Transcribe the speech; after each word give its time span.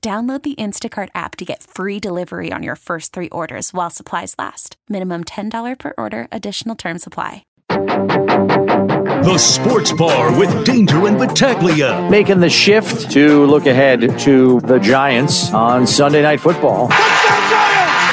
Download 0.00 0.40
the 0.42 0.54
Instacart 0.54 1.08
app 1.14 1.34
to 1.36 1.44
get 1.44 1.62
free 1.64 1.98
delivery 1.98 2.52
on 2.52 2.62
your 2.62 2.76
first 2.76 3.12
three 3.12 3.28
orders 3.30 3.74
while 3.74 3.90
supplies 3.90 4.34
last. 4.38 4.76
Minimum 4.88 5.24
$10 5.24 5.78
per 5.78 5.92
order, 5.98 6.28
additional 6.30 6.76
term 6.76 6.98
supply. 6.98 7.42
The 7.68 9.36
Sports 9.36 9.92
Bar 9.92 10.38
with 10.38 10.64
Danger 10.64 11.06
and 11.06 11.18
Battaglia. 11.18 12.08
Making 12.08 12.38
the 12.38 12.48
shift 12.48 13.10
to 13.12 13.44
look 13.46 13.66
ahead 13.66 14.18
to 14.20 14.60
the 14.60 14.78
Giants 14.78 15.52
on 15.52 15.86
Sunday 15.86 16.22
Night 16.22 16.40
Football. 16.40 16.88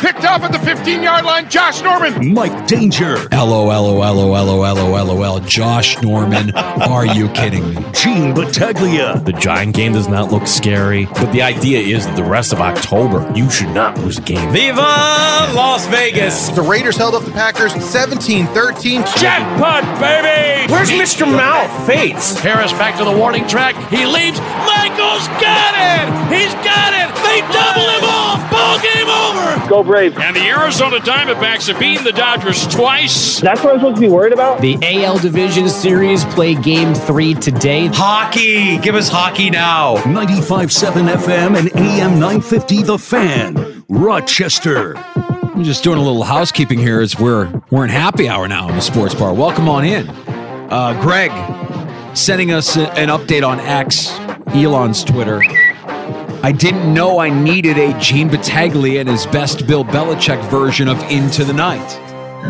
Picked 0.01 0.25
off 0.25 0.43
at 0.43 0.51
the 0.51 0.59
15 0.59 1.01
yard 1.01 1.25
line, 1.25 1.49
Josh 1.49 1.81
Norman. 1.81 2.33
Mike 2.33 2.67
Danger. 2.67 3.17
LOL, 3.31 5.39
Josh 5.41 6.01
Norman. 6.01 6.51
Are 6.55 7.05
you 7.05 7.29
kidding 7.29 7.73
me? 7.73 7.85
Gene 7.93 8.33
Battaglia. 8.33 9.19
The 9.23 9.33
Giant 9.33 9.75
game 9.75 9.93
does 9.93 10.07
not 10.07 10.31
look 10.31 10.47
scary, 10.47 11.05
but 11.05 11.31
the 11.31 11.41
idea 11.41 11.79
is 11.79 12.05
that 12.05 12.15
the 12.15 12.23
rest 12.23 12.53
of 12.53 12.59
October, 12.59 13.29
you 13.35 13.49
should 13.49 13.69
not 13.69 13.97
lose 13.99 14.17
a 14.17 14.21
game. 14.21 14.51
Viva 14.51 14.81
Las 14.81 15.87
Vegas. 15.87 16.49
The 16.49 16.61
Raiders 16.61 16.97
held 16.97 17.15
up 17.15 17.23
the 17.23 17.31
Packers 17.31 17.73
17 17.83 18.47
13. 18.47 19.01
Jackpot, 19.17 19.83
baby. 19.99 20.71
Where's 20.71 20.89
Mr. 20.91 21.25
Mouth? 21.25 21.87
Fates. 21.87 22.37
Harris 22.39 22.71
back 22.73 22.97
to 22.97 23.05
the 23.05 23.15
warning 23.17 23.47
track. 23.47 23.75
He 23.89 24.05
leaves. 24.05 24.39
Michael's 24.39 25.27
got 25.39 25.73
it. 25.75 26.35
He's 26.35 26.53
got 26.65 26.93
it. 26.93 27.09
They 27.23 27.39
double 27.53 27.89
him 27.89 28.03
off. 28.03 28.14
Ball 28.75 28.93
game 28.93 29.07
over. 29.07 29.69
Go 29.69 29.83
Braves. 29.83 30.15
And 30.19 30.35
the 30.35 30.41
Arizona 30.41 30.97
Diamondbacks 30.97 31.67
have 31.67 31.79
beaten 31.79 32.03
the 32.03 32.11
Dodgers 32.11 32.67
twice. 32.67 33.39
That's 33.39 33.63
what 33.63 33.73
I'm 33.73 33.79
supposed 33.79 33.95
to 33.95 34.01
be 34.01 34.07
worried 34.09 34.33
about? 34.33 34.61
The 34.61 34.77
AL 34.81 35.19
Division 35.19 35.69
Series 35.69 36.23
play 36.25 36.55
game 36.55 36.93
three 36.93 37.33
today. 37.33 37.87
Hockey. 37.87 38.77
Give 38.79 38.95
us 38.95 39.07
hockey 39.09 39.49
now. 39.49 39.95
95.7 39.97 41.13
FM 41.15 41.57
and 41.57 41.75
AM 41.75 42.11
950 42.19 42.83
The 42.83 42.97
Fan. 42.97 43.83
Rochester. 43.89 44.97
I'm 44.97 45.63
just 45.63 45.83
doing 45.83 45.97
a 45.97 46.01
little 46.01 46.23
housekeeping 46.23 46.79
here 46.79 46.99
as 47.01 47.17
we're 47.17 47.61
we're 47.71 47.85
in 47.85 47.89
happy 47.89 48.27
hour 48.27 48.47
now 48.47 48.67
in 48.67 48.75
the 48.75 48.81
sports 48.81 49.15
bar. 49.15 49.33
Welcome 49.33 49.69
on 49.69 49.85
in. 49.85 50.09
Uh, 50.09 50.99
Greg 51.01 51.31
sending 52.15 52.51
us 52.51 52.75
a- 52.75 52.91
an 52.93 53.07
update 53.09 53.47
on 53.47 53.59
X, 53.61 54.09
Elon's 54.55 55.03
Twitter. 55.03 55.41
I 56.45 56.51
didn't 56.51 56.93
know 56.93 57.17
I 57.17 57.29
needed 57.29 57.79
a 57.79 57.99
Gene 57.99 58.27
Battaglia 58.27 58.99
and 58.99 59.09
his 59.09 59.25
best 59.25 59.65
Bill 59.65 59.83
Belichick 59.83 60.47
version 60.51 60.87
of 60.87 61.01
Into 61.09 61.43
the 61.43 61.53
Night. 61.53 61.99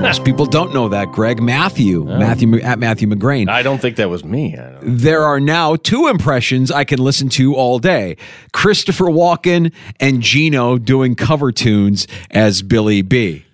Most 0.02 0.26
people 0.26 0.46
don't 0.46 0.74
know 0.74 0.90
that, 0.90 1.14
Greg. 1.14 1.42
Matthew, 1.42 2.02
oh. 2.02 2.18
Matthew 2.20 2.60
at 2.60 2.78
Matthew 2.78 3.08
McGrain. 3.08 3.48
I 3.48 3.64
don't 3.64 3.80
think 3.80 3.96
that 3.96 4.10
was 4.10 4.26
me. 4.26 4.60
There 4.82 5.24
are 5.24 5.40
now 5.40 5.78
two 5.78 6.08
impressions 6.08 6.72
I 6.72 6.84
can 6.84 7.00
listen 7.00 7.30
to 7.30 7.56
all 7.56 7.80
day 7.80 8.18
Christopher 8.52 9.06
Walken 9.06 9.72
and 10.02 10.22
Gino 10.22 10.78
doing 10.78 11.16
cover 11.16 11.54
tunes 11.54 12.06
as 12.32 12.62
Billy 12.64 13.02
B. 13.02 13.46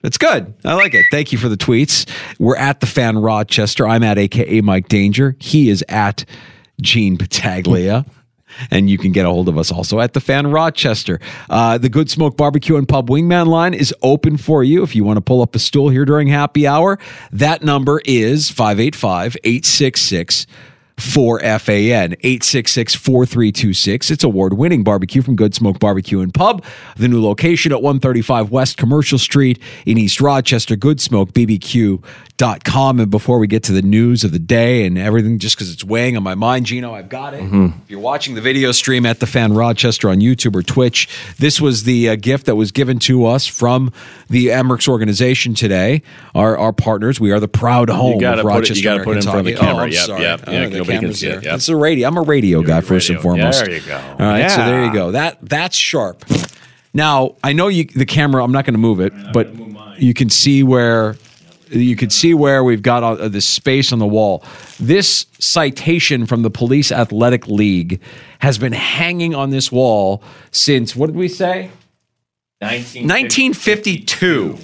That's 0.00 0.16
good. 0.16 0.54
I 0.64 0.72
like 0.72 0.94
it. 0.94 1.04
Thank 1.10 1.32
you 1.32 1.38
for 1.38 1.50
the 1.50 1.56
tweets. 1.58 2.08
We're 2.38 2.56
at 2.56 2.80
the 2.80 2.86
fan 2.86 3.18
Rochester. 3.18 3.86
I'm 3.86 4.02
at 4.04 4.16
AKA 4.16 4.62
Mike 4.62 4.88
Danger. 4.88 5.36
He 5.38 5.68
is 5.68 5.84
at 5.90 6.24
Gene 6.80 7.18
Battaglia. 7.18 8.06
And 8.70 8.88
you 8.90 8.98
can 8.98 9.12
get 9.12 9.26
a 9.26 9.30
hold 9.30 9.48
of 9.48 9.58
us 9.58 9.70
also 9.72 10.00
at 10.00 10.12
the 10.12 10.20
fan 10.20 10.46
Rochester. 10.48 11.20
Uh, 11.48 11.78
the 11.78 11.88
Good 11.88 12.10
Smoke 12.10 12.36
Barbecue 12.36 12.76
and 12.76 12.88
Pub 12.88 13.08
Wingman 13.08 13.46
line 13.46 13.74
is 13.74 13.94
open 14.02 14.36
for 14.36 14.62
you 14.64 14.82
if 14.82 14.94
you 14.94 15.04
want 15.04 15.16
to 15.16 15.20
pull 15.20 15.42
up 15.42 15.54
a 15.54 15.58
stool 15.58 15.88
here 15.88 16.04
during 16.04 16.28
happy 16.28 16.66
hour. 16.66 16.98
That 17.32 17.62
number 17.62 18.00
is 18.04 18.50
585 18.50 19.36
866 19.44 20.46
4FAN 20.96 22.18
866-4326. 22.22 24.10
It's 24.10 24.24
award-winning 24.24 24.82
barbecue 24.82 25.20
from 25.22 25.36
Good 25.36 25.54
Smoke 25.54 25.78
Barbecue 25.78 26.20
and 26.20 26.32
Pub. 26.32 26.64
The 26.96 27.08
new 27.08 27.22
location 27.22 27.70
at 27.72 27.82
135 27.82 28.50
West 28.50 28.78
Commercial 28.78 29.18
Street 29.18 29.60
in 29.84 29.98
East 29.98 30.22
Rochester. 30.22 30.74
GoodSmokeBBQ.com. 32.36 33.00
And 33.00 33.10
before 33.10 33.38
we 33.38 33.46
get 33.46 33.62
to 33.64 33.72
the 33.72 33.82
news 33.82 34.24
of 34.24 34.32
the 34.32 34.38
day 34.38 34.86
and 34.86 34.98
everything, 34.98 35.38
just 35.38 35.56
because 35.56 35.72
it's 35.72 35.84
weighing 35.84 36.16
on 36.16 36.22
my 36.22 36.34
mind, 36.34 36.66
Gino, 36.66 36.92
I've 36.94 37.08
got 37.08 37.34
it. 37.34 37.42
If 37.42 37.72
you're 37.90 38.00
watching 38.00 38.34
the 38.34 38.40
video 38.40 38.72
stream 38.72 39.06
at 39.06 39.20
the 39.20 39.26
Fan 39.26 39.52
Rochester 39.54 40.08
on 40.08 40.18
YouTube 40.18 40.54
or 40.54 40.62
Twitch, 40.62 41.08
this 41.38 41.60
was 41.60 41.84
the 41.84 42.10
uh, 42.10 42.16
gift 42.16 42.46
that 42.46 42.56
was 42.56 42.72
given 42.72 42.98
to 43.00 43.26
us 43.26 43.46
from 43.46 43.92
the 44.28 44.48
Amerks 44.48 44.88
organization 44.88 45.54
today. 45.54 46.02
Our, 46.34 46.56
our 46.56 46.72
partners. 46.72 47.20
We 47.20 47.32
are 47.32 47.40
the 47.40 47.48
proud 47.48 47.88
home 47.90 48.18
gotta 48.18 48.40
of 48.40 48.44
put 48.44 48.50
it- 48.50 48.54
Rochester. 48.54 48.74
you 48.76 48.82
gotta 48.84 49.04
put 49.04 49.16
it 49.16 49.24
in 49.24 49.30
front 49.30 49.38
of 49.40 49.44
the 49.46 49.54
camera. 49.54 49.90
Talkie. 49.90 49.96
Oh, 49.98 50.00
I'm 50.02 50.06
sorry. 50.06 50.22
yep, 50.22 50.44
Oh, 50.46 50.52
yeah, 50.52 50.68
the 50.68 50.78
nobody 50.78 50.84
can 50.84 51.00
camera's 51.00 51.20
see 51.20 51.26
it, 51.28 51.30
there. 51.32 51.44
yep. 51.44 51.54
It's 51.56 51.68
a 51.68 51.76
radio. 51.76 52.08
I'm 52.08 52.16
a 52.16 52.22
radio 52.22 52.62
guy 52.62 52.80
first 52.80 53.10
and 53.10 53.20
foremost. 53.20 53.64
There 53.64 53.74
you 53.74 53.80
go. 53.80 53.96
All 53.96 54.16
right, 54.26 54.50
so 54.50 54.58
there 54.64 54.84
you 54.84 54.92
go. 54.92 55.10
That 55.12 55.38
that's 55.42 55.76
sharp. 55.76 56.24
Now 56.92 57.36
I 57.42 57.52
know 57.52 57.68
you 57.68 57.84
the 57.84 58.06
camera. 58.06 58.42
I'm 58.44 58.52
not 58.52 58.64
going 58.64 58.74
to 58.74 58.78
move 58.78 59.00
it, 59.00 59.12
but 59.32 59.48
you 60.00 60.14
can 60.14 60.30
see 60.30 60.62
where 60.62 61.16
you 61.70 61.96
can 61.96 62.10
see 62.10 62.34
where 62.34 62.62
we've 62.62 62.82
got 62.82 63.02
all, 63.02 63.20
uh, 63.20 63.28
this 63.28 63.46
space 63.46 63.92
on 63.92 63.98
the 63.98 64.06
wall. 64.06 64.44
This 64.78 65.26
citation 65.38 66.26
from 66.26 66.42
the 66.42 66.50
Police 66.50 66.92
Athletic 66.92 67.48
League 67.48 68.00
has 68.38 68.58
been 68.58 68.72
hanging 68.72 69.34
on 69.34 69.50
this 69.50 69.72
wall 69.72 70.22
since 70.50 70.94
what 70.94 71.06
did 71.06 71.16
we 71.16 71.28
say? 71.28 71.70
1952. 72.60 74.58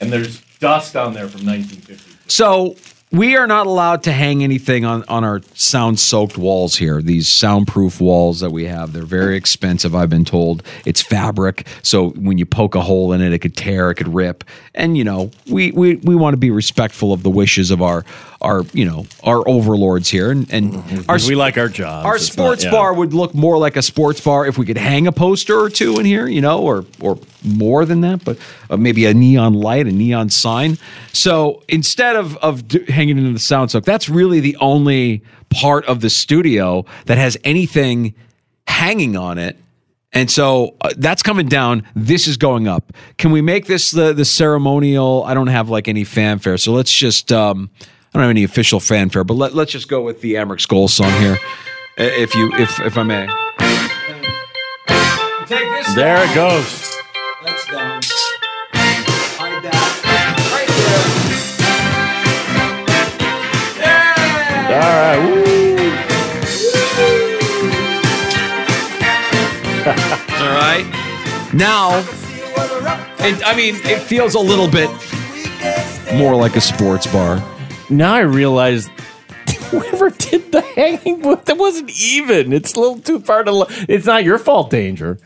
And 0.00 0.12
there's 0.12 0.40
dust 0.60 0.96
on 0.96 1.14
there 1.14 1.28
from 1.28 1.46
1950. 1.46 2.16
So 2.28 2.76
we 3.10 3.36
are 3.36 3.46
not 3.46 3.66
allowed 3.66 4.02
to 4.02 4.12
hang 4.12 4.42
anything 4.42 4.84
on, 4.84 5.04
on 5.08 5.24
our 5.24 5.40
sound 5.54 5.98
soaked 5.98 6.36
walls 6.36 6.76
here. 6.76 7.00
These 7.00 7.28
soundproof 7.28 8.00
walls 8.00 8.40
that 8.40 8.50
we 8.50 8.64
have, 8.66 8.92
they're 8.92 9.02
very 9.02 9.36
expensive, 9.36 9.94
I've 9.94 10.10
been 10.10 10.24
told. 10.24 10.62
It's 10.84 11.00
fabric. 11.00 11.66
So 11.82 12.10
when 12.10 12.38
you 12.38 12.44
poke 12.46 12.74
a 12.74 12.80
hole 12.80 13.12
in 13.12 13.20
it, 13.20 13.32
it 13.32 13.38
could 13.38 13.56
tear, 13.56 13.90
it 13.90 13.94
could 13.94 14.08
rip. 14.08 14.44
And, 14.74 14.96
you 14.96 15.04
know, 15.04 15.30
we, 15.50 15.72
we, 15.72 15.96
we 15.96 16.14
want 16.14 16.34
to 16.34 16.38
be 16.38 16.50
respectful 16.50 17.12
of 17.12 17.22
the 17.22 17.30
wishes 17.30 17.70
of 17.70 17.80
our, 17.80 18.04
our 18.40 18.62
you 18.72 18.84
know, 18.84 19.04
our 19.24 19.42
overlords 19.48 20.08
here. 20.08 20.30
And, 20.30 20.48
and 20.52 21.04
our, 21.08 21.18
we 21.26 21.34
like 21.34 21.58
our 21.58 21.68
jobs. 21.68 22.06
our 22.06 22.16
It's 22.16 22.26
sports 22.30 22.62
not- 22.64 22.72
yeah. 22.72 22.78
bar 22.78 22.94
would 22.94 23.12
look 23.12 23.34
more 23.34 23.58
like 23.58 23.76
a 23.76 23.82
sports 23.82 24.20
bar 24.20 24.46
if 24.46 24.56
we 24.56 24.64
could 24.64 24.78
hang 24.78 25.06
a 25.08 25.12
poster 25.12 25.58
or 25.58 25.68
two 25.68 25.98
in 25.98 26.06
here, 26.06 26.28
you 26.28 26.40
know, 26.40 26.60
or 26.62 26.84
or 27.00 27.18
more 27.44 27.84
than 27.84 28.00
that, 28.02 28.24
but 28.24 28.38
uh, 28.70 28.76
maybe 28.76 29.06
a 29.06 29.14
neon 29.14 29.54
light, 29.54 29.86
a 29.86 29.92
neon 29.92 30.30
sign. 30.30 30.78
So 31.12 31.62
instead 31.68 32.14
of 32.16 32.36
of 32.36 32.68
d- 32.68 32.84
hanging 32.90 33.18
into 33.18 33.32
the 33.32 33.38
sound 33.40 33.70
soak, 33.72 33.84
that's 33.84 34.08
really 34.08 34.40
the 34.40 34.56
only 34.60 35.22
part 35.50 35.84
of 35.86 36.00
the 36.00 36.10
studio 36.10 36.84
that 37.06 37.18
has 37.18 37.36
anything 37.42 38.14
hanging 38.66 39.16
on 39.16 39.38
it. 39.38 39.56
And 40.12 40.30
so 40.30 40.74
uh, 40.80 40.90
that's 40.96 41.22
coming 41.22 41.48
down. 41.48 41.82
This 41.96 42.26
is 42.28 42.36
going 42.38 42.66
up. 42.68 42.92
Can 43.18 43.30
we 43.30 43.40
make 43.42 43.66
this 43.66 43.90
the 43.90 44.12
the 44.14 44.24
ceremonial? 44.24 45.22
I 45.26 45.34
don't 45.34 45.48
have 45.48 45.68
like 45.68 45.88
any 45.88 46.04
fanfare, 46.04 46.56
so 46.56 46.72
let's 46.72 46.92
just. 46.92 47.32
um 47.32 47.70
I 48.14 48.18
don't 48.18 48.22
have 48.22 48.30
any 48.30 48.44
official 48.44 48.80
fanfare, 48.80 49.22
but 49.24 49.34
let, 49.34 49.54
let's 49.54 49.70
just 49.72 49.88
go 49.88 50.00
with 50.02 50.22
the 50.22 50.34
Amerks 50.34 50.66
Gold 50.66 50.90
song 50.90 51.12
here, 51.20 51.38
if 51.98 52.34
you 52.34 52.50
if 52.54 52.80
if 52.80 52.96
I 52.96 53.02
may. 53.02 53.26
Take 55.46 55.68
this. 55.70 55.94
There 55.94 56.24
it 56.24 56.34
goes. 56.34 56.94
That's 57.44 57.66
down. 57.68 58.00
Hide 58.72 59.62
that. 59.62 59.74
Right 60.52 60.68
there. 64.68 64.74
All 64.74 64.92
right. 65.00 65.18
Woo. 65.24 65.58
All 70.44 70.52
right. 70.52 70.84
Now, 71.54 71.98
it, 73.20 73.42
I 73.46 73.54
mean, 73.56 73.76
it 73.84 74.00
feels 74.00 74.34
a 74.34 74.40
little 74.40 74.68
bit 74.68 74.90
more 76.14 76.34
like 76.36 76.56
a 76.56 76.60
sports 76.60 77.06
bar. 77.06 77.42
Now 77.90 78.14
I 78.14 78.20
realize 78.20 78.88
whoever 79.70 80.10
did 80.10 80.52
the 80.52 80.60
hanging, 80.60 81.22
that 81.22 81.56
wasn't 81.56 81.90
even. 82.00 82.52
It's 82.52 82.74
a 82.74 82.80
little 82.80 82.98
too 83.00 83.20
far 83.20 83.44
to. 83.44 83.52
Lo- 83.52 83.66
it's 83.88 84.06
not 84.06 84.24
your 84.24 84.38
fault, 84.38 84.70
Danger. 84.70 85.18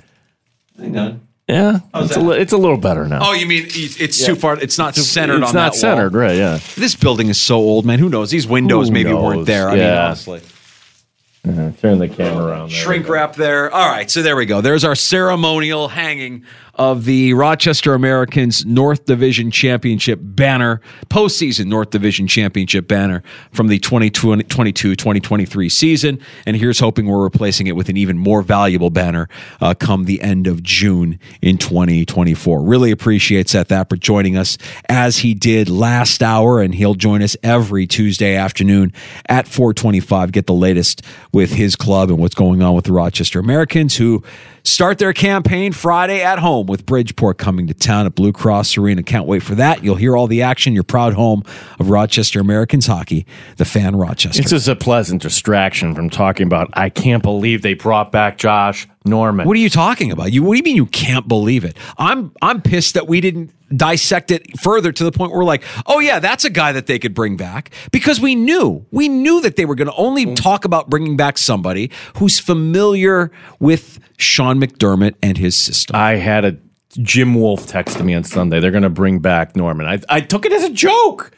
Hang 0.78 0.96
on. 0.96 1.20
Yeah, 1.48 1.80
How's 1.92 2.06
it's 2.10 2.16
a, 2.16 2.20
li- 2.20 2.38
it's 2.38 2.52
a 2.52 2.56
little 2.56 2.76
better 2.78 3.06
now. 3.08 3.18
Oh, 3.20 3.32
you 3.32 3.46
mean 3.46 3.64
it's 3.66 4.00
it's 4.00 4.24
too 4.24 4.36
far? 4.36 4.58
It's 4.58 4.78
not 4.78 4.94
centered 4.94 5.40
it's 5.42 5.48
on 5.50 5.54
not 5.54 5.72
that 5.72 5.78
centered, 5.78 6.12
wall. 6.12 6.22
right? 6.22 6.36
Yeah. 6.36 6.60
This 6.76 6.94
building 6.94 7.28
is 7.28 7.38
so 7.40 7.56
old, 7.56 7.84
man. 7.84 7.98
Who 7.98 8.08
knows? 8.08 8.30
These 8.30 8.46
windows 8.46 8.88
Who 8.88 8.94
maybe 8.94 9.10
knows? 9.10 9.22
weren't 9.24 9.46
there. 9.46 9.68
I 9.68 9.72
mean, 9.72 9.80
Yeah. 9.80 10.06
honestly. 10.06 10.40
Uh-huh. 11.46 11.72
Turn 11.80 11.98
the 11.98 12.08
camera 12.08 12.44
around. 12.46 12.70
There. 12.70 12.78
Shrink 12.78 13.08
wrap 13.08 13.34
there. 13.34 13.70
All 13.72 13.88
right, 13.90 14.08
so 14.08 14.22
there 14.22 14.36
we 14.36 14.46
go. 14.46 14.60
There's 14.60 14.84
our 14.84 14.94
ceremonial 14.94 15.88
hanging 15.88 16.44
of 16.74 17.04
the 17.04 17.34
Rochester 17.34 17.92
Americans 17.94 18.64
North 18.64 19.04
Division 19.04 19.50
Championship 19.50 20.18
banner, 20.22 20.80
postseason 21.08 21.66
North 21.66 21.90
Division 21.90 22.26
Championship 22.26 22.88
banner 22.88 23.22
from 23.52 23.68
the 23.68 23.78
2022-2023 23.78 25.70
season. 25.70 26.18
And 26.46 26.56
here's 26.56 26.78
hoping 26.80 27.06
we're 27.06 27.22
replacing 27.22 27.66
it 27.66 27.76
with 27.76 27.88
an 27.90 27.96
even 27.96 28.16
more 28.18 28.42
valuable 28.42 28.90
banner 28.90 29.28
uh, 29.60 29.74
come 29.74 30.04
the 30.04 30.22
end 30.22 30.46
of 30.46 30.62
June 30.62 31.18
in 31.42 31.58
2024. 31.58 32.62
Really 32.62 32.90
appreciate 32.90 33.50
Seth 33.50 33.68
Appert 33.68 34.00
joining 34.00 34.36
us 34.36 34.56
as 34.88 35.18
he 35.18 35.34
did 35.34 35.68
last 35.68 36.22
hour, 36.22 36.62
and 36.62 36.74
he'll 36.74 36.94
join 36.94 37.22
us 37.22 37.36
every 37.42 37.86
Tuesday 37.86 38.34
afternoon 38.34 38.92
at 39.28 39.46
425. 39.46 40.32
Get 40.32 40.46
the 40.46 40.54
latest 40.54 41.02
with 41.32 41.52
his 41.52 41.76
club 41.76 42.08
and 42.10 42.18
what's 42.18 42.34
going 42.34 42.62
on 42.62 42.74
with 42.74 42.86
the 42.86 42.92
Rochester 42.92 43.38
Americans, 43.38 43.96
who 43.96 44.22
start 44.64 44.98
their 44.98 45.12
campaign 45.12 45.72
Friday 45.72 46.22
at 46.22 46.38
home 46.38 46.66
with 46.66 46.86
Bridgeport 46.86 47.38
coming 47.38 47.66
to 47.66 47.74
town 47.74 48.06
at 48.06 48.14
Blue 48.14 48.32
Cross 48.32 48.76
Arena. 48.76 49.02
Can't 49.02 49.26
wait 49.26 49.42
for 49.42 49.54
that. 49.56 49.82
You'll 49.82 49.96
hear 49.96 50.16
all 50.16 50.26
the 50.26 50.42
action. 50.42 50.72
Your 50.72 50.84
proud 50.84 51.14
home 51.14 51.42
of 51.78 51.90
Rochester 51.90 52.40
Americans 52.40 52.86
hockey, 52.86 53.26
the 53.56 53.64
fan 53.64 53.96
Rochester. 53.96 54.42
This 54.42 54.52
is 54.52 54.68
a 54.68 54.76
pleasant 54.76 55.22
distraction 55.22 55.94
from 55.94 56.10
talking 56.10 56.46
about. 56.46 56.70
I 56.74 56.90
can't 56.90 57.22
believe 57.22 57.62
they 57.62 57.74
brought 57.74 58.12
back 58.12 58.38
Josh 58.38 58.88
Norman. 59.04 59.46
What 59.46 59.56
are 59.56 59.60
you 59.60 59.70
talking 59.70 60.12
about? 60.12 60.32
You 60.32 60.42
what 60.42 60.54
do 60.54 60.58
you 60.58 60.62
mean 60.62 60.76
you 60.76 60.86
can't 60.86 61.26
believe 61.26 61.64
it? 61.64 61.76
I'm 61.98 62.32
I'm 62.40 62.62
pissed 62.62 62.94
that 62.94 63.08
we 63.08 63.20
didn't 63.20 63.52
dissect 63.76 64.30
it 64.30 64.60
further 64.60 64.92
to 64.92 65.04
the 65.04 65.10
point 65.10 65.32
where 65.32 65.40
we're 65.40 65.44
like, 65.44 65.64
oh 65.86 65.98
yeah, 65.98 66.18
that's 66.18 66.44
a 66.44 66.50
guy 66.50 66.72
that 66.72 66.86
they 66.86 66.98
could 66.98 67.14
bring 67.14 67.36
back 67.36 67.70
because 67.90 68.20
we 68.20 68.34
knew 68.34 68.84
we 68.90 69.08
knew 69.08 69.40
that 69.40 69.56
they 69.56 69.64
were 69.64 69.74
going 69.74 69.88
to 69.88 69.94
only 69.94 70.26
mm. 70.26 70.36
talk 70.36 70.64
about 70.64 70.90
bringing 70.90 71.16
back 71.16 71.38
somebody 71.38 71.90
who's 72.16 72.38
familiar 72.38 73.32
with 73.58 73.98
Sean 74.18 74.60
McDermott 74.60 75.14
and 75.22 75.38
his 75.38 75.56
system. 75.56 75.96
I 75.96 76.16
had 76.16 76.44
a 76.44 76.56
Jim 76.98 77.34
Wolf 77.34 77.66
text 77.66 78.02
me 78.02 78.14
on 78.14 78.24
Sunday. 78.24 78.60
They're 78.60 78.70
going 78.70 78.82
to 78.82 78.90
bring 78.90 79.20
back 79.20 79.56
Norman. 79.56 79.86
I, 79.86 80.00
I 80.08 80.20
took 80.20 80.44
it 80.44 80.52
as 80.52 80.64
a 80.64 80.70
joke. 80.70 81.32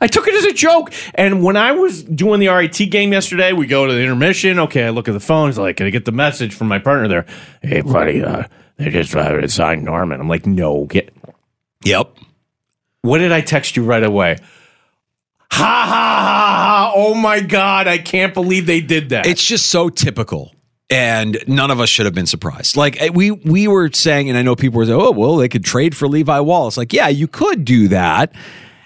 I 0.00 0.06
took 0.06 0.26
it 0.26 0.34
as 0.34 0.44
a 0.44 0.52
joke. 0.52 0.92
And 1.14 1.42
when 1.42 1.56
I 1.56 1.72
was 1.72 2.02
doing 2.02 2.40
the 2.40 2.48
RIT 2.48 2.90
game 2.90 3.12
yesterday, 3.12 3.52
we 3.52 3.66
go 3.66 3.86
to 3.86 3.92
the 3.92 4.00
intermission. 4.00 4.58
Okay, 4.58 4.84
I 4.84 4.90
look 4.90 5.08
at 5.08 5.12
the 5.12 5.20
phone. 5.20 5.48
It's 5.48 5.58
like, 5.58 5.76
can 5.76 5.86
I 5.86 5.90
get 5.90 6.04
the 6.04 6.12
message 6.12 6.54
from 6.54 6.68
my 6.68 6.78
partner 6.78 7.08
there? 7.08 7.26
Hey, 7.62 7.80
buddy, 7.80 8.22
uh, 8.22 8.44
they 8.76 8.90
just 8.90 9.14
uh, 9.14 9.46
signed 9.48 9.84
Norman. 9.84 10.20
I'm 10.20 10.28
like, 10.28 10.46
no, 10.46 10.84
get. 10.84 11.14
Yep. 11.84 12.16
What 13.02 13.18
did 13.18 13.32
I 13.32 13.40
text 13.40 13.76
you 13.76 13.84
right 13.84 14.02
away? 14.02 14.36
Ha 15.52 15.64
ha 15.64 15.86
ha 15.86 16.56
ha! 16.56 16.92
Oh 16.94 17.14
my 17.14 17.40
god! 17.40 17.86
I 17.86 17.98
can't 17.98 18.34
believe 18.34 18.66
they 18.66 18.80
did 18.80 19.10
that. 19.10 19.26
It's 19.26 19.46
just 19.46 19.66
so 19.66 19.88
typical. 19.88 20.52
And 20.88 21.42
none 21.48 21.72
of 21.72 21.80
us 21.80 21.88
should 21.88 22.06
have 22.06 22.14
been 22.14 22.26
surprised. 22.26 22.76
Like 22.76 23.00
eh, 23.02 23.08
we 23.12 23.32
we 23.32 23.66
were 23.66 23.90
saying, 23.92 24.28
and 24.28 24.38
I 24.38 24.42
know 24.42 24.54
people 24.54 24.78
were 24.78 24.86
saying, 24.86 25.00
"Oh, 25.00 25.10
well, 25.10 25.36
they 25.36 25.48
could 25.48 25.64
trade 25.64 25.96
for 25.96 26.06
Levi 26.06 26.38
Wallace." 26.40 26.76
Like, 26.76 26.92
yeah, 26.92 27.08
you 27.08 27.26
could 27.26 27.64
do 27.64 27.88
that, 27.88 28.32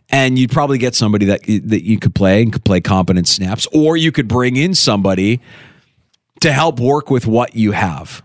and 0.08 0.38
you'd 0.38 0.50
probably 0.50 0.78
get 0.78 0.94
somebody 0.94 1.26
that 1.26 1.42
that 1.44 1.84
you 1.84 1.98
could 1.98 2.14
play 2.14 2.42
and 2.42 2.52
could 2.52 2.64
play 2.64 2.80
competent 2.80 3.28
snaps, 3.28 3.66
or 3.72 3.98
you 3.98 4.12
could 4.12 4.28
bring 4.28 4.56
in 4.56 4.74
somebody 4.74 5.40
to 6.40 6.52
help 6.52 6.80
work 6.80 7.10
with 7.10 7.26
what 7.26 7.54
you 7.54 7.72
have. 7.72 8.22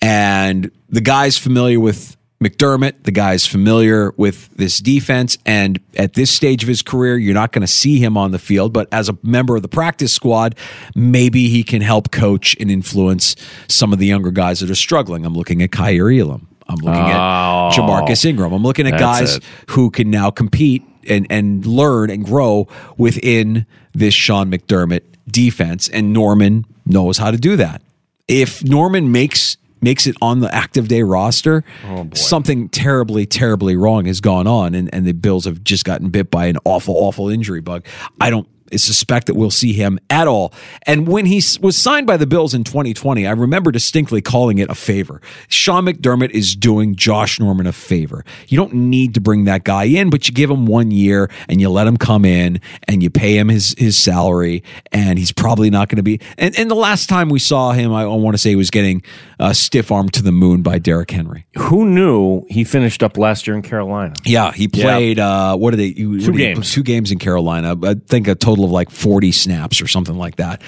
And 0.00 0.70
the 0.88 1.00
guy's 1.00 1.36
familiar 1.36 1.80
with 1.80 2.16
McDermott. 2.42 3.02
The 3.02 3.10
guy's 3.10 3.46
familiar 3.46 4.12
with 4.16 4.48
this 4.56 4.78
defense. 4.78 5.38
And 5.44 5.80
at 5.96 6.14
this 6.14 6.30
stage 6.30 6.62
of 6.62 6.68
his 6.68 6.82
career, 6.82 7.16
you're 7.18 7.34
not 7.34 7.52
going 7.52 7.62
to 7.62 7.66
see 7.66 7.98
him 7.98 8.16
on 8.16 8.30
the 8.30 8.38
field. 8.38 8.72
But 8.72 8.88
as 8.92 9.08
a 9.08 9.18
member 9.22 9.56
of 9.56 9.62
the 9.62 9.68
practice 9.68 10.12
squad, 10.12 10.54
maybe 10.94 11.48
he 11.48 11.62
can 11.64 11.82
help 11.82 12.10
coach 12.12 12.56
and 12.60 12.70
influence 12.70 13.34
some 13.68 13.92
of 13.92 13.98
the 13.98 14.06
younger 14.06 14.30
guys 14.30 14.60
that 14.60 14.70
are 14.70 14.74
struggling. 14.76 15.24
I'm 15.26 15.34
looking 15.34 15.62
at 15.62 15.70
Kaiir 15.72 16.10
Elam. 16.20 16.46
I'm 16.68 16.76
looking 16.76 17.00
Oh, 17.00 17.68
at 17.68 17.72
Ja'Marcus 17.72 18.24
Ingram. 18.24 18.52
I'm 18.52 18.62
looking 18.62 18.86
at 18.86 18.98
guys 19.00 19.36
it. 19.36 19.44
who 19.70 19.90
can 19.90 20.10
now 20.10 20.30
compete 20.30 20.82
and, 21.08 21.26
and 21.30 21.64
learn 21.66 22.10
and 22.10 22.24
grow 22.24 22.68
within 22.98 23.66
this 23.94 24.14
Sean 24.14 24.50
McDermott 24.50 25.02
defense. 25.26 25.88
And 25.88 26.12
Norman 26.12 26.66
knows 26.86 27.18
how 27.18 27.30
to 27.30 27.36
do 27.38 27.56
that. 27.56 27.82
If 28.28 28.62
Norman 28.62 29.10
makes 29.12 29.56
makes 29.80 30.06
it 30.06 30.16
on 30.20 30.40
the 30.40 30.54
active 30.54 30.88
day 30.88 31.02
roster, 31.02 31.64
oh, 31.86 32.08
something 32.14 32.68
terribly, 32.68 33.26
terribly 33.26 33.76
wrong 33.76 34.06
has 34.06 34.20
gone 34.20 34.46
on, 34.46 34.74
and, 34.74 34.92
and 34.92 35.06
the 35.06 35.12
Bills 35.12 35.44
have 35.44 35.62
just 35.62 35.84
gotten 35.84 36.10
bit 36.10 36.30
by 36.30 36.46
an 36.46 36.58
awful, 36.64 36.94
awful 36.96 37.28
injury 37.28 37.60
bug. 37.60 37.84
I 38.20 38.30
don't 38.30 38.48
suspect 38.76 39.26
that 39.26 39.34
we'll 39.34 39.50
see 39.50 39.72
him 39.72 39.98
at 40.10 40.28
all. 40.28 40.52
And 40.82 41.08
when 41.08 41.26
he 41.26 41.42
was 41.60 41.76
signed 41.76 42.06
by 42.06 42.16
the 42.16 42.26
Bills 42.26 42.54
in 42.54 42.64
2020, 42.64 43.26
I 43.26 43.32
remember 43.32 43.70
distinctly 43.70 44.20
calling 44.20 44.58
it 44.58 44.68
a 44.70 44.74
favor. 44.74 45.20
Sean 45.48 45.86
McDermott 45.86 46.30
is 46.30 46.54
doing 46.54 46.94
Josh 46.94 47.40
Norman 47.40 47.66
a 47.66 47.72
favor. 47.72 48.24
You 48.48 48.58
don't 48.58 48.74
need 48.74 49.14
to 49.14 49.20
bring 49.20 49.44
that 49.44 49.64
guy 49.64 49.84
in, 49.84 50.10
but 50.10 50.28
you 50.28 50.34
give 50.34 50.50
him 50.50 50.66
one 50.66 50.90
year 50.90 51.30
and 51.48 51.60
you 51.60 51.70
let 51.70 51.86
him 51.86 51.96
come 51.96 52.24
in 52.24 52.60
and 52.86 53.02
you 53.02 53.10
pay 53.10 53.36
him 53.36 53.48
his 53.48 53.74
his 53.78 53.96
salary, 53.96 54.62
and 54.92 55.18
he's 55.18 55.32
probably 55.32 55.70
not 55.70 55.88
going 55.88 55.96
to 55.96 56.02
be. 56.02 56.20
And, 56.36 56.58
and 56.58 56.70
the 56.70 56.74
last 56.74 57.08
time 57.08 57.28
we 57.28 57.38
saw 57.38 57.72
him, 57.72 57.92
I 57.92 58.06
want 58.06 58.34
to 58.34 58.38
say 58.38 58.50
he 58.50 58.56
was 58.56 58.70
getting 58.70 59.02
uh, 59.40 59.52
stiff 59.52 59.90
armed 59.90 60.12
to 60.14 60.22
the 60.22 60.32
moon 60.32 60.62
by 60.62 60.78
Derrick 60.78 61.10
Henry. 61.10 61.46
Who 61.56 61.86
knew 61.86 62.44
he 62.48 62.64
finished 62.64 63.02
up 63.02 63.16
last 63.16 63.46
year 63.46 63.56
in 63.56 63.62
Carolina? 63.62 64.14
Yeah, 64.24 64.52
he 64.52 64.68
played. 64.68 65.18
Uh, 65.18 65.56
what 65.56 65.70
did 65.72 65.80
they? 65.80 65.92
Two 65.92 66.28
Two 66.32 66.36
games. 66.36 66.72
Two 66.72 66.82
games 66.82 67.10
in 67.10 67.18
Carolina. 67.18 67.76
I 67.82 67.94
think 67.94 68.28
a 68.28 68.34
total 68.34 68.57
of 68.64 68.70
like 68.70 68.90
forty 68.90 69.32
snaps 69.32 69.80
or 69.80 69.86
something 69.86 70.16
like 70.16 70.36
that. 70.36 70.62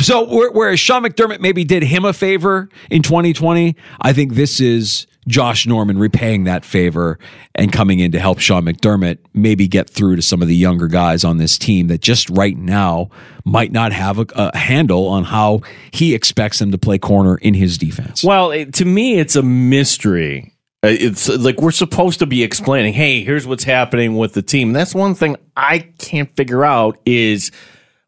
So 0.00 0.50
whereas 0.52 0.80
Sean 0.80 1.02
McDermott 1.02 1.40
maybe 1.40 1.64
did 1.64 1.82
him 1.82 2.04
a 2.04 2.12
favor 2.12 2.70
in 2.90 3.02
2020, 3.02 3.76
I 4.00 4.12
think 4.14 4.32
this 4.32 4.60
is 4.60 5.06
Josh 5.28 5.66
Norman 5.66 5.98
repaying 5.98 6.44
that 6.44 6.64
favor 6.64 7.18
and 7.54 7.72
coming 7.72 8.00
in 8.00 8.12
to 8.12 8.18
help 8.18 8.38
Sean 8.38 8.64
McDermott 8.64 9.18
maybe 9.34 9.68
get 9.68 9.88
through 9.90 10.16
to 10.16 10.22
some 10.22 10.40
of 10.40 10.48
the 10.48 10.56
younger 10.56 10.88
guys 10.88 11.24
on 11.24 11.36
this 11.36 11.58
team 11.58 11.88
that 11.88 12.00
just 12.00 12.30
right 12.30 12.56
now 12.56 13.10
might 13.44 13.72
not 13.72 13.92
have 13.92 14.18
a, 14.18 14.26
a 14.34 14.56
handle 14.56 15.06
on 15.06 15.24
how 15.24 15.60
he 15.90 16.14
expects 16.14 16.58
them 16.58 16.72
to 16.72 16.78
play 16.78 16.98
corner 16.98 17.36
in 17.36 17.54
his 17.54 17.76
defense. 17.76 18.24
Well, 18.24 18.50
it, 18.50 18.74
to 18.74 18.84
me, 18.84 19.18
it's 19.18 19.36
a 19.36 19.42
mystery. 19.42 20.54
Uh, 20.82 20.88
It's 20.88 21.28
like 21.28 21.60
we're 21.60 21.70
supposed 21.70 22.20
to 22.20 22.26
be 22.26 22.42
explaining, 22.42 22.94
hey, 22.94 23.22
here's 23.22 23.46
what's 23.46 23.64
happening 23.64 24.16
with 24.16 24.34
the 24.34 24.42
team. 24.42 24.72
That's 24.72 24.94
one 24.94 25.14
thing 25.14 25.36
I 25.56 25.80
can't 25.98 26.34
figure 26.36 26.64
out 26.64 26.98
is 27.04 27.50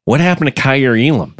what 0.04 0.20
happened 0.20 0.54
to 0.54 0.62
Kaiir 0.62 0.96
Elam? 0.96 1.36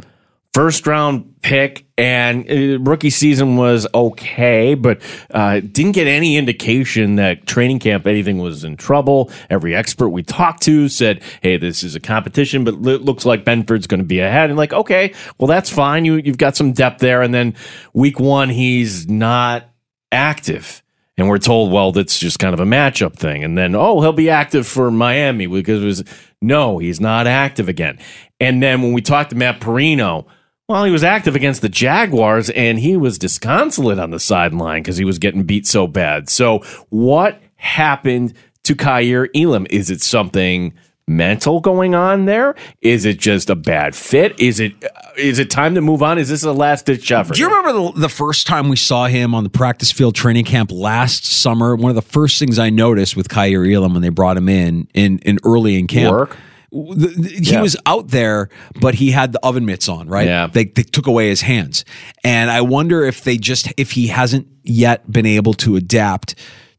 First 0.53 0.85
round 0.85 1.41
pick 1.41 1.87
and 1.97 2.45
uh, 2.47 2.79
rookie 2.79 3.09
season 3.09 3.57
was 3.57 3.87
okay, 3.91 4.75
but 4.75 5.01
uh, 5.31 5.61
didn't 5.61 5.93
get 5.93 6.05
any 6.05 6.37
indication 6.37 7.15
that 7.15 7.47
training 7.47 7.79
camp 7.79 8.05
anything 8.05 8.37
was 8.37 8.63
in 8.63 8.77
trouble. 8.77 9.31
Every 9.49 9.75
expert 9.75 10.09
we 10.09 10.21
talked 10.21 10.61
to 10.63 10.89
said, 10.89 11.23
"Hey, 11.41 11.57
this 11.57 11.83
is 11.83 11.95
a 11.95 11.99
competition, 11.99 12.63
but 12.63 12.75
it 12.75 13.01
looks 13.01 13.25
like 13.25 13.45
Benford's 13.45 13.87
going 13.87 14.01
to 14.01 14.05
be 14.05 14.19
ahead." 14.19 14.51
And 14.51 14.57
like, 14.57 14.73
okay, 14.73 15.15
well 15.39 15.47
that's 15.47 15.71
fine. 15.71 16.05
You 16.05 16.17
you've 16.17 16.37
got 16.37 16.55
some 16.55 16.71
depth 16.71 16.99
there. 16.99 17.23
And 17.23 17.33
then 17.33 17.55
week 17.93 18.19
one, 18.19 18.49
he's 18.49 19.09
not 19.09 19.67
active. 20.11 20.82
And 21.17 21.29
we're 21.29 21.37
told, 21.37 21.71
well, 21.71 21.91
that's 21.91 22.17
just 22.17 22.39
kind 22.39 22.53
of 22.53 22.59
a 22.59 22.65
matchup 22.65 23.15
thing. 23.15 23.43
And 23.43 23.57
then, 23.57 23.75
oh, 23.75 24.01
he'll 24.01 24.13
be 24.13 24.29
active 24.29 24.65
for 24.65 24.89
Miami 24.89 25.45
because 25.45 25.83
it 25.83 25.85
was 25.85 26.03
no, 26.41 26.79
he's 26.79 26.99
not 26.99 27.27
active 27.27 27.69
again. 27.69 27.99
And 28.39 28.61
then 28.61 28.81
when 28.81 28.93
we 28.93 29.01
talked 29.01 29.29
to 29.29 29.35
Matt 29.35 29.61
Perino, 29.61 30.25
well, 30.67 30.85
he 30.85 30.91
was 30.91 31.03
active 31.03 31.35
against 31.35 31.61
the 31.61 31.69
Jaguars 31.69 32.49
and 32.49 32.79
he 32.79 32.97
was 32.97 33.19
disconsolate 33.19 33.99
on 33.99 34.09
the 34.11 34.19
sideline 34.19 34.81
because 34.81 34.97
he 34.97 35.05
was 35.05 35.19
getting 35.19 35.43
beat 35.43 35.67
so 35.67 35.87
bad. 35.87 36.29
So, 36.29 36.59
what 36.89 37.41
happened 37.55 38.33
to 38.63 38.75
Kaiir 38.75 39.29
Elam? 39.35 39.67
Is 39.69 39.89
it 39.89 40.01
something 40.01 40.73
mental 41.07 41.59
going 41.59 41.95
on 41.95 42.25
there? 42.25 42.55
Is 42.81 43.05
it 43.05 43.19
just 43.19 43.49
a 43.49 43.55
bad 43.55 43.95
fit? 43.95 44.39
Is 44.39 44.59
it 44.59 44.73
is 45.17 45.39
it 45.39 45.49
time 45.49 45.75
to 45.75 45.81
move 45.81 46.01
on? 46.01 46.17
Is 46.17 46.29
this 46.29 46.43
a 46.43 46.51
last 46.53 46.85
ditch 46.85 47.11
effort? 47.11 47.35
Do 47.35 47.41
you 47.41 47.47
remember 47.49 47.91
the, 47.93 48.01
the 48.01 48.09
first 48.09 48.47
time 48.47 48.69
we 48.69 48.75
saw 48.75 49.05
him 49.07 49.35
on 49.35 49.43
the 49.43 49.49
practice 49.49 49.91
field 49.91 50.15
training 50.15 50.45
camp 50.45 50.71
last 50.71 51.25
summer? 51.25 51.75
One 51.75 51.89
of 51.89 51.95
the 51.95 52.01
first 52.01 52.39
things 52.39 52.57
I 52.59 52.69
noticed 52.69 53.15
with 53.15 53.27
Kaiir 53.29 53.65
Elam 53.71 53.93
when 53.93 54.01
they 54.01 54.09
brought 54.09 54.37
him 54.37 54.49
in 54.49 54.87
in, 54.93 55.19
in 55.19 55.39
early 55.43 55.77
in 55.77 55.87
camp 55.87 56.11
Work? 56.13 56.37
he 56.71 57.51
Yeah. 57.51 57.61
was 57.61 57.77
out 57.85 58.07
there, 58.07 58.49
but 58.81 58.95
he 58.95 59.11
had 59.11 59.31
the 59.31 59.39
oven 59.45 59.63
mitts 59.65 59.87
on, 59.87 60.07
right? 60.07 60.25
Yeah. 60.25 60.47
They, 60.47 60.65
they 60.65 60.81
took 60.81 61.05
away 61.05 61.27
his 61.29 61.41
hands. 61.41 61.85
And 62.23 62.49
I 62.49 62.61
wonder 62.61 63.05
if 63.05 63.23
they 63.23 63.37
just, 63.37 63.71
if 63.77 63.91
he 63.91 64.07
hasn't 64.07 64.47
yet 64.63 65.11
been 65.11 65.27
able 65.27 65.53
to 65.55 65.75
adapt 65.75 66.33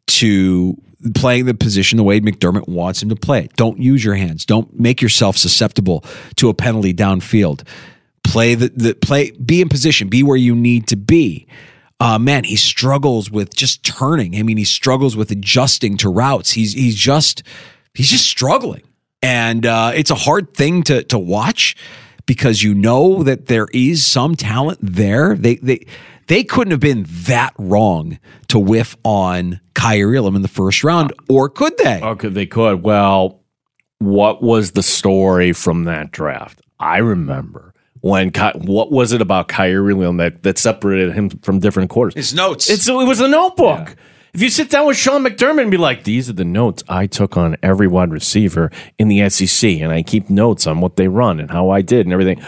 to 0.07 0.77
playing 1.15 1.47
the 1.47 1.55
position 1.55 1.97
the 1.97 2.05
way 2.05 2.21
McDermott 2.21 2.69
wants 2.69 3.03
him 3.03 3.09
to 3.11 3.17
play. 3.17 3.49
Don't 3.57 3.79
use 3.79 4.05
your 4.05 4.15
hands. 4.15 4.45
Don't 4.45 4.79
make 4.79 5.03
yourself 5.03 5.37
susceptible 5.37 6.05
to 6.37 6.49
a 6.49 6.55
penalty 6.55 6.95
downfield. 6.95 7.67
Play 8.23 8.55
the, 8.55 8.69
the 8.71 8.95
play, 8.95 9.33
be 9.33 9.61
in 9.61 9.69
position, 9.69 10.09
be 10.09 10.23
where 10.23 10.37
you 10.37 10.55
need 10.55 10.87
to 10.89 10.97
be. 10.97 11.47
Uh, 12.01 12.19
man, 12.19 12.45
he 12.45 12.57
struggles 12.57 13.31
with 13.31 13.55
just 13.55 13.85
turning. 13.85 14.37
I 14.37 14.43
mean, 14.43 14.57
he 14.57 14.65
struggles 14.65 15.17
with 15.17 15.31
adjusting 15.31 15.97
to 15.99 16.09
routes. 16.09 16.53
He's 16.53 16.73
he's 16.73 16.97
just 16.97 17.43
he's 17.95 18.09
just 18.09 18.27
struggling, 18.27 18.83
and 19.23 19.65
uh, 19.65 19.93
it's 19.95 20.11
a 20.11 20.17
hard 20.17 20.55
thing 20.55 20.83
to 20.85 21.05
to 21.05 21.19
watch 21.19 21.77
because 22.27 22.63
you 22.63 22.75
know 22.75 23.23
that 23.23 23.47
there 23.47 23.69
is 23.73 24.07
some 24.07 24.35
talent 24.35 24.79
there. 24.83 25.37
They 25.37 25.57
they 25.57 25.87
they 26.27 26.45
couldn't 26.45 26.71
have 26.71 26.81
been 26.81 27.07
that 27.09 27.53
wrong 27.59 28.19
to 28.49 28.59
whiff 28.59 28.97
on 29.05 29.61
Kaiir 29.75 30.15
Elam 30.17 30.37
in 30.37 30.43
the 30.43 30.49
first 30.49 30.85
round, 30.85 31.13
or 31.29 31.49
could 31.49 31.77
they? 31.79 32.01
Oh, 32.03 32.11
okay, 32.11 32.29
they 32.29 32.47
could. 32.47 32.83
Well, 32.83 33.41
what 33.99 34.43
was 34.43 34.73
the 34.73 34.83
story 34.83 35.53
from 35.53 35.85
that 35.85 36.11
draft? 36.11 36.61
I 36.79 36.99
remember 36.99 37.73
when 38.01 38.31
Ky- 38.31 38.59
what 38.59 38.91
was 38.91 39.13
it 39.13 39.21
about 39.23 39.49
Kaiir 39.49 39.89
Elam 39.91 40.19
that, 40.19 40.43
that 40.43 40.59
separated 40.59 41.13
him 41.13 41.31
from 41.31 41.61
different 41.61 41.91
quarters? 41.91 42.15
His 42.15 42.35
notes. 42.35 42.69
It's 42.69 42.89
it 42.89 42.93
was 42.93 43.21
a 43.21 43.29
notebook. 43.29 43.97
If 44.35 44.43
you 44.43 44.51
sit 44.51 44.69
down 44.69 44.87
with 44.87 44.97
Sean 44.97 45.23
McDermott 45.23 45.63
and 45.63 45.71
be 45.71 45.77
like, 45.77 46.03
"These 46.03 46.29
are 46.29 46.33
the 46.33 46.45
notes 46.45 46.83
I 46.89 47.07
took 47.07 47.37
on 47.37 47.57
every 47.63 47.87
wide 47.87 48.11
receiver 48.11 48.71
in 48.99 49.07
the 49.07 49.29
SEC, 49.31 49.81
and 49.81 49.93
I 49.93 50.03
keep 50.03 50.29
notes 50.29 50.67
on 50.67 50.81
what 50.81 50.97
they 50.97 51.07
run 51.07 51.39
and 51.39 51.51
how 51.51 51.71
I 51.71 51.83
did 51.83 52.05
and 52.05 52.13
everything." 52.13 52.43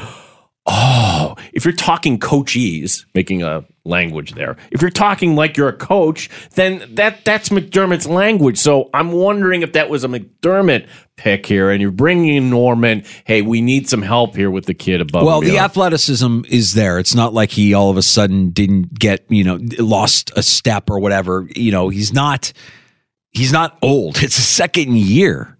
Oh, 0.68 1.37
if 1.52 1.64
you're 1.64 1.75
talking 1.75 2.18
coachees, 2.18 3.04
making 3.14 3.42
a 3.42 3.64
language 3.85 4.32
there. 4.32 4.56
If 4.73 4.82
you're 4.82 4.90
talking 4.90 5.37
like 5.37 5.56
you're 5.56 5.68
a 5.68 5.76
coach, 5.76 6.28
then 6.54 6.85
that 6.94 7.25
that's 7.25 7.50
McDermott's 7.50 8.06
language. 8.06 8.58
So 8.58 8.90
I'm 8.92 9.12
wondering 9.12 9.62
if 9.62 9.75
that 9.75 9.88
was 9.88 10.02
a 10.02 10.08
McDermott 10.08 10.88
pick 11.16 11.46
here, 11.46 11.70
and 11.70 11.80
you're 11.80 11.92
bringing 11.92 12.37
in 12.37 12.50
Norman. 12.50 13.04
Hey, 13.25 13.42
we 13.42 13.61
need 13.61 13.88
some 13.88 14.02
help 14.02 14.35
here 14.35 14.50
with 14.50 14.66
the 14.66 14.75
kid 14.75 15.00
above. 15.00 15.25
Well, 15.25 15.40
the 15.40 15.58
athleticism 15.58 16.42
is 16.49 16.75
there. 16.75 16.99
It's 16.99 17.14
not 17.14 17.32
like 17.32 17.50
he 17.50 17.73
all 17.73 17.90
of 17.90 17.96
a 17.96 18.02
sudden 18.02 18.50
didn't 18.50 18.99
get, 18.99 19.25
you 19.28 19.44
know, 19.44 19.58
lost 19.78 20.32
a 20.37 20.42
step 20.42 20.90
or 20.90 20.99
whatever. 20.99 21.49
You 21.54 21.70
know, 21.70 21.88
he's 21.88 22.12
not 22.12 22.52
he's 23.30 23.52
not 23.52 23.78
old. 23.82 24.16
It's 24.23 24.38
a 24.38 24.42
second 24.42 24.96
year. 24.96 25.56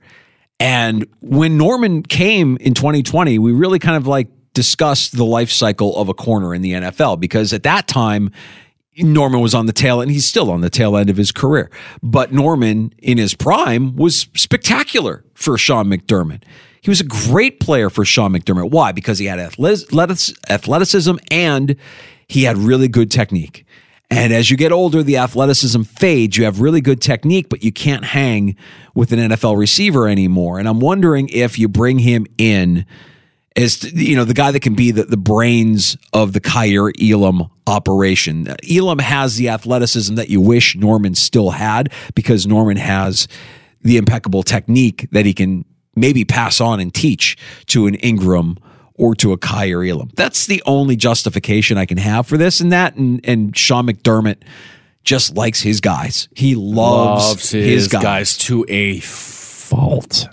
And 0.58 1.06
when 1.20 1.58
Norman 1.58 2.02
came 2.02 2.56
in 2.56 2.72
2020, 2.72 3.38
we 3.38 3.52
really 3.52 3.78
kind 3.78 3.96
of 3.96 4.06
like 4.06 4.28
discussed 4.56 5.14
the 5.14 5.25
life 5.25 5.50
cycle 5.50 5.94
of 5.96 6.08
a 6.08 6.14
corner 6.14 6.54
in 6.54 6.62
the 6.62 6.72
NFL 6.72 7.20
because 7.20 7.52
at 7.52 7.62
that 7.64 7.86
time 7.86 8.32
Norman 8.96 9.40
was 9.40 9.54
on 9.54 9.66
the 9.66 9.72
tail 9.72 10.00
and 10.00 10.10
he's 10.10 10.25
still 10.25 10.50
on 10.50 10.62
the 10.62 10.70
tail 10.70 10.96
end 10.96 11.10
of 11.10 11.16
his 11.18 11.30
career. 11.30 11.70
But 12.02 12.32
Norman 12.32 12.94
in 12.98 13.18
his 13.18 13.34
prime 13.34 13.94
was 13.96 14.28
spectacular 14.34 15.22
for 15.34 15.58
Sean 15.58 15.88
McDermott. 15.88 16.42
He 16.80 16.88
was 16.88 17.00
a 17.00 17.04
great 17.04 17.60
player 17.60 17.90
for 17.90 18.06
Sean 18.06 18.32
McDermott. 18.32 18.70
Why? 18.70 18.92
Because 18.92 19.18
he 19.18 19.26
had 19.26 19.38
athletic- 19.38 19.92
athleticism 20.48 21.16
and 21.30 21.76
he 22.28 22.44
had 22.44 22.56
really 22.56 22.88
good 22.88 23.10
technique. 23.10 23.66
And 24.08 24.32
as 24.32 24.50
you 24.50 24.56
get 24.56 24.72
older, 24.72 25.02
the 25.02 25.18
athleticism 25.18 25.82
fades. 25.82 26.38
You 26.38 26.44
have 26.44 26.62
really 26.62 26.80
good 26.80 27.02
technique, 27.02 27.50
but 27.50 27.62
you 27.62 27.72
can't 27.72 28.04
hang 28.04 28.56
with 28.94 29.12
an 29.12 29.18
NFL 29.18 29.58
receiver 29.58 30.08
anymore. 30.08 30.58
And 30.58 30.66
I'm 30.66 30.80
wondering 30.80 31.28
if 31.28 31.58
you 31.58 31.68
bring 31.68 31.98
him 31.98 32.25
in 32.38 32.86
as 33.56 33.82
you 33.92 34.14
know 34.14 34.25
the 34.25 34.34
guy 34.34 34.50
that 34.50 34.60
can 34.60 34.75
be 34.75 34.90
the, 34.90 35.04
the 35.04 35.16
brains 35.16 35.96
of 36.12 36.32
the 36.32 36.40
Kaiir 36.40 36.92
Elam 37.00 37.50
operation. 37.66 38.46
Elam 38.70 38.98
has 38.98 39.36
the 39.36 39.48
athleticism 39.48 40.14
that 40.14 40.28
you 40.28 40.40
wish 40.40 40.76
Norman 40.76 41.14
still 41.14 41.50
had 41.50 41.92
because 42.14 42.46
Norman 42.46 42.76
has 42.76 43.26
the 43.82 43.96
impeccable 43.96 44.42
technique 44.42 45.08
that 45.12 45.26
he 45.26 45.32
can 45.32 45.64
maybe 45.94 46.25
pass 46.25 46.60
on 46.60 46.78
and 46.80 46.94
teach 46.94 47.36
to 47.66 47.86
an 47.86 47.94
Ingram 47.96 48.58
or 48.94 49.14
to 49.16 49.32
a 49.32 49.38
Kaiir 49.38 49.84
Elam. 49.84 50.10
That's 50.14 50.46
the 50.46 50.62
only 50.66 50.96
justification 50.96 51.78
I 51.78 51.86
can 51.86 51.98
have 51.98 52.26
for 52.26 52.36
this 52.36 52.60
and 52.60 52.72
that. 52.72 52.94
And, 52.96 53.20
and 53.25 53.56
Sean 53.56 53.86
McDermott 53.86 54.42
just 55.04 55.34
likes 55.34 55.60
his 55.60 55.80
guys. 55.80 56.28
He 56.34 56.54
loves, 56.54 57.28
loves 57.28 57.50
his, 57.50 57.66
his 57.66 57.88
guys. 57.88 58.02
guys 58.02 58.36
to 58.38 58.64
a 58.68 59.00
fault. 59.00 60.28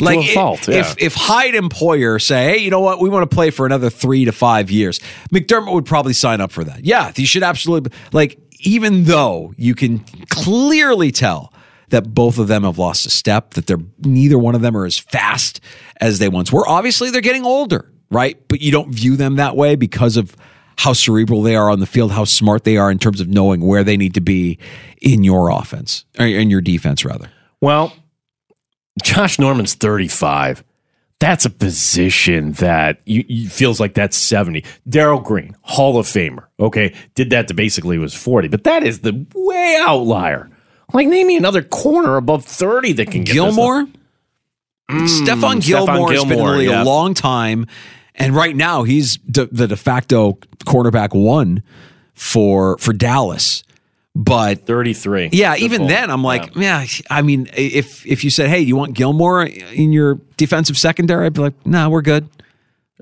Like 0.00 0.18
a 0.18 0.34
fault, 0.34 0.68
if, 0.68 0.74
yeah. 0.74 0.80
if 0.80 0.94
if 0.98 1.14
Hyde 1.14 1.54
and 1.54 1.70
Poyer 1.70 2.20
say, 2.20 2.52
hey, 2.52 2.58
you 2.58 2.70
know 2.70 2.80
what, 2.80 3.00
we 3.00 3.08
want 3.08 3.28
to 3.28 3.34
play 3.34 3.50
for 3.50 3.66
another 3.66 3.90
three 3.90 4.24
to 4.24 4.32
five 4.32 4.70
years, 4.70 5.00
McDermott 5.32 5.72
would 5.72 5.86
probably 5.86 6.12
sign 6.12 6.40
up 6.40 6.52
for 6.52 6.64
that. 6.64 6.84
Yeah, 6.84 7.12
you 7.16 7.26
should 7.26 7.42
absolutely 7.42 7.92
like. 8.12 8.38
Even 8.62 9.04
though 9.04 9.54
you 9.56 9.74
can 9.74 10.04
clearly 10.28 11.10
tell 11.10 11.50
that 11.88 12.12
both 12.12 12.38
of 12.38 12.46
them 12.46 12.64
have 12.64 12.76
lost 12.76 13.06
a 13.06 13.10
step, 13.10 13.54
that 13.54 13.66
they're 13.66 13.80
neither 14.00 14.38
one 14.38 14.54
of 14.54 14.60
them 14.60 14.76
are 14.76 14.84
as 14.84 14.98
fast 14.98 15.60
as 15.98 16.18
they 16.18 16.28
once 16.28 16.52
were. 16.52 16.68
Obviously, 16.68 17.10
they're 17.10 17.22
getting 17.22 17.46
older, 17.46 17.90
right? 18.10 18.36
But 18.48 18.60
you 18.60 18.70
don't 18.70 18.94
view 18.94 19.16
them 19.16 19.36
that 19.36 19.56
way 19.56 19.76
because 19.76 20.18
of 20.18 20.36
how 20.76 20.92
cerebral 20.92 21.40
they 21.40 21.56
are 21.56 21.70
on 21.70 21.80
the 21.80 21.86
field, 21.86 22.12
how 22.12 22.24
smart 22.24 22.64
they 22.64 22.76
are 22.76 22.90
in 22.90 22.98
terms 22.98 23.20
of 23.20 23.28
knowing 23.28 23.62
where 23.62 23.82
they 23.82 23.96
need 23.96 24.12
to 24.14 24.20
be 24.20 24.58
in 25.00 25.24
your 25.24 25.48
offense 25.48 26.04
or 26.18 26.26
in 26.26 26.50
your 26.50 26.60
defense, 26.60 27.02
rather. 27.02 27.30
Well, 27.62 27.94
Josh 29.02 29.38
Norman's 29.38 29.74
35. 29.74 30.64
That's 31.18 31.44
a 31.44 31.50
position 31.50 32.52
that 32.52 33.02
you, 33.04 33.24
you 33.28 33.48
feels 33.48 33.78
like 33.78 33.92
that's 33.92 34.16
70. 34.16 34.64
Darrell 34.88 35.20
Green, 35.20 35.54
Hall 35.62 35.98
of 35.98 36.06
Famer. 36.06 36.46
Okay, 36.58 36.94
did 37.14 37.30
that 37.30 37.48
to 37.48 37.54
basically 37.54 37.98
was 37.98 38.14
40, 38.14 38.48
but 38.48 38.64
that 38.64 38.82
is 38.82 39.00
the 39.00 39.26
way 39.34 39.78
outlier. 39.80 40.50
Like, 40.92 41.08
name 41.08 41.26
me 41.26 41.36
another 41.36 41.62
corner 41.62 42.16
above 42.16 42.44
30 42.44 42.94
that 42.94 43.10
can 43.10 43.22
get 43.22 43.34
Gilmore. 43.34 43.86
Mm, 44.90 45.08
Stefan 45.08 45.60
Stephon 45.60 45.66
Gilmore 45.66 46.12
has 46.12 46.24
been 46.24 46.38
in 46.38 46.46
the 46.46 46.52
league 46.52 46.68
yeah. 46.68 46.82
a 46.82 46.84
long 46.84 47.14
time, 47.14 47.66
and 48.14 48.34
right 48.34 48.56
now 48.56 48.82
he's 48.82 49.18
de- 49.18 49.46
the 49.46 49.68
de 49.68 49.76
facto 49.76 50.32
cornerback 50.64 51.14
one 51.14 51.62
for 52.14 52.76
for 52.78 52.92
Dallas. 52.92 53.62
But 54.16 54.66
33. 54.66 55.30
yeah, 55.32 55.54
even 55.56 55.86
then, 55.86 56.10
I'm 56.10 56.24
like, 56.24 56.56
yeah. 56.56 56.84
I 57.08 57.22
mean, 57.22 57.48
if 57.56 58.04
if 58.04 58.24
you 58.24 58.30
said, 58.30 58.50
hey, 58.50 58.60
you 58.60 58.74
want 58.74 58.94
Gilmore 58.94 59.44
in 59.44 59.92
your 59.92 60.16
defensive 60.36 60.76
secondary? 60.76 61.26
I'd 61.26 61.32
be 61.32 61.42
like, 61.42 61.66
no, 61.66 61.84
nah, 61.84 61.88
we're 61.88 62.02
good. 62.02 62.28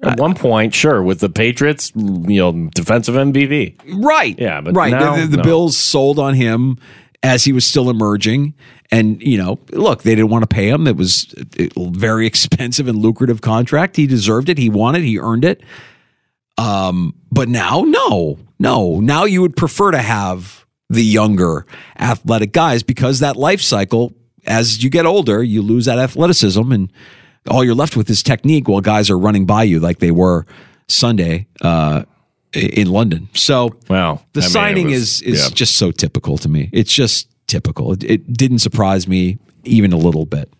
At 0.02 0.20
one 0.20 0.34
point, 0.34 0.74
sure, 0.74 1.02
with 1.02 1.20
the 1.20 1.28
Patriots, 1.28 1.92
you 1.96 2.38
know, 2.38 2.68
defensive 2.74 3.14
MVP. 3.14 4.04
Right. 4.04 4.38
Yeah, 4.38 4.60
but 4.60 4.74
right. 4.76 4.90
now, 4.92 5.16
the, 5.16 5.22
the, 5.22 5.26
the 5.28 5.36
no. 5.38 5.42
Bills 5.42 5.76
sold 5.76 6.18
on 6.18 6.34
him 6.34 6.78
as 7.22 7.44
he 7.44 7.52
was 7.52 7.66
still 7.66 7.90
emerging, 7.90 8.54
and 8.90 9.20
you 9.20 9.38
know, 9.38 9.58
look, 9.72 10.02
they 10.02 10.14
didn't 10.14 10.30
want 10.30 10.42
to 10.42 10.54
pay 10.54 10.68
him. 10.68 10.86
It 10.86 10.96
was 10.96 11.34
a 11.58 11.68
very 11.90 12.26
expensive 12.28 12.86
and 12.86 12.98
lucrative 12.98 13.40
contract. 13.40 13.96
He 13.96 14.06
deserved 14.06 14.48
it. 14.48 14.58
He 14.58 14.68
wanted. 14.68 15.02
It, 15.02 15.06
he 15.06 15.18
earned 15.18 15.44
it. 15.44 15.62
Um, 16.58 17.14
but 17.30 17.48
now, 17.48 17.82
no, 17.82 18.38
no. 18.58 19.00
Now 19.00 19.24
you 19.24 19.40
would 19.40 19.56
prefer 19.56 19.90
to 19.90 19.98
have 20.02 20.66
the 20.88 21.04
younger 21.04 21.66
athletic 21.98 22.52
guys 22.52 22.82
because 22.82 23.20
that 23.20 23.36
life 23.36 23.60
cycle, 23.60 24.12
as 24.46 24.82
you 24.82 24.90
get 24.90 25.04
older, 25.06 25.42
you 25.42 25.60
lose 25.62 25.84
that 25.84 25.98
athleticism 25.98 26.72
and 26.72 26.90
all 27.50 27.62
you're 27.64 27.74
left 27.74 27.96
with 27.96 28.08
is 28.10 28.22
technique 28.22 28.68
while 28.68 28.80
guys 28.80 29.10
are 29.10 29.18
running 29.18 29.46
by 29.46 29.62
you 29.62 29.80
like 29.80 29.98
they 29.98 30.10
were 30.10 30.46
Sunday 30.88 31.46
uh, 31.62 32.04
in 32.54 32.88
London. 32.90 33.28
So 33.34 33.76
Wow. 33.88 34.22
the 34.32 34.40
I 34.40 34.44
mean, 34.44 34.50
signing 34.50 34.86
was- 34.86 35.20
is 35.20 35.22
is 35.22 35.42
yeah. 35.48 35.54
just 35.54 35.74
so 35.76 35.90
typical 35.90 36.38
to 36.38 36.48
me. 36.48 36.70
It's 36.72 36.92
just 36.92 37.28
typical. 37.46 37.92
It, 37.92 38.04
it 38.04 38.32
didn't 38.32 38.60
surprise 38.60 39.06
me 39.06 39.38
even 39.64 39.92
a 39.92 39.96
little 39.98 40.24
bit. 40.26 40.50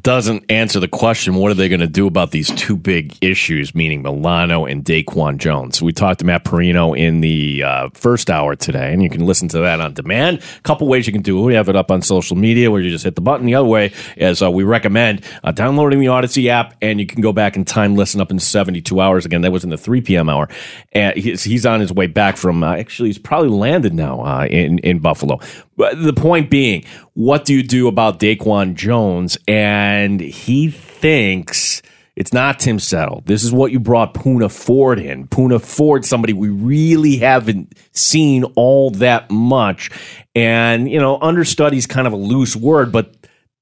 Doesn't 0.00 0.50
answer 0.50 0.80
the 0.80 0.88
question 0.88 1.36
what 1.36 1.52
are 1.52 1.54
they 1.54 1.68
going 1.68 1.78
to 1.78 1.86
do 1.86 2.08
about 2.08 2.32
these 2.32 2.52
two 2.56 2.74
big 2.74 3.16
issues, 3.20 3.72
meaning 3.72 4.02
Milano 4.02 4.64
and 4.64 4.84
Daquan 4.84 5.36
Jones? 5.36 5.80
We 5.80 5.92
talked 5.92 6.18
to 6.18 6.26
Matt 6.26 6.44
Perino 6.44 6.98
in 6.98 7.20
the 7.20 7.62
uh, 7.62 7.90
first 7.94 8.28
hour 8.28 8.56
today, 8.56 8.92
and 8.92 9.00
you 9.00 9.08
can 9.08 9.24
listen 9.24 9.46
to 9.50 9.60
that 9.60 9.80
on 9.80 9.94
demand. 9.94 10.42
A 10.58 10.60
couple 10.62 10.88
ways 10.88 11.06
you 11.06 11.12
can 11.12 11.22
do 11.22 11.38
it. 11.38 11.42
We 11.42 11.54
have 11.54 11.68
it 11.68 11.76
up 11.76 11.92
on 11.92 12.02
social 12.02 12.36
media 12.36 12.68
where 12.68 12.80
you 12.80 12.90
just 12.90 13.04
hit 13.04 13.14
the 13.14 13.20
button. 13.20 13.46
The 13.46 13.54
other 13.54 13.68
way 13.68 13.92
is 14.16 14.42
uh, 14.42 14.50
we 14.50 14.64
recommend 14.64 15.24
uh, 15.44 15.52
downloading 15.52 16.00
the 16.00 16.06
Audacy 16.06 16.48
app, 16.48 16.74
and 16.82 16.98
you 16.98 17.06
can 17.06 17.20
go 17.20 17.32
back 17.32 17.54
in 17.54 17.64
time, 17.64 17.94
listen 17.94 18.20
up 18.20 18.32
in 18.32 18.40
72 18.40 19.00
hours. 19.00 19.24
Again, 19.24 19.42
that 19.42 19.52
was 19.52 19.62
in 19.62 19.70
the 19.70 19.78
3 19.78 20.00
p.m. 20.00 20.28
hour. 20.28 20.48
And 20.94 21.16
he's, 21.16 21.44
he's 21.44 21.64
on 21.64 21.78
his 21.78 21.92
way 21.92 22.08
back 22.08 22.36
from, 22.38 22.64
uh, 22.64 22.74
actually, 22.74 23.10
he's 23.10 23.18
probably 23.18 23.50
landed 23.50 23.94
now 23.94 24.20
uh, 24.22 24.46
in, 24.46 24.80
in 24.80 24.98
Buffalo. 24.98 25.38
The 25.76 26.14
point 26.16 26.50
being, 26.50 26.84
what 27.14 27.44
do 27.44 27.54
you 27.54 27.62
do 27.62 27.86
about 27.88 28.18
Daquan 28.18 28.74
Jones? 28.74 29.36
And 29.46 30.20
he 30.20 30.70
thinks 30.70 31.82
it's 32.16 32.32
not 32.32 32.58
Tim 32.58 32.78
Settle. 32.78 33.22
This 33.26 33.44
is 33.44 33.52
what 33.52 33.72
you 33.72 33.78
brought 33.78 34.14
Poona 34.14 34.50
Ford 34.50 34.98
in. 34.98 35.28
Poona 35.28 35.60
Ford, 35.60 36.04
somebody 36.06 36.32
we 36.32 36.48
really 36.48 37.16
haven't 37.16 37.76
seen 37.92 38.44
all 38.56 38.90
that 38.92 39.30
much. 39.30 39.90
And, 40.34 40.90
you 40.90 40.98
know, 40.98 41.18
understudy's 41.20 41.86
kind 41.86 42.06
of 42.06 42.14
a 42.14 42.16
loose 42.16 42.56
word, 42.56 42.90
but 42.90 43.14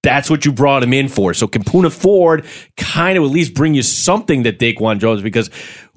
That's 0.05 0.29
what 0.29 0.45
you 0.45 0.53
brought 0.53 0.83
him 0.83 0.93
in 0.93 1.09
for. 1.09 1.33
So 1.33 1.49
can 1.49 1.65
Poona 1.65 1.91
Ford 1.91 2.45
kind 2.77 3.17
of 3.17 3.25
at 3.25 3.31
least 3.31 3.55
bring 3.55 3.73
you 3.73 3.83
something 3.83 4.43
that 4.43 4.59
Daquan 4.59 4.99
Jones 5.01 5.23
because 5.23 5.49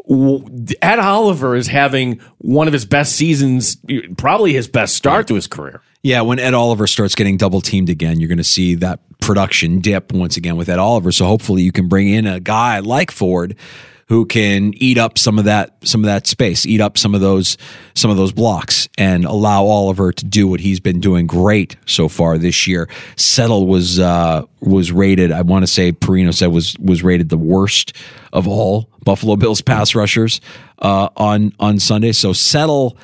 Ed 0.09 0.99
Oliver 0.99 1.55
is 1.55 1.67
having 1.67 2.19
one 2.37 2.67
of 2.67 2.73
his 2.73 2.85
best 2.85 3.15
seasons, 3.15 3.77
probably 4.17 4.53
his 4.53 4.67
best 4.67 4.95
start 4.95 5.27
to 5.27 5.35
his 5.35 5.47
career. 5.47 5.81
Yeah, 6.03 6.21
when 6.21 6.39
Ed 6.39 6.53
Oliver 6.53 6.87
starts 6.87 7.15
getting 7.15 7.37
double 7.37 7.59
teamed 7.59 7.89
again, 7.89 8.19
you're 8.19 8.29
going 8.29 8.37
to 8.37 8.43
see 8.43 8.75
that 8.75 8.99
production 9.19 9.81
dip 9.81 10.13
once 10.13 10.37
again 10.37 10.55
with 10.55 10.69
Ed 10.69 10.79
Oliver. 10.79 11.11
So 11.11 11.25
hopefully 11.25 11.63
you 11.63 11.71
can 11.71 11.87
bring 11.89 12.07
in 12.07 12.25
a 12.25 12.39
guy 12.39 12.79
like 12.79 13.11
Ford 13.11 13.55
who 14.07 14.25
can 14.25 14.73
eat 14.75 14.97
up 14.97 15.17
some 15.17 15.37
of 15.37 15.45
that 15.45 15.75
some 15.83 16.01
of 16.01 16.05
that 16.05 16.27
space, 16.27 16.65
eat 16.65 16.81
up 16.81 16.97
some 16.97 17.13
of 17.13 17.21
those 17.21 17.57
some 17.93 18.09
of 18.09 18.17
those 18.17 18.31
blocks, 18.31 18.87
and 18.97 19.25
allow 19.25 19.65
Oliver 19.65 20.11
to 20.13 20.25
do 20.25 20.47
what 20.47 20.59
he's 20.59 20.79
been 20.79 20.99
doing 20.99 21.27
great 21.27 21.75
so 21.85 22.07
far 22.07 22.37
this 22.37 22.67
year. 22.67 22.89
Settle 23.17 23.67
was 23.67 23.99
uh, 23.99 24.43
was 24.61 24.91
rated. 24.91 25.31
I 25.31 25.41
want 25.41 25.63
to 25.63 25.67
say 25.67 25.91
Perino 25.91 26.33
said 26.33 26.47
was 26.47 26.77
was 26.79 27.03
rated 27.03 27.29
the 27.29 27.37
worst 27.37 27.93
of 28.31 28.47
all 28.47 28.89
Buffalo 29.03 29.35
Bills 29.35 29.61
pass 29.61 29.93
rushers 29.93 30.39
uh, 30.79 31.09
on 31.17 31.53
on 31.59 31.79
Sunday. 31.79 32.13
So 32.13 32.33
Settle 32.33 32.97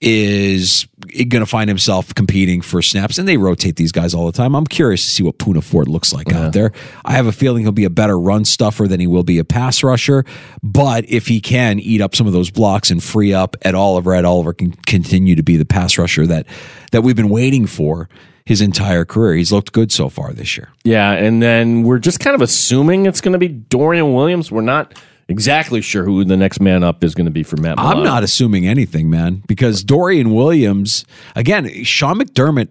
is 0.00 0.86
going 1.14 1.40
to 1.40 1.46
find 1.46 1.68
himself 1.68 2.14
competing 2.14 2.62
for 2.62 2.80
snaps, 2.80 3.18
and 3.18 3.28
they 3.28 3.36
rotate 3.36 3.76
these 3.76 3.92
guys 3.92 4.14
all 4.14 4.26
the 4.26 4.32
time. 4.32 4.54
I'm 4.54 4.66
curious 4.66 5.04
to 5.04 5.10
see 5.10 5.22
what 5.22 5.38
Poona 5.38 5.62
Ford 5.62 5.88
looks 5.88 6.12
like 6.12 6.30
yeah. 6.30 6.46
out 6.46 6.52
there. 6.54 6.72
I 7.04 7.12
have 7.12 7.26
a 7.26 7.32
feeling 7.32 7.62
he'll 7.62 7.72
be 7.72 7.84
a 7.84 7.90
better 7.90 8.18
run 8.18 8.44
stuffer 8.46 8.88
than 8.88 8.98
he 8.98 9.06
will 9.06 9.24
be 9.24 9.38
a 9.38 9.44
pass 9.44 9.82
rusher, 9.82 10.24
but 10.62 11.04
if 11.08 11.26
he 11.26 11.40
can 11.40 11.78
eat 11.78 12.00
up 12.00 12.14
some 12.14 12.26
of 12.26 12.32
those 12.32 12.50
blocks 12.50 12.90
and 12.90 13.02
free 13.02 13.34
up 13.34 13.56
Ed 13.62 13.74
Oliver, 13.74 14.14
Ed 14.14 14.24
Oliver 14.24 14.54
can 14.54 14.72
continue 14.72 15.34
to 15.36 15.42
be 15.42 15.56
the 15.56 15.66
pass 15.66 15.98
rusher 15.98 16.26
that 16.26 16.46
that 16.92 17.02
we've 17.02 17.16
been 17.16 17.28
waiting 17.28 17.66
for 17.66 18.08
his 18.46 18.60
entire 18.60 19.04
career. 19.04 19.34
He's 19.34 19.52
looked 19.52 19.72
good 19.72 19.92
so 19.92 20.08
far 20.08 20.32
this 20.32 20.56
year. 20.56 20.70
Yeah, 20.82 21.12
and 21.12 21.42
then 21.42 21.82
we're 21.82 21.98
just 21.98 22.20
kind 22.20 22.34
of 22.34 22.40
assuming 22.40 23.06
it's 23.06 23.20
going 23.20 23.34
to 23.34 23.38
be 23.38 23.48
Dorian 23.48 24.14
Williams. 24.14 24.50
We're 24.50 24.62
not 24.62 24.94
exactly 25.30 25.80
sure 25.80 26.04
who 26.04 26.24
the 26.24 26.36
next 26.36 26.60
man 26.60 26.84
up 26.84 27.02
is 27.02 27.14
going 27.14 27.24
to 27.24 27.30
be 27.30 27.42
for 27.42 27.56
Matt. 27.56 27.78
I'm 27.78 28.02
not 28.02 28.22
assuming 28.22 28.66
anything, 28.66 29.08
man, 29.08 29.42
because 29.46 29.82
Dorian 29.82 30.34
Williams 30.34 31.04
again. 31.34 31.84
Sean 31.84 32.18
McDermott 32.18 32.68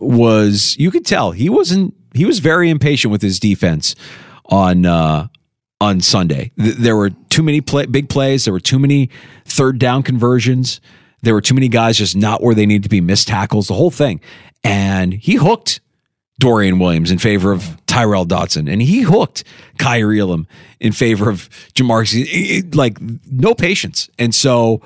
was 0.00 0.76
you 0.78 0.90
could 0.90 1.06
tell 1.06 1.30
he 1.30 1.48
wasn't 1.48 1.94
he 2.14 2.24
was 2.24 2.38
very 2.40 2.70
impatient 2.70 3.12
with 3.12 3.22
his 3.22 3.38
defense 3.38 3.94
on 4.46 4.86
uh, 4.86 5.28
on 5.80 6.00
Sunday. 6.00 6.50
Th- 6.58 6.74
there 6.76 6.96
were 6.96 7.10
too 7.28 7.42
many 7.42 7.60
play, 7.60 7.86
big 7.86 8.08
plays. 8.08 8.44
There 8.44 8.52
were 8.52 8.60
too 8.60 8.78
many 8.78 9.10
third 9.44 9.78
down 9.78 10.02
conversions. 10.02 10.80
There 11.22 11.34
were 11.34 11.40
too 11.40 11.54
many 11.54 11.68
guys 11.68 11.96
just 11.96 12.16
not 12.16 12.42
where 12.42 12.54
they 12.54 12.66
needed 12.66 12.82
to 12.84 12.88
be, 12.88 13.00
missed 13.00 13.28
tackles, 13.28 13.66
the 13.66 13.74
whole 13.74 13.90
thing. 13.90 14.20
And 14.62 15.12
he 15.12 15.34
hooked 15.34 15.80
Dorian 16.38 16.78
Williams 16.78 17.10
in 17.10 17.18
favor 17.18 17.52
of 17.52 17.83
Tyrel 17.94 18.26
Dodson, 18.26 18.66
and 18.66 18.82
he 18.82 19.02
hooked 19.02 19.44
Kaiir 19.78 20.18
Elam 20.18 20.48
in 20.80 20.92
favor 20.92 21.30
of 21.30 21.48
Jamar. 21.74 22.74
Like 22.74 22.98
no 23.30 23.54
patience, 23.54 24.10
and 24.18 24.34
so 24.34 24.82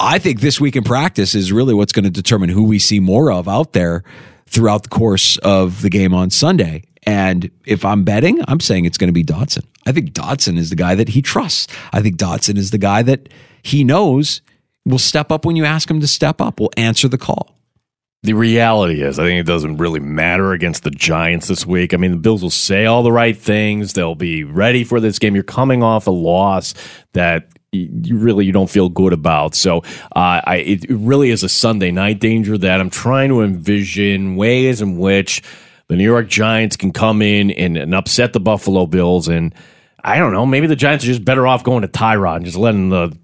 I 0.00 0.18
think 0.18 0.40
this 0.40 0.60
week 0.60 0.74
in 0.76 0.82
practice 0.82 1.34
is 1.34 1.52
really 1.52 1.74
what's 1.74 1.92
going 1.92 2.06
to 2.06 2.10
determine 2.10 2.48
who 2.48 2.64
we 2.64 2.78
see 2.78 2.98
more 3.00 3.30
of 3.30 3.46
out 3.46 3.74
there 3.74 4.02
throughout 4.46 4.82
the 4.82 4.88
course 4.88 5.36
of 5.38 5.82
the 5.82 5.90
game 5.90 6.12
on 6.12 6.30
Sunday. 6.30 6.84
And 7.04 7.50
if 7.66 7.84
I'm 7.84 8.02
betting, 8.02 8.40
I'm 8.48 8.60
saying 8.60 8.84
it's 8.84 8.98
going 8.98 9.08
to 9.08 9.12
be 9.12 9.22
Dodson. 9.22 9.62
I 9.86 9.92
think 9.92 10.12
Dodson 10.12 10.58
is 10.58 10.70
the 10.70 10.76
guy 10.76 10.94
that 10.94 11.10
he 11.10 11.22
trusts. 11.22 11.66
I 11.92 12.02
think 12.02 12.16
Dodson 12.16 12.56
is 12.56 12.70
the 12.70 12.78
guy 12.78 13.02
that 13.02 13.28
he 13.62 13.84
knows 13.84 14.42
will 14.84 14.98
step 14.98 15.30
up 15.30 15.44
when 15.44 15.54
you 15.54 15.64
ask 15.64 15.90
him 15.90 16.00
to 16.00 16.06
step 16.08 16.40
up, 16.40 16.58
will 16.58 16.72
answer 16.76 17.06
the 17.06 17.18
call. 17.18 17.54
The 18.22 18.34
reality 18.34 19.02
is, 19.02 19.18
I 19.18 19.24
think 19.24 19.40
it 19.40 19.46
doesn't 19.46 19.78
really 19.78 20.00
matter 20.00 20.52
against 20.52 20.82
the 20.82 20.90
Giants 20.90 21.48
this 21.48 21.64
week. 21.64 21.94
I 21.94 21.96
mean, 21.96 22.10
the 22.10 22.16
Bills 22.18 22.42
will 22.42 22.50
say 22.50 22.84
all 22.84 23.02
the 23.02 23.12
right 23.12 23.36
things. 23.36 23.94
They'll 23.94 24.14
be 24.14 24.44
ready 24.44 24.84
for 24.84 25.00
this 25.00 25.18
game. 25.18 25.34
You're 25.34 25.42
coming 25.42 25.82
off 25.82 26.06
a 26.06 26.10
loss 26.10 26.74
that 27.14 27.48
you 27.72 28.18
really 28.18 28.44
you 28.44 28.52
don't 28.52 28.68
feel 28.68 28.88
good 28.88 29.14
about. 29.14 29.54
So 29.54 29.78
uh, 30.14 30.42
I, 30.44 30.56
it 30.56 30.86
really 30.90 31.30
is 31.30 31.42
a 31.42 31.48
Sunday 31.48 31.90
night 31.90 32.20
danger 32.20 32.58
that 32.58 32.80
I'm 32.80 32.90
trying 32.90 33.30
to 33.30 33.40
envision 33.40 34.36
ways 34.36 34.82
in 34.82 34.98
which 34.98 35.42
the 35.88 35.96
New 35.96 36.04
York 36.04 36.28
Giants 36.28 36.76
can 36.76 36.92
come 36.92 37.22
in 37.22 37.50
and, 37.52 37.76
and 37.78 37.94
upset 37.94 38.32
the 38.32 38.40
Buffalo 38.40 38.86
Bills. 38.86 39.28
And 39.28 39.54
I 40.04 40.18
don't 40.18 40.32
know, 40.32 40.44
maybe 40.44 40.66
the 40.66 40.76
Giants 40.76 41.04
are 41.04 41.08
just 41.08 41.24
better 41.24 41.46
off 41.46 41.64
going 41.64 41.82
to 41.82 41.88
Tyrod 41.88 42.36
and 42.36 42.44
just 42.44 42.58
letting 42.58 42.90
the 42.90 43.16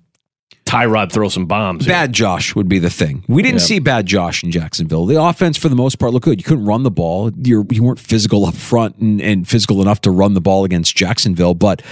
Tyrod 0.66 1.12
throw 1.12 1.28
some 1.28 1.46
bombs. 1.46 1.86
Bad 1.86 2.12
Josh 2.12 2.56
would 2.56 2.68
be 2.68 2.80
the 2.80 2.90
thing. 2.90 3.24
We 3.28 3.42
didn't 3.42 3.60
see 3.60 3.78
bad 3.78 4.04
Josh 4.04 4.42
in 4.42 4.50
Jacksonville. 4.50 5.06
The 5.06 5.22
offense, 5.22 5.56
for 5.56 5.68
the 5.68 5.76
most 5.76 6.00
part, 6.00 6.12
looked 6.12 6.24
good. 6.24 6.40
You 6.40 6.44
couldn't 6.44 6.66
run 6.66 6.82
the 6.82 6.90
ball. 6.90 7.30
You're, 7.40 7.64
you 7.70 7.84
weren't 7.84 8.00
physical 8.00 8.44
up 8.44 8.54
front 8.54 8.96
and, 8.96 9.22
and 9.22 9.48
physical 9.48 9.80
enough 9.80 10.00
to 10.02 10.10
run 10.10 10.34
the 10.34 10.40
ball 10.40 10.64
against 10.64 10.96
Jacksonville. 10.96 11.54
But, 11.54 11.82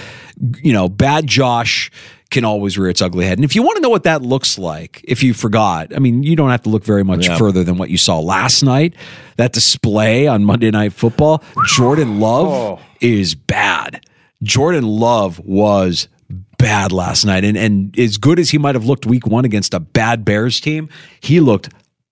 you 0.61 0.73
know, 0.73 0.89
bad 0.89 1.25
Josh 1.25 1.89
can 2.31 2.43
always 2.43 2.77
rear 2.77 2.89
its 2.89 3.01
ugly 3.01 3.25
head. 3.25 3.37
And 3.37 3.45
if 3.45 3.55
you 3.55 3.63
want 3.63 3.77
to 3.77 3.81
know 3.81 3.89
what 3.89 4.03
that 4.03 4.21
looks 4.21 4.57
like, 4.57 4.99
if 5.07 5.23
you 5.23 5.33
forgot, 5.33 5.95
I 5.95 5.99
mean, 5.99 6.23
you 6.23 6.35
don't 6.35 6.49
have 6.49 6.63
to 6.63 6.69
look 6.69 6.83
very 6.83 7.03
much 7.03 7.29
yeah. 7.29 7.37
further 7.37 7.63
than 7.63 7.77
what 7.77 7.89
you 7.89 7.97
saw 7.97 8.19
last 8.19 8.61
night. 8.61 8.93
That 9.37 9.53
display 9.53 10.27
on 10.27 10.43
Monday 10.43 10.69
Night 10.69 10.91
Football, 10.91 11.41
Jordan 11.67 12.19
Love 12.19 12.47
oh. 12.47 12.79
is 12.99 13.35
bad. 13.35 14.05
Jordan 14.43 14.85
Love 14.85 15.39
was 15.39 16.09
bad 16.57 16.91
last 16.91 17.25
night. 17.25 17.43
And 17.43 17.57
and 17.57 17.97
as 17.97 18.17
good 18.17 18.39
as 18.39 18.49
he 18.49 18.57
might 18.57 18.75
have 18.75 18.85
looked 18.85 19.05
week 19.05 19.27
one 19.27 19.45
against 19.45 19.73
a 19.73 19.79
bad 19.79 20.25
Bears 20.25 20.59
team, 20.59 20.89
he 21.19 21.39
looked 21.39 21.69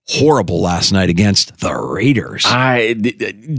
horrible 0.08 0.62
last 0.62 0.92
night 0.92 1.10
against 1.10 1.58
the 1.60 1.74
Raiders. 1.74 2.44
I 2.46 2.96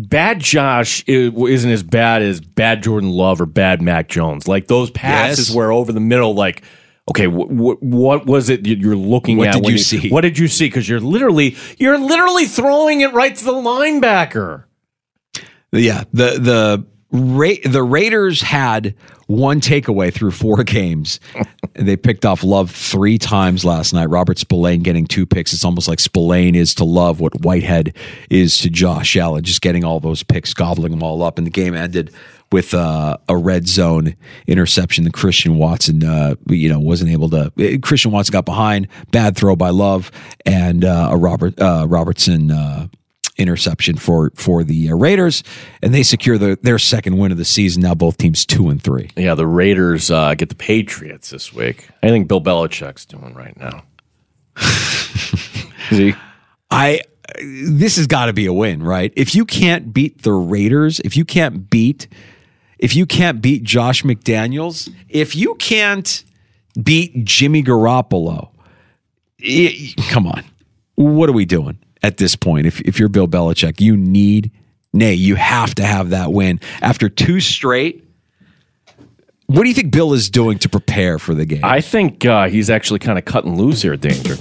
bad 0.09 0.41
Josh 0.41 1.03
isn't 1.07 1.71
as 1.71 1.83
bad 1.83 2.23
as 2.23 2.41
bad 2.41 2.83
Jordan 2.83 3.11
Love 3.11 3.41
or 3.41 3.47
bad 3.47 3.81
Mac 3.81 4.09
Jones. 4.09 4.47
Like 4.47 4.67
those 4.67 4.91
passes 4.91 5.49
yes. 5.49 5.57
were 5.57 5.73
over 5.73 5.93
the 5.93 6.01
middle, 6.01 6.35
like. 6.35 6.63
Okay, 7.07 7.27
what 7.27 7.83
what 7.83 8.25
was 8.25 8.49
it 8.49 8.67
you're 8.67 8.97
looking 8.97 9.37
what 9.37 9.49
at? 9.49 9.57
What 9.57 9.65
did 9.65 9.69
you, 9.69 9.73
you 9.73 9.79
see? 9.79 10.09
What 10.09 10.23
did 10.23 10.39
you 10.39 10.49
see? 10.49 10.69
Because 10.69 10.89
you're 10.89 11.01
literally 11.01 11.55
you're 11.77 11.99
literally 11.99 12.47
throwing 12.47 13.03
it 13.03 13.13
right 13.13 13.37
to 13.37 13.45
the 13.45 13.53
linebacker. 13.53 14.65
Yeah, 15.71 16.05
the 16.15 16.39
the 16.39 16.87
Ra- 17.15 17.63
the 17.65 17.83
Raiders 17.85 18.43
had 18.43 18.95
one 19.29 19.61
takeaway 19.61 20.13
through 20.13 20.33
four 20.33 20.65
games. 20.65 21.21
they 21.75 21.97
picked 21.97 22.27
off 22.27 22.43
Love 22.43 22.73
three 22.73 23.19
times 23.19 23.65
last 23.65 23.93
night. 23.95 24.07
Robert 24.07 24.39
Spillane 24.39 24.83
getting 24.83 25.07
two 25.07 25.25
picks. 25.25 25.53
It's 25.53 25.65
almost 25.65 25.87
like 25.87 26.01
Spillane 26.01 26.57
is 26.57 26.75
to 26.75 26.85
Love 26.85 27.21
what 27.21 27.41
Whitehead 27.43 27.95
is 28.31 28.59
to 28.59 28.69
Josh 28.69 29.17
Allen, 29.17 29.45
just 29.45 29.61
getting 29.61 29.85
all 29.85 30.01
those 30.01 30.25
picks, 30.25 30.53
gobbling 30.53 30.91
them 30.91 31.05
all 31.05 31.23
up. 31.23 31.39
And 31.39 31.47
the 31.47 31.53
game 31.53 31.75
ended 31.75 32.13
with 32.51 32.75
uh, 32.75 33.17
a 33.29 33.37
red 33.37 33.69
zone 33.69 34.17
interception. 34.49 35.05
The 35.05 35.11
Christian 35.11 35.57
Watson, 35.57 36.03
uh, 36.03 36.35
you 36.49 36.69
know, 36.69 36.81
wasn't 36.81 37.11
able 37.13 37.31
to. 37.31 37.79
Christian 37.83 38.11
Watson 38.11 38.33
got 38.33 38.45
behind. 38.45 38.89
Bad 39.13 39.37
throw 39.37 39.55
by 39.55 39.71
Love 39.71 40.11
and 40.45 40.85
uh, 40.85 41.11
a 41.13 41.17
Robert 41.17 41.59
uh, 41.61 41.87
Robertson 41.89 42.51
uh, 42.51 42.89
interception 43.37 43.97
for 43.97 44.31
for 44.35 44.65
the 44.65 44.91
uh, 44.91 44.95
Raiders, 44.95 45.43
and 45.83 45.95
they 45.95 46.03
secure 46.03 46.39
the, 46.39 46.59
their 46.63 46.79
second 46.79 47.19
win 47.19 47.33
of 47.33 47.39
the 47.39 47.45
season. 47.45 47.83
Now 47.83 47.95
both 47.95 48.19
teams 48.19 48.47
two 48.47 48.69
and 48.69 48.83
three. 48.83 49.11
Yeah, 49.17 49.35
the 49.35 49.47
Raiders 49.47 50.11
uh, 50.11 50.35
get 50.35 50.49
the 50.49 50.55
Patriots 50.55 51.31
this 51.31 51.53
week. 51.53 51.89
I 52.03 52.09
think 52.09 52.29
Bill 52.29 52.41
Belichick's 52.41 53.05
doing 53.05 53.35
right 53.35 53.57
now. 53.57 53.85
See, 55.91 56.15
I 56.71 57.01
this 57.43 57.97
has 57.97 58.07
got 58.07 58.27
to 58.27 58.33
be 58.33 58.47
a 58.47 58.53
win, 58.53 58.83
right? 58.83 59.13
If 59.17 59.35
you 59.35 59.45
can't 59.45 59.93
beat 59.93 60.23
the 60.23 60.33
Raiders, 60.33 61.01
if 61.01 61.17
you 61.17 61.25
can't 61.25 61.69
beat 61.71 62.09
if 62.79 62.95
you 62.95 63.07
can't 63.07 63.41
beat 63.41 63.63
Josh 63.63 64.03
McDaniels, 64.03 64.93
if 65.09 65.35
you 65.35 65.55
can't 65.55 66.25
beat 66.83 67.25
Jimmy 67.25 67.63
Garoppolo, 67.63 68.51
it, 69.39 69.97
come 70.09 70.27
on. 70.27 70.45
What 70.97 71.29
are 71.29 71.33
we 71.33 71.45
doing? 71.45 71.79
At 72.05 72.19
this 72.19 72.37
point. 72.37 72.67
If, 72.67 72.81
if 72.83 73.01
you're 73.01 73.09
Bill 73.09 73.27
Belichick, 73.27 73.81
you 73.81 73.97
need, 73.97 74.53
nay, 74.93 75.15
you 75.15 75.37
have 75.37 75.75
to 75.77 75.85
have 75.85 76.11
that 76.11 76.33
win. 76.33 76.61
After 76.83 77.09
two 77.09 77.41
straight, 77.41 78.07
what 79.47 79.63
do 79.63 79.69
you 79.69 79.75
think 79.75 79.91
Bill 79.91 80.13
is 80.13 80.29
doing 80.29 80.59
to 80.59 80.69
prepare 80.69 81.19
for 81.19 81.35
the 81.35 81.47
game? 81.47 81.65
I 81.65 81.81
think 81.81 82.27
uh, 82.27 82.49
he's 82.49 82.69
actually 82.69 82.99
kind 82.99 83.19
of 83.19 83.25
cutting 83.25 83.57
loose 83.57 83.83
here, 83.83 83.97
Danger. 83.97 84.37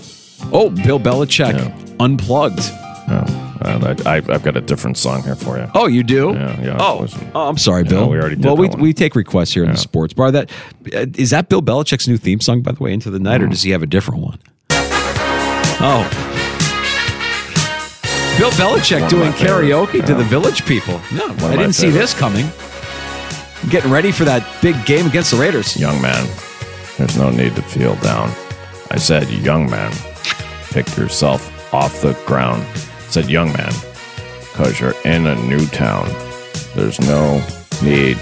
Oh, 0.51 0.69
Bill 0.69 0.99
Belichick 0.99 1.53
yeah. 1.53 1.95
unplugged. 1.99 2.59
Oh, 3.05 3.95
I, 4.05 4.15
have 4.15 4.43
got 4.43 4.57
a 4.57 4.61
different 4.61 4.97
song 4.97 5.23
here 5.23 5.35
for 5.35 5.57
you. 5.57 5.69
Oh, 5.73 5.87
you 5.87 6.03
do? 6.03 6.33
Yeah, 6.33 6.61
yeah. 6.61 6.77
Oh, 6.79 7.07
oh 7.33 7.47
I'm 7.47 7.57
sorry, 7.57 7.85
Bill. 7.85 8.09
we 8.09 8.17
already 8.17 8.35
did. 8.35 8.43
Well, 8.43 8.57
we, 8.57 8.67
one. 8.67 8.81
we 8.81 8.93
take 8.93 9.15
requests 9.15 9.53
here 9.53 9.63
in 9.63 9.71
the 9.71 9.77
sports 9.77 10.13
bar. 10.13 10.31
That 10.31 10.51
uh, 10.93 11.05
is 11.15 11.29
that 11.29 11.47
Bill 11.47 11.61
Belichick's 11.61 12.07
new 12.07 12.17
theme 12.17 12.41
song, 12.41 12.61
by 12.61 12.73
the 12.73 12.83
way, 12.83 12.91
into 12.91 13.09
the 13.09 13.19
night, 13.19 13.39
mm. 13.39 13.45
or 13.45 13.47
does 13.47 13.61
he 13.61 13.71
have 13.71 13.83
a 13.83 13.87
different 13.87 14.21
one? 14.21 14.39
Oh, 14.69 16.32
Bill 18.37 18.49
Belichick 18.51 19.07
doing 19.09 19.31
karaoke 19.33 19.99
yeah. 19.99 20.05
to 20.05 20.15
the 20.15 20.23
village 20.23 20.65
people. 20.65 20.99
No, 21.13 21.27
I 21.45 21.55
didn't 21.55 21.73
see 21.73 21.91
this 21.91 22.15
coming. 22.15 22.47
Getting 23.69 23.91
ready 23.91 24.11
for 24.11 24.25
that 24.25 24.43
big 24.59 24.83
game 24.85 25.05
against 25.05 25.31
the 25.31 25.37
Raiders. 25.37 25.77
Young 25.77 26.01
man, 26.01 26.27
there's 26.97 27.15
no 27.15 27.29
need 27.29 27.55
to 27.55 27.61
feel 27.61 27.95
down. 27.97 28.31
I 28.89 28.97
said, 28.97 29.29
young 29.29 29.69
man, 29.69 29.93
pick 30.71 30.97
yourself 30.97 31.73
off 31.73 32.01
the 32.01 32.13
ground. 32.25 32.63
I 32.63 33.09
said, 33.09 33.29
young 33.29 33.53
man, 33.53 33.71
because 34.51 34.79
you're 34.79 34.95
in 35.05 35.27
a 35.27 35.35
new 35.45 35.65
town 35.67 36.07
There's 36.75 36.99
no 37.01 37.39
need 37.83 38.17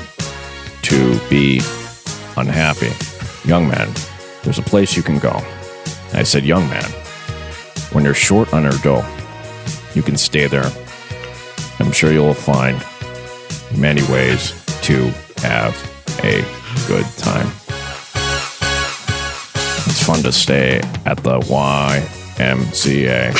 to 0.81 1.19
be 1.29 1.61
unhappy. 2.35 2.91
Young 3.47 3.67
man, 3.69 3.89
there's 4.43 4.59
a 4.59 4.63
place 4.63 4.97
you 4.97 5.03
can 5.03 5.19
go. 5.19 5.41
I 6.13 6.23
said, 6.23 6.43
young 6.43 6.69
man, 6.69 6.89
when 7.93 8.03
you're 8.03 8.13
short 8.13 8.53
on 8.53 8.63
your 8.63 8.77
dough, 8.83 9.05
you 9.95 10.01
can 10.01 10.17
stay 10.17 10.47
there. 10.47 10.71
I'm 11.79 11.91
sure 11.91 12.11
you'll 12.11 12.33
find 12.33 12.83
many 13.77 14.01
ways 14.03 14.53
to 14.83 15.11
have 15.37 15.75
a 16.23 16.43
good 16.87 17.05
time. 17.17 17.47
It's 19.87 20.03
fun 20.03 20.23
to 20.23 20.31
stay 20.31 20.81
at 21.05 21.17
the 21.17 21.39
YMCA. 21.39 23.31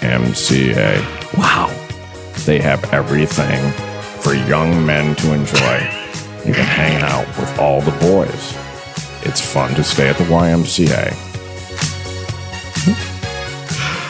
YMCA. 0.00 1.02
Wow. 1.36 1.70
They 2.46 2.60
have 2.60 2.92
everything 2.92 3.72
for 4.22 4.34
young 4.34 4.86
men 4.86 5.14
to 5.16 5.34
enjoy. 5.34 5.78
You 6.46 6.54
can 6.54 6.64
hang 6.64 7.02
out 7.02 7.26
with 7.38 7.58
all 7.58 7.80
the 7.80 7.90
boys. 7.98 8.54
It's 9.24 9.40
fun 9.40 9.74
to 9.74 9.82
stay 9.82 10.08
at 10.08 10.16
the 10.16 10.24
YMCA. 10.24 11.25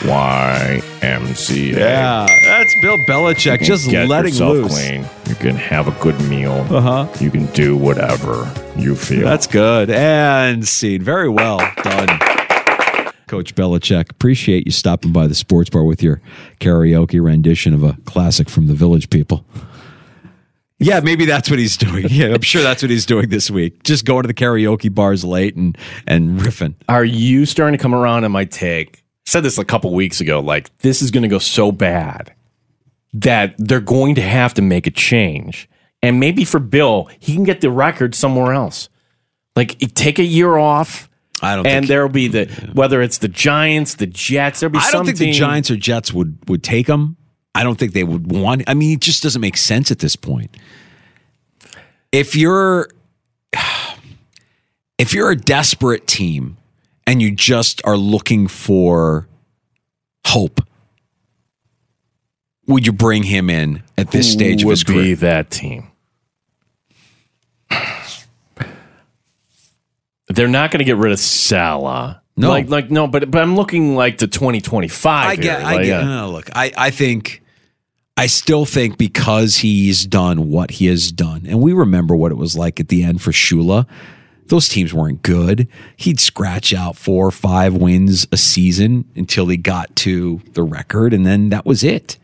YMCA. 0.01 1.77
Yeah, 1.77 2.25
that's 2.43 2.73
Bill 2.81 2.97
Belichick 3.07 3.51
You 3.53 3.57
can 3.59 3.67
just 3.67 3.89
get 3.89 4.07
letting 4.07 4.31
yourself 4.33 4.53
loose. 4.53 4.73
clean. 4.73 5.05
You 5.27 5.35
can 5.35 5.55
have 5.55 5.87
a 5.87 5.91
good 6.01 6.19
meal. 6.29 6.65
Uh 6.69 6.81
huh. 6.81 7.07
You 7.19 7.31
can 7.31 7.45
do 7.47 7.75
whatever 7.75 8.51
you 8.77 8.95
feel. 8.95 9.25
That's 9.25 9.47
good. 9.47 9.89
And 9.89 10.67
scene. 10.67 11.01
Very 11.01 11.29
well 11.29 11.59
done. 11.83 12.07
Coach 13.27 13.55
Belichick, 13.55 14.09
appreciate 14.09 14.65
you 14.65 14.71
stopping 14.71 15.11
by 15.11 15.27
the 15.27 15.35
sports 15.35 15.69
bar 15.69 15.83
with 15.83 16.01
your 16.01 16.21
karaoke 16.61 17.21
rendition 17.21 17.73
of 17.73 17.83
a 17.83 17.97
classic 18.05 18.49
from 18.49 18.67
the 18.67 18.73
Village 18.73 19.09
People. 19.09 19.43
Yeah, 20.79 20.99
maybe 21.01 21.25
that's 21.25 21.49
what 21.49 21.59
he's 21.59 21.75
doing. 21.75 22.05
Yeah, 22.09 22.27
I'm 22.35 22.41
sure 22.41 22.61
that's 22.63 22.81
what 22.83 22.89
he's 22.89 23.05
doing 23.05 23.27
this 23.29 23.49
week. 23.51 23.83
Just 23.83 24.05
going 24.05 24.21
to 24.23 24.27
the 24.27 24.33
karaoke 24.33 24.93
bars 24.93 25.25
late 25.25 25.55
and 25.57 25.77
and 26.05 26.39
riffing. 26.39 26.75
Are 26.87 27.03
you 27.03 27.45
starting 27.45 27.77
to 27.77 27.81
come 27.81 27.93
around 27.95 28.23
on 28.23 28.31
my 28.31 28.45
take? 28.45 29.03
Said 29.27 29.43
this 29.43 29.57
a 29.57 29.65
couple 29.65 29.93
weeks 29.93 30.21
ago. 30.21 30.39
Like 30.39 30.75
this 30.77 31.01
is 31.01 31.11
going 31.11 31.23
to 31.23 31.27
go 31.27 31.37
so 31.37 31.69
bad 31.69 32.33
that 33.11 33.55
they're 33.57 33.81
going 33.81 34.15
to 34.15 34.21
have 34.21 34.53
to 34.53 34.61
make 34.61 34.87
a 34.87 34.89
change, 34.89 35.69
and 36.01 36.17
maybe 36.17 36.45
for 36.45 36.61
Bill, 36.61 37.09
he 37.19 37.33
can 37.33 37.43
get 37.43 37.59
the 37.59 37.69
record 37.69 38.15
somewhere 38.15 38.53
else. 38.53 38.87
Like 39.57 39.79
take 39.95 40.17
a 40.17 40.23
year 40.23 40.55
off. 40.55 41.09
I 41.41 41.57
don't 41.57 41.67
and 41.67 41.85
there'll 41.89 42.07
be 42.07 42.29
the 42.29 42.45
whether 42.71 43.01
it's 43.01 43.17
the 43.17 43.27
Giants, 43.27 43.95
the 43.95 44.07
Jets. 44.07 44.61
There'll 44.61 44.71
be. 44.71 44.79
I 44.79 44.91
don't 44.91 45.05
think 45.05 45.17
the 45.17 45.33
Giants 45.33 45.69
or 45.69 45.75
Jets 45.75 46.13
would 46.13 46.37
would 46.47 46.63
take 46.63 46.87
him. 46.87 47.17
I 47.53 47.65
don't 47.65 47.77
think 47.77 47.91
they 47.91 48.05
would 48.05 48.31
want. 48.31 48.63
I 48.65 48.75
mean, 48.75 48.93
it 48.93 49.01
just 49.01 49.23
doesn't 49.23 49.41
make 49.41 49.57
sense 49.57 49.91
at 49.91 49.99
this 49.99 50.15
point. 50.15 50.55
If 52.13 52.33
you're 52.33 52.87
if 54.97 55.13
you're 55.13 55.31
a 55.31 55.35
desperate 55.35 56.07
team 56.07 56.55
and 57.07 57.21
you 57.21 57.31
just 57.31 57.81
are 57.85 57.97
looking 57.97 58.47
for 58.47 59.27
hope, 60.27 60.61
would 62.67 62.85
you 62.85 62.91
bring 62.93 63.23
him 63.23 63.49
in 63.49 63.81
at 63.97 64.11
this 64.11 64.27
Who 64.27 64.31
stage 64.33 64.61
of 64.61 64.65
would 64.67 64.71
his 64.73 64.83
be 64.83 64.93
career? 64.93 65.15
that 65.17 65.49
team. 65.49 65.87
They're 70.29 70.47
not 70.49 70.71
going 70.71 70.79
to 70.79 70.83
get 70.85 70.97
rid 70.97 71.13
of 71.13 71.19
Saleh. 71.19 72.17
No. 72.35 72.49
like, 72.49 72.69
like 72.69 72.91
no, 72.91 73.07
but 73.07 73.31
but 73.31 73.41
I'm 73.41 73.55
looking 73.55 73.95
like 73.95 74.19
to 74.19 74.27
2025. 74.27 75.27
I 75.27 75.35
get. 75.37 75.59
here. 75.59 75.67
I 75.67 75.73
Like, 75.75 75.85
get. 75.85 76.01
uh, 76.01 76.05
no, 76.05 76.29
look, 76.31 76.49
I, 76.55 76.71
I 76.77 76.89
think, 76.91 77.41
I 78.15 78.27
still 78.27 78.65
think 78.65 78.97
because 78.97 79.55
he's 79.55 80.05
done 80.05 80.49
what 80.51 80.69
he 80.71 80.85
has 80.87 81.11
done, 81.11 81.45
and 81.47 81.61
we 81.61 81.73
remember 81.73 82.15
what 82.15 82.31
it 82.31 82.35
was 82.35 82.55
like 82.57 82.79
at 82.79 82.89
the 82.89 83.03
end 83.03 83.21
for 83.21 83.31
Shula. 83.31 83.87
Those 84.49 84.67
teams 84.67 84.93
weren't 84.93 85.21
good. 85.21 85.67
He'd 85.95 86.19
scratch 86.19 86.73
out 86.73 86.95
four 86.95 87.27
or 87.27 87.31
five 87.31 87.75
wins 87.75 88.27
a 88.31 88.37
season 88.37 89.05
until 89.15 89.47
he 89.47 89.57
got 89.57 89.95
to 89.97 90.41
the 90.53 90.63
record, 90.63 91.13
and 91.13 91.25
then 91.25 91.49
that 91.49 91.65
was 91.65 91.83
it. 91.83 92.17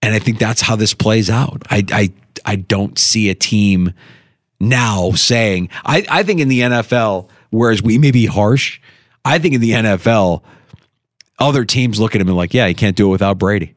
And 0.00 0.14
I 0.14 0.18
think 0.18 0.38
that's 0.38 0.60
how 0.60 0.76
this 0.76 0.94
plays 0.94 1.28
out. 1.28 1.62
I 1.70 1.84
I 1.92 2.12
I 2.44 2.56
don't 2.56 2.98
see 2.98 3.30
a 3.30 3.34
team 3.34 3.92
now 4.60 5.12
saying 5.12 5.70
I, 5.84 6.06
I 6.08 6.22
think 6.22 6.40
in 6.40 6.48
the 6.48 6.60
NFL, 6.60 7.28
whereas 7.50 7.82
we 7.82 7.98
may 7.98 8.10
be 8.10 8.26
harsh, 8.26 8.80
I 9.24 9.38
think 9.38 9.54
in 9.54 9.60
the 9.60 9.72
NFL, 9.72 10.42
other 11.38 11.64
teams 11.64 12.00
look 12.00 12.14
at 12.14 12.20
him 12.20 12.28
and 12.28 12.36
like, 12.36 12.54
yeah, 12.54 12.66
he 12.66 12.74
can't 12.74 12.96
do 12.96 13.08
it 13.08 13.10
without 13.10 13.38
Brady. 13.38 13.74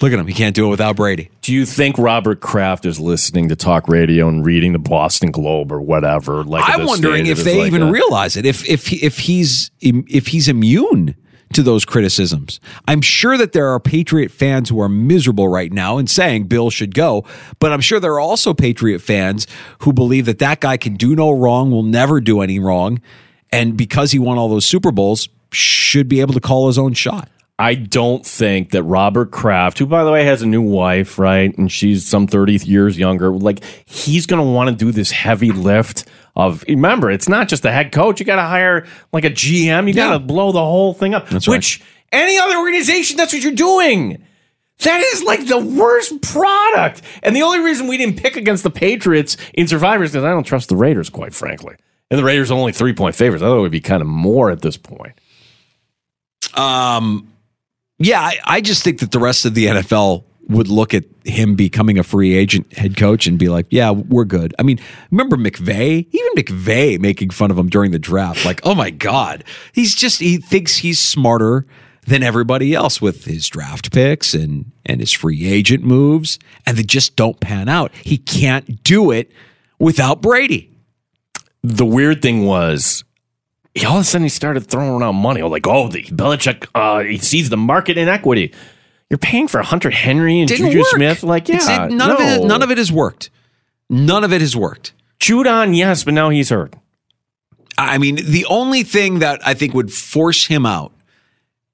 Look 0.00 0.12
at 0.12 0.18
him, 0.18 0.26
he 0.28 0.32
can't 0.34 0.54
do 0.54 0.66
it 0.66 0.70
without 0.70 0.94
Brady. 0.96 1.28
Do 1.42 1.52
you 1.52 1.66
think 1.66 1.98
Robert 1.98 2.40
Kraft 2.40 2.86
is 2.86 3.00
listening 3.00 3.48
to 3.48 3.56
talk 3.56 3.88
radio 3.88 4.28
and 4.28 4.46
reading 4.46 4.72
the 4.72 4.78
Boston 4.78 5.32
Globe 5.32 5.72
or 5.72 5.80
whatever? 5.80 6.44
Like 6.44 6.64
I'm 6.68 6.86
wondering 6.86 7.26
if 7.26 7.42
they 7.42 7.58
like 7.58 7.66
even 7.68 7.82
a- 7.82 7.90
realize 7.90 8.36
it. 8.36 8.46
If 8.46 8.68
if 8.68 8.86
he- 8.86 9.04
if 9.04 9.18
he's 9.18 9.70
if 9.80 10.28
he's 10.28 10.46
immune 10.46 11.16
to 11.54 11.62
those 11.62 11.84
criticisms. 11.86 12.60
I'm 12.86 13.00
sure 13.00 13.38
that 13.38 13.52
there 13.52 13.68
are 13.68 13.80
Patriot 13.80 14.30
fans 14.30 14.68
who 14.68 14.80
are 14.82 14.88
miserable 14.88 15.48
right 15.48 15.72
now 15.72 15.96
and 15.96 16.08
saying 16.08 16.44
Bill 16.44 16.68
should 16.68 16.94
go, 16.94 17.24
but 17.58 17.72
I'm 17.72 17.80
sure 17.80 17.98
there 17.98 18.12
are 18.12 18.20
also 18.20 18.52
Patriot 18.52 18.98
fans 18.98 19.46
who 19.80 19.94
believe 19.94 20.26
that 20.26 20.38
that 20.40 20.60
guy 20.60 20.76
can 20.76 20.94
do 20.96 21.16
no 21.16 21.30
wrong, 21.32 21.70
will 21.70 21.82
never 21.82 22.20
do 22.20 22.42
any 22.42 22.58
wrong, 22.58 23.00
and 23.50 23.78
because 23.78 24.12
he 24.12 24.18
won 24.18 24.36
all 24.36 24.50
those 24.50 24.66
Super 24.66 24.92
Bowls, 24.92 25.30
should 25.50 26.06
be 26.06 26.20
able 26.20 26.34
to 26.34 26.40
call 26.40 26.66
his 26.66 26.76
own 26.78 26.92
shot. 26.92 27.30
I 27.58 27.74
don't 27.74 28.24
think 28.24 28.70
that 28.70 28.84
Robert 28.84 29.32
Kraft, 29.32 29.78
who 29.78 29.86
by 29.86 30.04
the 30.04 30.12
way 30.12 30.24
has 30.24 30.42
a 30.42 30.46
new 30.46 30.62
wife, 30.62 31.18
right, 31.18 31.56
and 31.58 31.70
she's 31.70 32.06
some 32.06 32.28
30 32.28 32.56
years 32.58 32.96
younger, 32.96 33.30
like 33.30 33.64
he's 33.84 34.26
going 34.26 34.40
to 34.44 34.48
want 34.48 34.70
to 34.70 34.76
do 34.76 34.92
this 34.92 35.10
heavy 35.10 35.50
lift 35.50 36.04
of 36.36 36.64
remember, 36.68 37.10
it's 37.10 37.28
not 37.28 37.48
just 37.48 37.64
the 37.64 37.72
head 37.72 37.90
coach, 37.90 38.20
you 38.20 38.26
got 38.26 38.36
to 38.36 38.42
hire 38.42 38.86
like 39.12 39.24
a 39.24 39.30
GM, 39.30 39.88
you 39.88 39.94
got 39.94 40.12
to 40.12 40.20
blow 40.20 40.52
the 40.52 40.60
whole 40.60 40.94
thing 40.94 41.14
up. 41.14 41.28
That's 41.28 41.48
right. 41.48 41.56
which 41.56 41.82
any 42.12 42.38
other 42.38 42.56
organization 42.58 43.16
that's 43.16 43.32
what 43.32 43.42
you're 43.42 43.52
doing. 43.52 44.24
That 44.84 45.00
is 45.00 45.24
like 45.24 45.44
the 45.46 45.58
worst 45.58 46.22
product. 46.22 47.02
And 47.24 47.34
the 47.34 47.42
only 47.42 47.58
reason 47.58 47.88
we 47.88 47.96
didn't 47.96 48.18
pick 48.18 48.36
against 48.36 48.62
the 48.62 48.70
Patriots 48.70 49.36
in 49.52 49.66
Survivors 49.66 50.12
because 50.12 50.22
I 50.22 50.30
don't 50.30 50.44
trust 50.44 50.68
the 50.68 50.76
Raiders, 50.76 51.10
quite 51.10 51.34
frankly. 51.34 51.74
And 52.10 52.18
the 52.18 52.22
Raiders 52.22 52.52
are 52.52 52.54
only 52.54 52.70
three 52.70 52.92
point 52.92 53.16
favorites. 53.16 53.42
I 53.42 53.46
thought 53.46 53.58
it 53.58 53.62
would 53.62 53.72
be 53.72 53.80
kind 53.80 54.00
of 54.00 54.06
more 54.06 54.52
at 54.52 54.62
this 54.62 54.76
point. 54.76 55.14
Um, 56.54 57.32
yeah, 57.98 58.20
I, 58.20 58.38
I 58.44 58.60
just 58.60 58.82
think 58.84 59.00
that 59.00 59.12
the 59.12 59.18
rest 59.18 59.44
of 59.44 59.54
the 59.54 59.66
NFL 59.66 60.24
would 60.48 60.68
look 60.68 60.94
at 60.94 61.04
him 61.24 61.56
becoming 61.56 61.98
a 61.98 62.02
free 62.02 62.34
agent 62.34 62.72
head 62.76 62.96
coach 62.96 63.26
and 63.26 63.38
be 63.38 63.48
like, 63.48 63.66
yeah, 63.68 63.90
we're 63.90 64.24
good. 64.24 64.54
I 64.58 64.62
mean, 64.62 64.80
remember 65.10 65.36
McVay? 65.36 66.06
Even 66.10 66.32
McVay 66.36 66.98
making 66.98 67.30
fun 67.30 67.50
of 67.50 67.58
him 67.58 67.68
during 67.68 67.90
the 67.90 67.98
draft. 67.98 68.46
Like, 68.46 68.60
oh 68.64 68.74
my 68.74 68.88
God. 68.88 69.44
He's 69.72 69.94
just, 69.94 70.20
he 70.20 70.38
thinks 70.38 70.76
he's 70.76 70.98
smarter 70.98 71.66
than 72.06 72.22
everybody 72.22 72.72
else 72.72 73.02
with 73.02 73.26
his 73.26 73.46
draft 73.48 73.92
picks 73.92 74.32
and, 74.32 74.72
and 74.86 75.00
his 75.00 75.12
free 75.12 75.46
agent 75.46 75.84
moves, 75.84 76.38
and 76.64 76.78
they 76.78 76.82
just 76.82 77.14
don't 77.14 77.38
pan 77.40 77.68
out. 77.68 77.92
He 77.94 78.16
can't 78.16 78.82
do 78.82 79.10
it 79.10 79.30
without 79.78 80.22
Brady. 80.22 80.72
the 81.62 81.84
weird 81.84 82.22
thing 82.22 82.46
was 82.46 83.04
he, 83.80 83.86
all 83.86 83.96
of 83.96 84.00
a 84.02 84.04
sudden 84.04 84.24
he 84.24 84.28
started 84.28 84.66
throwing 84.66 85.00
around 85.02 85.16
money. 85.16 85.42
Like, 85.42 85.66
oh, 85.66 85.88
the 85.88 86.02
Belichick, 86.04 86.66
uh, 86.74 87.00
he 87.00 87.18
sees 87.18 87.50
the 87.50 87.56
market 87.56 87.96
inequity. 87.98 88.52
You're 89.10 89.18
paying 89.18 89.48
for 89.48 89.62
Hunter 89.62 89.90
Henry 89.90 90.40
and 90.40 90.48
Didn't 90.48 90.66
Juju 90.66 90.78
work. 90.80 90.86
Smith. 90.88 91.22
Like, 91.22 91.48
yeah, 91.48 91.86
it- 91.86 91.92
none 91.92 92.10
of 92.10 92.20
it, 92.20 92.44
none 92.44 92.62
of 92.62 92.70
it 92.70 92.78
has 92.78 92.92
worked. 92.92 93.30
None 93.90 94.22
of 94.24 94.32
it 94.32 94.40
has 94.40 94.54
worked. 94.54 94.92
Judon, 95.20 95.74
yes, 95.76 96.04
but 96.04 96.14
now 96.14 96.28
he's 96.30 96.50
hurt. 96.50 96.74
I 97.78 97.98
mean, 97.98 98.16
the 98.16 98.44
only 98.46 98.82
thing 98.82 99.20
that 99.20 99.40
I 99.46 99.54
think 99.54 99.72
would 99.74 99.92
force 99.92 100.46
him 100.46 100.66
out 100.66 100.92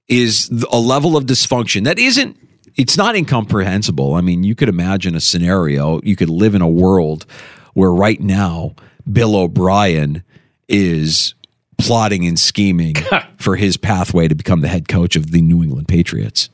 is 0.07 0.51
a 0.71 0.79
level 0.79 1.17
of 1.17 1.25
dysfunction 1.25 1.85
that 1.85 1.99
isn't. 1.99 2.37
It's 2.77 2.97
not 2.97 3.15
incomprehensible. 3.17 4.15
I 4.15 4.21
mean, 4.21 4.45
you 4.45 4.55
could 4.55 4.69
imagine 4.69 5.15
a 5.15 5.21
scenario. 5.21 6.01
You 6.03 6.17
could 6.17 6.29
live 6.29 6.55
in 6.55 6.61
a 6.63 6.69
world 6.69 7.25
where 7.73 7.91
right 7.93 8.21
now 8.21 8.75
Bill 9.11 9.37
O'Brien 9.37 10.23
is 10.69 11.34
plotting 11.79 12.27
and 12.27 12.39
scheming 12.39 12.95
for 13.39 13.57
his 13.57 13.77
pathway 13.77 14.29
to 14.29 14.35
become 14.35 14.61
the 14.61 14.69
head 14.69 14.89
coach 14.89 15.17
of 15.17 15.31
the 15.31 15.41
New 15.41 15.63
England 15.63 15.89
Patriots. 15.89 16.51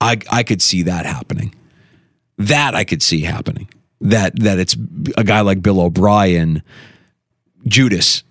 I 0.00 0.18
I 0.30 0.42
could 0.42 0.62
see 0.62 0.82
that 0.82 1.06
happening. 1.06 1.54
That 2.38 2.74
I 2.74 2.84
could 2.84 3.02
see 3.02 3.22
happening. 3.22 3.68
That 4.00 4.38
that 4.40 4.58
it's 4.58 4.76
a 5.16 5.24
guy 5.24 5.40
like 5.40 5.62
Bill 5.62 5.80
O'Brien, 5.80 6.62
Judas, 7.66 8.22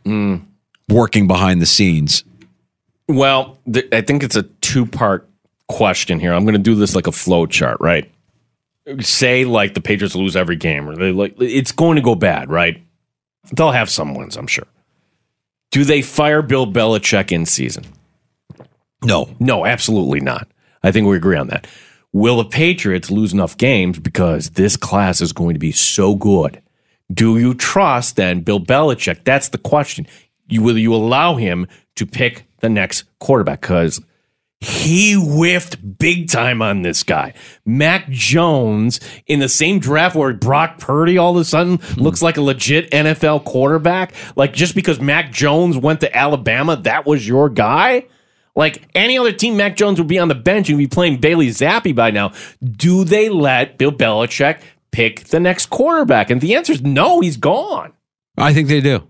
working 0.90 1.28
behind 1.28 1.62
the 1.62 1.66
scenes. 1.66 2.24
Well, 3.08 3.58
th- 3.72 3.88
I 3.92 4.02
think 4.02 4.24
it's 4.24 4.36
a 4.36 4.44
two 4.44 4.86
part 4.86 5.28
question 5.68 6.20
here. 6.20 6.34
I'm 6.34 6.44
going 6.44 6.54
to 6.54 6.60
do 6.60 6.76
this 6.76 6.96
like 6.96 7.08
a 7.08 7.12
flow 7.12 7.46
chart, 7.46 7.78
right? 7.80 8.12
Say 9.00 9.46
like 9.46 9.74
the 9.74 9.82
Patriots 9.82 10.16
lose 10.16 10.36
every 10.36 10.56
game, 10.56 10.88
or 10.88 10.96
they 10.96 11.12
like 11.12 11.36
it's 11.40 11.72
going 11.72 11.96
to 11.96 12.02
go 12.02 12.14
bad, 12.14 12.50
right? 12.52 12.82
They'll 13.56 13.72
have 13.72 13.90
some 13.90 14.14
wins, 14.14 14.38
I'm 14.38 14.48
sure. 14.48 14.68
Do 15.72 15.84
they 15.84 16.02
fire 16.02 16.42
Bill 16.42 16.68
Belichick 16.68 17.32
in 17.32 17.46
season? 17.46 17.86
No, 19.04 19.30
No, 19.40 19.66
absolutely 19.66 20.20
not. 20.20 20.48
I 20.84 20.92
think 20.92 21.08
we 21.08 21.18
agree 21.18 21.38
on 21.38 21.48
that. 21.48 21.68
Will 22.14 22.38
the 22.38 22.46
Patriots 22.46 23.12
lose 23.12 23.34
enough 23.34 23.58
games 23.58 24.00
because 24.00 24.52
this 24.52 24.78
class 24.78 25.20
is 25.22 25.34
going 25.34 25.54
to 25.54 25.60
be 25.60 25.72
so 25.72 26.16
good? 26.16 26.62
Do 27.14 27.38
you 27.38 27.54
trust 27.54 28.16
then 28.16 28.42
Bill 28.42 28.60
Belichick? 28.60 29.24
That's 29.26 29.50
the 29.50 29.58
question. 29.58 30.08
You 30.48 30.62
will 30.62 30.78
you 30.78 30.94
allow 30.94 31.36
him 31.36 31.68
to 31.98 32.06
pick 32.06 32.46
the 32.62 32.70
next 32.70 33.04
quarterback? 33.20 33.62
Because 33.62 34.02
he 34.62 35.14
whiffed 35.14 35.98
big 36.00 36.30
time 36.30 36.62
on 36.62 36.82
this 36.82 37.04
guy. 37.04 37.34
Mac 37.66 38.10
Jones 38.10 39.00
in 39.28 39.40
the 39.40 39.50
same 39.50 39.80
draft 39.80 40.16
where 40.16 40.34
Brock 40.34 40.80
Purdy 40.80 41.18
all 41.18 41.36
of 41.36 41.42
a 41.42 41.46
sudden 41.46 41.78
hmm. 41.78 42.02
looks 42.02 42.22
like 42.22 42.38
a 42.38 42.42
legit 42.42 42.90
NFL 42.92 43.46
quarterback. 43.46 44.14
Like 44.36 44.54
just 44.54 44.76
because 44.76 45.00
Mac 45.00 45.32
Jones 45.32 45.78
went 45.78 46.02
to 46.02 46.16
Alabama, 46.16 46.78
that 46.78 47.06
was 47.06 47.28
your 47.28 47.50
guy? 47.50 48.08
Like 48.56 48.88
any 48.96 49.18
other 49.18 49.34
team, 49.34 49.58
Mac 49.58 49.76
Jones 49.76 50.00
would 50.00 50.08
be 50.08 50.20
on 50.20 50.30
the 50.30 50.36
bench 50.36 50.70
and 50.70 50.78
be 50.78 50.88
playing 50.88 51.18
Bailey 51.18 51.50
Zappe 51.50 51.94
by 51.94 52.12
now. 52.12 52.32
Do 52.64 53.04
they 53.04 53.30
let 53.30 53.78
Bill 53.78 53.92
Belichick 53.92 54.62
pick 54.92 55.26
the 55.26 55.42
next 55.42 55.70
quarterback? 55.70 56.30
And 56.30 56.40
the 56.40 56.56
answer 56.56 56.72
is 56.72 56.82
no, 56.82 57.20
he's 57.20 57.38
gone. 57.38 57.92
I 58.38 58.54
think 58.54 58.70
they 58.70 58.82
do. 58.82 59.06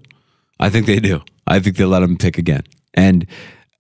I 0.60 0.70
think 0.70 0.88
they 0.88 1.00
do. 1.00 1.22
I 1.46 1.60
think 1.60 1.78
they 1.78 1.86
let 1.86 2.02
him 2.02 2.18
pick 2.18 2.38
again. 2.38 2.64
And 2.96 3.28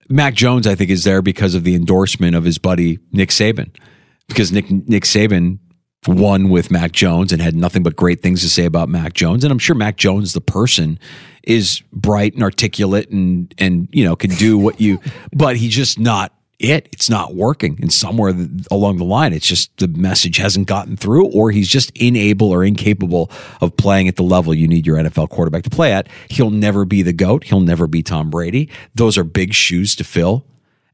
Mac 0.09 0.33
Jones, 0.33 0.67
I 0.67 0.75
think, 0.75 0.89
is 0.89 1.03
there 1.03 1.21
because 1.21 1.55
of 1.55 1.63
the 1.63 1.75
endorsement 1.75 2.35
of 2.35 2.43
his 2.43 2.57
buddy 2.57 2.99
Nick 3.11 3.29
Saban. 3.29 3.75
Because 4.27 4.51
Nick 4.51 4.69
Nick 4.69 5.03
Saban 5.03 5.59
won 6.07 6.49
with 6.49 6.71
Mac 6.71 6.91
Jones 6.91 7.31
and 7.31 7.41
had 7.41 7.55
nothing 7.55 7.83
but 7.83 7.95
great 7.95 8.21
things 8.21 8.41
to 8.41 8.49
say 8.49 8.65
about 8.65 8.89
Mac 8.89 9.13
Jones. 9.13 9.43
And 9.43 9.51
I'm 9.51 9.59
sure 9.59 9.75
Mac 9.75 9.97
Jones, 9.97 10.33
the 10.33 10.41
person, 10.41 10.99
is 11.43 11.81
bright 11.91 12.33
and 12.33 12.43
articulate 12.43 13.09
and 13.09 13.53
and 13.57 13.87
you 13.91 14.03
know 14.03 14.15
can 14.15 14.31
do 14.31 14.57
what 14.57 14.79
you, 14.79 14.99
but 15.33 15.57
he's 15.57 15.73
just 15.73 15.99
not 15.99 16.33
it. 16.59 16.87
It's 16.91 17.09
not 17.09 17.35
working. 17.35 17.77
And 17.81 17.91
somewhere 17.91 18.33
along 18.71 18.97
the 18.97 19.03
line, 19.03 19.33
it's 19.33 19.47
just 19.47 19.75
the 19.77 19.87
message 19.87 20.37
hasn't 20.37 20.67
gotten 20.67 20.95
through, 20.97 21.27
or 21.27 21.51
he's 21.51 21.67
just 21.67 21.91
unable 21.99 22.51
or 22.51 22.63
incapable 22.63 23.29
of 23.61 23.75
playing 23.77 24.07
at 24.07 24.15
the 24.15 24.23
level 24.23 24.53
you 24.53 24.67
need 24.67 24.87
your 24.87 24.97
NFL 24.97 25.29
quarterback 25.29 25.63
to 25.63 25.69
play 25.69 25.91
at. 25.91 26.07
He'll 26.29 26.51
never 26.51 26.85
be 26.85 27.01
the 27.01 27.13
GOAT. 27.13 27.43
He'll 27.45 27.61
never 27.61 27.87
be 27.87 28.03
Tom 28.03 28.29
Brady. 28.29 28.69
Those 28.95 29.17
are 29.17 29.23
big 29.23 29.53
shoes 29.53 29.95
to 29.95 30.03
fill. 30.03 30.45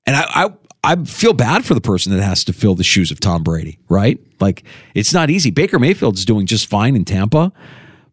And 0.05 0.15
I, 0.15 0.25
I 0.29 0.49
I 0.83 0.95
feel 1.03 1.33
bad 1.33 1.63
for 1.63 1.75
the 1.75 1.81
person 1.81 2.11
that 2.15 2.23
has 2.23 2.43
to 2.45 2.53
fill 2.53 2.73
the 2.73 2.83
shoes 2.83 3.11
of 3.11 3.19
Tom 3.19 3.43
Brady, 3.43 3.77
right? 3.87 4.19
Like 4.39 4.63
it's 4.95 5.13
not 5.13 5.29
easy. 5.29 5.51
Baker 5.51 5.77
Mayfield's 5.77 6.25
doing 6.25 6.47
just 6.47 6.67
fine 6.67 6.95
in 6.95 7.05
Tampa, 7.05 7.53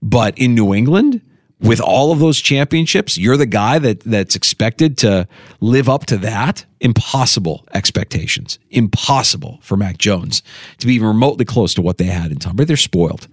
but 0.02 0.36
in 0.38 0.54
New 0.54 0.74
England, 0.74 1.22
with 1.60 1.80
all 1.80 2.12
of 2.12 2.20
those 2.20 2.38
championships, 2.38 3.18
you're 3.18 3.36
the 3.36 3.46
guy 3.46 3.78
that 3.78 4.00
that's 4.00 4.36
expected 4.36 4.96
to 4.98 5.26
live 5.60 5.88
up 5.88 6.06
to 6.06 6.16
that. 6.18 6.64
Impossible 6.80 7.66
expectations. 7.74 8.58
Impossible 8.70 9.58
for 9.62 9.76
Mac 9.76 9.98
Jones 9.98 10.42
to 10.78 10.86
be 10.86 11.00
remotely 11.00 11.44
close 11.44 11.74
to 11.74 11.82
what 11.82 11.98
they 11.98 12.04
had 12.04 12.30
in 12.30 12.38
Tom 12.38 12.56
Brady. 12.56 12.68
They're 12.68 12.76
spoiled. 12.76 13.26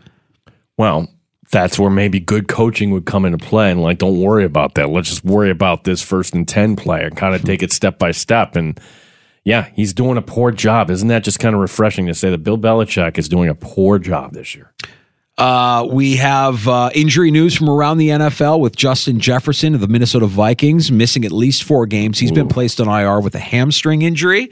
Well, 0.78 1.08
that's 1.52 1.78
where 1.78 1.92
maybe 1.92 2.20
good 2.20 2.48
coaching 2.48 2.90
would 2.92 3.06
come 3.06 3.24
into 3.24 3.38
play. 3.38 3.70
And 3.70 3.82
like, 3.82 4.00
don't 4.00 4.20
worry 4.20 4.46
about 4.46 4.74
that. 4.76 4.90
Let's 4.90 5.10
just 5.10 5.24
worry 5.24 5.52
about 5.52 5.84
this 5.84 6.02
first 6.02 6.34
and 6.34 6.48
ten 6.48 6.76
play 6.76 7.04
and 7.04 7.16
kind 7.16 7.36
of 7.36 7.44
take 7.44 7.62
it 7.62 7.72
step 7.72 8.00
by 8.00 8.10
step. 8.12 8.56
And 8.56 8.80
yeah, 9.44 9.70
he's 9.76 9.94
doing 9.94 10.18
a 10.18 10.24
poor 10.24 10.50
job. 10.50 10.90
Isn't 10.90 11.10
that 11.10 11.24
just 11.24 11.40
kind 11.40 11.54
of 11.54 11.62
refreshing 11.62 12.08
to 12.08 12.16
say 12.16 12.32
that 12.32 12.40
Bill 12.40 12.58
Belichick 12.58 13.20
is 13.20 13.30
doing 13.30 13.48
a 13.48 13.56
poor 13.56 14.00
job 14.00 14.34
this 14.34 14.56
year? 14.56 14.74
Uh, 15.38 15.86
we 15.92 16.16
have 16.16 16.66
uh, 16.68 16.90
injury 16.96 17.30
news 17.30 17.54
from 17.54 17.70
around 17.70 17.98
the 17.98 18.10
NFL 18.10 18.62
with 18.62 18.76
Justin 18.76 19.20
Jefferson 19.20 19.76
of 19.76 19.82
the 19.82 19.88
Minnesota 19.88 20.28
Vikings 20.28 20.92
missing 20.92 21.26
at 21.26 21.32
least 21.32 21.64
four 21.64 21.86
games. 21.86 22.20
He's 22.20 22.32
Ooh. 22.32 22.36
been 22.36 22.48
placed 22.48 22.80
on 22.80 22.88
IR 22.88 23.20
with 23.20 23.36
a 23.36 23.40
hamstring 23.40 24.02
injury. 24.02 24.50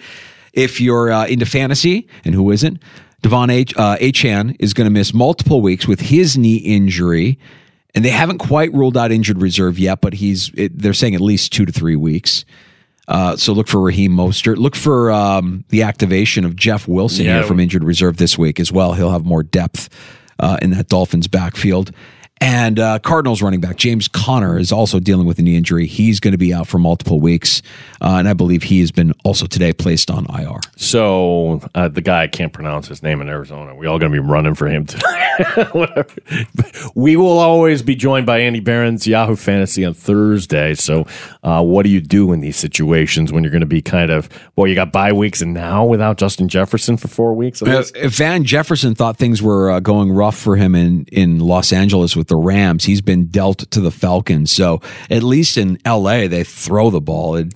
If 0.52 0.82
you're 0.82 1.12
uh, 1.12 1.26
into 1.28 1.46
fantasy, 1.46 2.08
and 2.26 2.36
who 2.36 2.52
isn't, 2.52 2.82
De'Von 3.24 3.50
H- 3.50 3.76
uh, 3.78 3.98
Achane 3.98 4.56
is 4.60 4.74
going 4.74 4.86
to 4.86 4.92
miss 4.92 5.14
multiple 5.14 5.62
weeks 5.62 5.88
with 5.88 6.02
his 6.02 6.38
knee 6.38 6.58
injury. 6.58 7.40
And 7.96 8.04
they 8.04 8.10
haven't 8.10 8.40
quite 8.40 8.74
ruled 8.74 8.98
out 8.98 9.12
injured 9.12 9.42
reserve 9.42 9.80
yet, 9.80 10.02
but 10.02 10.14
he's 10.14 10.52
it, 10.56 10.78
they're 10.78 10.94
saying 10.94 11.16
at 11.16 11.22
least 11.22 11.54
two 11.54 11.66
to 11.66 11.72
three 11.72 11.96
weeks. 11.96 12.44
Uh, 13.08 13.36
so 13.38 13.54
look 13.54 13.68
for 13.68 13.80
Raheem 13.82 14.12
Mostert. 14.12 14.58
Look 14.58 14.76
for 14.76 15.12
um, 15.12 15.64
the 15.70 15.84
activation 15.84 16.44
of 16.44 16.56
Jeff 16.56 16.88
Wilson 16.88 17.26
yeah. 17.26 17.36
here 17.38 17.44
from 17.44 17.60
injured 17.60 17.84
reserve 17.84 18.18
this 18.18 18.38
week 18.38 18.60
as 18.60 18.72
well. 18.72 18.94
He'll 18.94 19.12
have 19.12 19.26
more 19.26 19.44
depth 19.44 19.90
uh, 20.44 20.58
in 20.62 20.72
that 20.72 20.90
Dolphins 20.90 21.28
backfield. 21.28 21.92
And 22.42 22.78
uh, 22.78 23.00
Cardinals 23.00 23.42
running 23.42 23.62
back 23.62 23.78
James 23.78 24.10
Conner 24.10 24.60
is 24.60 24.72
also 24.72 25.00
dealing 25.00 25.26
with 25.26 25.40
a 25.40 25.42
knee 25.42 25.56
injury. 25.56 25.88
He's 25.88 26.20
going 26.20 26.34
to 26.34 26.38
be 26.38 26.54
out 26.54 26.68
for 26.68 26.78
multiple 26.78 27.22
weeks, 27.22 27.62
uh, 28.02 28.18
and 28.18 28.28
I 28.28 28.34
believe 28.34 28.64
he 28.64 28.82
has 28.82 28.92
been 28.92 29.14
also 29.24 29.46
today 29.46 29.72
placed 29.72 30.12
on 30.12 30.26
IR. 30.26 30.60
So 30.76 31.62
uh, 31.74 31.88
the 31.88 32.02
guy 32.02 32.24
I 32.24 32.28
can't 32.28 32.52
pronounce 32.52 32.88
his 32.88 33.02
name 33.02 33.22
in 33.22 33.30
Arizona. 33.30 33.74
We 33.76 33.88
all 33.88 33.98
going 33.98 34.12
to 34.12 34.22
be 34.22 34.28
running 34.28 34.56
for 34.56 34.68
him. 34.68 34.86
To 34.88 36.06
We 36.96 37.16
will 37.16 37.40
always 37.40 37.82
be 37.82 37.96
joined 37.96 38.26
by 38.26 38.40
Andy 38.40 38.60
Behrens, 38.60 39.08
Yahoo 39.08 39.36
Fantasy 39.36 39.86
on 39.86 39.94
Thursday. 39.94 40.74
So, 40.74 41.08
uh, 41.44 41.64
what 41.64 41.84
do 41.84 41.90
you 41.90 42.02
do 42.02 42.34
in 42.34 42.42
these 42.42 42.58
situations 42.58 43.32
when 43.32 43.44
you're 43.44 43.52
going 43.52 43.62
to 43.62 43.66
be 43.66 43.82
kind 43.82 44.12
of 44.12 44.28
well? 44.56 44.68
You 44.68 44.76
got 44.76 44.92
bye 44.92 45.14
weeks, 45.14 45.42
and 45.42 45.54
now 45.54 45.86
without 45.86 46.18
Justin 46.18 46.50
Jefferson 46.50 46.98
for 46.98 47.08
four 47.08 47.34
weeks. 47.34 47.62
If 47.62 48.16
Van 48.18 48.44
Jefferson 48.44 48.96
thought 48.96 49.18
things 49.18 49.42
were 49.42 49.72
uh, 49.72 49.80
going 49.80 50.12
rough 50.12 50.38
for 50.38 50.56
him 50.56 50.76
in 50.76 51.06
in 51.12 51.40
Los 51.40 51.72
Angeles 51.72 52.16
with 52.16 52.23
the 52.28 52.36
Rams. 52.36 52.84
He's 52.84 53.02
been 53.02 53.26
dealt 53.26 53.60
to 53.72 53.82
the 53.82 53.92
Falcons. 53.92 54.52
So 54.52 54.82
at 55.10 55.24
least 55.24 55.58
in 55.58 55.78
LA, 55.86 56.28
they 56.28 56.44
throw 56.44 56.90
the 56.90 57.02
ball. 57.02 57.36
And 57.36 57.56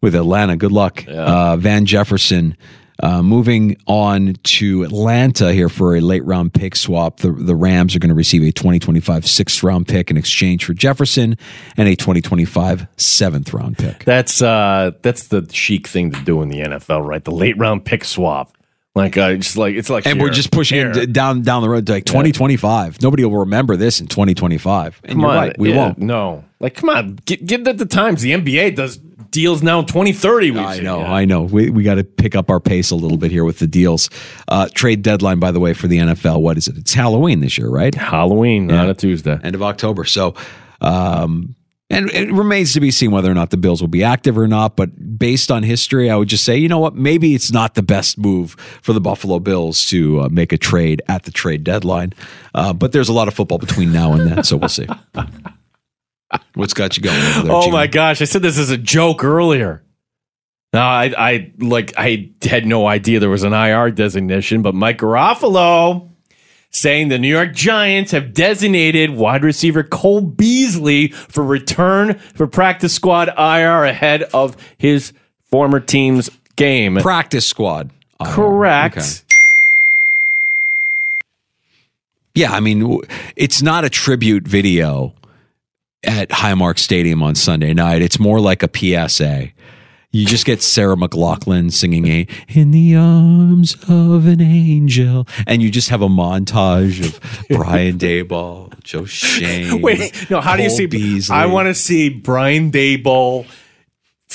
with 0.00 0.14
Atlanta, 0.14 0.56
good 0.56 0.72
luck. 0.72 1.04
Yeah. 1.06 1.52
Uh, 1.52 1.56
Van 1.56 1.86
Jefferson. 1.86 2.56
Uh, 3.02 3.22
moving 3.22 3.76
on 3.86 4.34
to 4.42 4.82
Atlanta 4.82 5.52
here 5.52 5.68
for 5.68 5.96
a 5.96 6.00
late 6.00 6.24
round 6.24 6.54
pick 6.54 6.74
swap. 6.74 7.18
The, 7.18 7.30
the 7.30 7.54
Rams 7.54 7.94
are 7.94 7.98
going 7.98 8.08
to 8.08 8.14
receive 8.14 8.42
a 8.42 8.52
2025 8.52 9.26
sixth 9.26 9.62
round 9.62 9.86
pick 9.86 10.10
in 10.10 10.16
exchange 10.16 10.64
for 10.64 10.72
Jefferson 10.72 11.36
and 11.76 11.88
a 11.88 11.94
2025 11.94 12.86
seventh 12.96 13.52
round 13.52 13.76
pick. 13.76 14.04
That's 14.04 14.40
uh, 14.40 14.92
that's 15.02 15.28
the 15.28 15.46
chic 15.52 15.86
thing 15.86 16.10
to 16.12 16.20
do 16.22 16.40
in 16.40 16.48
the 16.48 16.60
NFL, 16.60 17.04
right? 17.06 17.22
The 17.22 17.32
late 17.32 17.58
round 17.58 17.84
pick 17.84 18.02
swap. 18.02 18.56
Like 18.96 19.18
uh, 19.18 19.34
just 19.34 19.58
like 19.58 19.74
it's 19.74 19.90
like 19.90 20.06
and 20.06 20.16
here, 20.16 20.24
we're 20.24 20.32
just 20.32 20.50
pushing 20.50 20.78
here. 20.78 20.90
it 20.90 21.12
down 21.12 21.42
down 21.42 21.60
the 21.60 21.68
road 21.68 21.84
to 21.86 21.92
like 21.92 22.06
2025. 22.06 23.02
Nobody 23.02 23.26
will 23.26 23.40
remember 23.40 23.76
this 23.76 24.00
in 24.00 24.06
2025. 24.06 25.02
And 25.04 25.12
come 25.12 25.20
you're 25.20 25.28
on, 25.28 25.36
right, 25.36 25.58
we 25.58 25.70
yeah, 25.70 25.76
won't. 25.76 25.98
No, 25.98 26.44
like 26.60 26.76
come 26.76 26.88
on, 26.88 27.16
get 27.26 27.44
get 27.44 27.68
at 27.68 27.76
the 27.76 27.84
times. 27.84 28.22
The 28.22 28.32
NBA 28.32 28.74
does 28.74 28.96
deals 28.96 29.62
now 29.62 29.80
in 29.80 29.84
2030. 29.84 30.58
I 30.58 30.78
know, 30.78 31.00
yeah. 31.00 31.12
I 31.12 31.26
know. 31.26 31.42
We 31.42 31.68
we 31.68 31.82
got 31.82 31.96
to 31.96 32.04
pick 32.04 32.34
up 32.34 32.48
our 32.48 32.58
pace 32.58 32.90
a 32.90 32.96
little 32.96 33.18
bit 33.18 33.30
here 33.30 33.44
with 33.44 33.58
the 33.58 33.66
deals. 33.66 34.08
Uh, 34.48 34.66
trade 34.72 35.02
deadline, 35.02 35.40
by 35.40 35.50
the 35.50 35.60
way, 35.60 35.74
for 35.74 35.88
the 35.88 35.98
NFL. 35.98 36.40
What 36.40 36.56
is 36.56 36.66
it? 36.66 36.78
It's 36.78 36.94
Halloween 36.94 37.40
this 37.40 37.58
year, 37.58 37.68
right? 37.68 37.94
Halloween, 37.94 38.66
not 38.66 38.88
a 38.88 38.94
Tuesday, 38.94 39.38
end 39.44 39.54
of 39.54 39.62
October. 39.62 40.06
So. 40.06 40.34
Um, 40.80 41.55
and 41.88 42.10
it 42.10 42.32
remains 42.32 42.72
to 42.72 42.80
be 42.80 42.90
seen 42.90 43.12
whether 43.12 43.30
or 43.30 43.34
not 43.34 43.50
the 43.50 43.56
Bills 43.56 43.80
will 43.80 43.88
be 43.88 44.02
active 44.02 44.36
or 44.36 44.48
not. 44.48 44.76
But 44.76 45.18
based 45.18 45.52
on 45.52 45.62
history, 45.62 46.10
I 46.10 46.16
would 46.16 46.28
just 46.28 46.44
say, 46.44 46.56
you 46.56 46.68
know 46.68 46.80
what? 46.80 46.96
Maybe 46.96 47.34
it's 47.34 47.52
not 47.52 47.74
the 47.74 47.82
best 47.82 48.18
move 48.18 48.56
for 48.82 48.92
the 48.92 49.00
Buffalo 49.00 49.38
Bills 49.38 49.84
to 49.86 50.22
uh, 50.22 50.28
make 50.28 50.52
a 50.52 50.58
trade 50.58 51.00
at 51.06 51.22
the 51.22 51.30
trade 51.30 51.62
deadline. 51.62 52.12
Uh, 52.54 52.72
but 52.72 52.90
there's 52.90 53.08
a 53.08 53.12
lot 53.12 53.28
of 53.28 53.34
football 53.34 53.58
between 53.58 53.92
now 53.92 54.12
and 54.14 54.28
then, 54.28 54.42
so 54.42 54.56
we'll 54.56 54.68
see. 54.68 54.86
What's 56.54 56.74
got 56.74 56.96
you 56.96 57.04
going? 57.04 57.20
There, 57.44 57.52
oh 57.52 57.70
my 57.70 57.86
gosh! 57.86 58.20
I 58.20 58.24
said 58.24 58.42
this 58.42 58.58
as 58.58 58.70
a 58.70 58.76
joke 58.76 59.22
earlier. 59.22 59.84
No, 60.72 60.80
I, 60.80 61.14
I 61.16 61.52
like 61.58 61.94
I 61.96 62.32
had 62.42 62.66
no 62.66 62.86
idea 62.86 63.20
there 63.20 63.30
was 63.30 63.44
an 63.44 63.52
IR 63.52 63.92
designation, 63.92 64.60
but 64.60 64.74
Mike 64.74 64.98
Garafolo 64.98 66.10
saying 66.76 67.08
the 67.08 67.18
New 67.18 67.28
York 67.28 67.54
Giants 67.54 68.12
have 68.12 68.34
designated 68.34 69.10
wide 69.10 69.42
receiver 69.42 69.82
Cole 69.82 70.20
Beasley 70.20 71.08
for 71.08 71.42
return 71.42 72.14
for 72.34 72.46
practice 72.46 72.92
squad 72.92 73.28
IR 73.28 73.84
ahead 73.84 74.24
of 74.34 74.56
his 74.76 75.12
former 75.50 75.80
team's 75.80 76.30
game. 76.56 76.96
Practice 76.96 77.46
squad. 77.46 77.90
IR. 78.20 78.26
Correct. 78.26 78.98
Okay. 78.98 79.10
Yeah, 82.34 82.52
I 82.52 82.60
mean, 82.60 83.00
it's 83.34 83.62
not 83.62 83.84
a 83.84 83.90
tribute 83.90 84.46
video 84.46 85.14
at 86.04 86.28
Highmark 86.28 86.78
Stadium 86.78 87.22
on 87.22 87.34
Sunday 87.34 87.72
night. 87.72 88.02
It's 88.02 88.20
more 88.20 88.40
like 88.40 88.62
a 88.62 88.68
PSA. 88.68 89.52
You 90.16 90.24
just 90.24 90.46
get 90.46 90.62
Sarah 90.62 90.96
McLachlan 90.96 91.70
singing 91.70 92.06
a 92.06 92.26
"In 92.48 92.70
the 92.70 92.96
Arms 92.96 93.74
of 93.86 94.26
an 94.26 94.40
Angel," 94.40 95.28
and 95.46 95.60
you 95.60 95.70
just 95.70 95.90
have 95.90 96.00
a 96.00 96.08
montage 96.08 97.04
of 97.04 97.20
Brian 97.50 97.98
Daboll, 97.98 98.72
Joe 98.82 99.04
Schoen. 99.04 99.82
Wait, 99.82 100.30
no. 100.30 100.40
How 100.40 100.52
Cole 100.52 100.56
do 100.56 100.62
you 100.62 100.70
see? 100.70 100.86
Beasley. 100.86 101.36
I 101.36 101.44
want 101.44 101.66
to 101.66 101.74
see 101.74 102.08
Brian 102.08 102.70
Daboll 102.70 103.46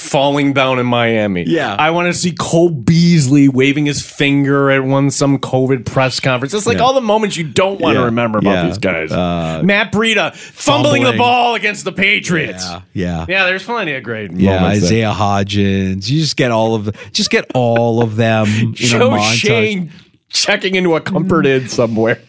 falling 0.02 0.54
down 0.54 0.80
in 0.80 0.86
Miami. 0.86 1.44
Yeah. 1.48 1.76
I 1.78 1.92
want 1.92 2.08
to 2.08 2.14
see 2.14 2.32
Cole 2.32 2.70
Beasley 2.70 3.48
waving 3.48 3.86
his 3.86 4.02
finger 4.06 4.70
at 4.72 4.84
one 4.84 5.12
some 5.12 5.38
COVID 5.40 5.86
press 5.86 6.20
conference. 6.20 6.54
It's 6.54 6.66
like 6.66 6.78
Yeah. 6.78 6.84
all 6.84 6.94
the 6.94 7.02
moments 7.02 7.38
you 7.38 7.44
don't 7.46 7.80
want 7.80 7.98
to 7.98 8.06
remember 8.06 8.40
about 8.40 8.52
Yeah. 8.52 8.66
these 8.68 8.78
guys. 8.78 9.12
Uh, 9.12 9.62
Matt 9.64 9.92
Breida 9.92 10.34
fumbling, 10.36 11.04
the 11.04 11.14
ball 11.14 11.56
against 11.56 11.86
the 11.86 11.92
Patriots. 11.92 12.66
Yeah, 12.68 12.82
yeah. 12.94 13.26
Yeah, 13.30 13.46
there's 13.46 13.64
plenty 13.64 13.94
of 13.94 14.04
great 14.04 14.32
Yeah, 14.36 14.60
moments. 14.60 14.80
there. 14.82 14.88
Isaiah 15.08 15.14
Hodgins. 15.14 16.10
You 16.10 16.20
just 16.22 16.36
get 16.38 16.52
all 16.52 16.76
of 16.76 16.90
just 17.14 17.30
get 17.30 17.46
all 17.54 18.02
of 18.02 18.16
them 18.16 18.48
in 18.60 18.70
a 18.70 18.74
Joe 18.74 19.10
montage. 19.12 19.34
Schoen 19.36 19.92
checking 20.30 20.76
into 20.76 20.96
a 20.96 21.02
comfort 21.02 21.46
inn 21.46 21.68
somewhere. 21.68 22.20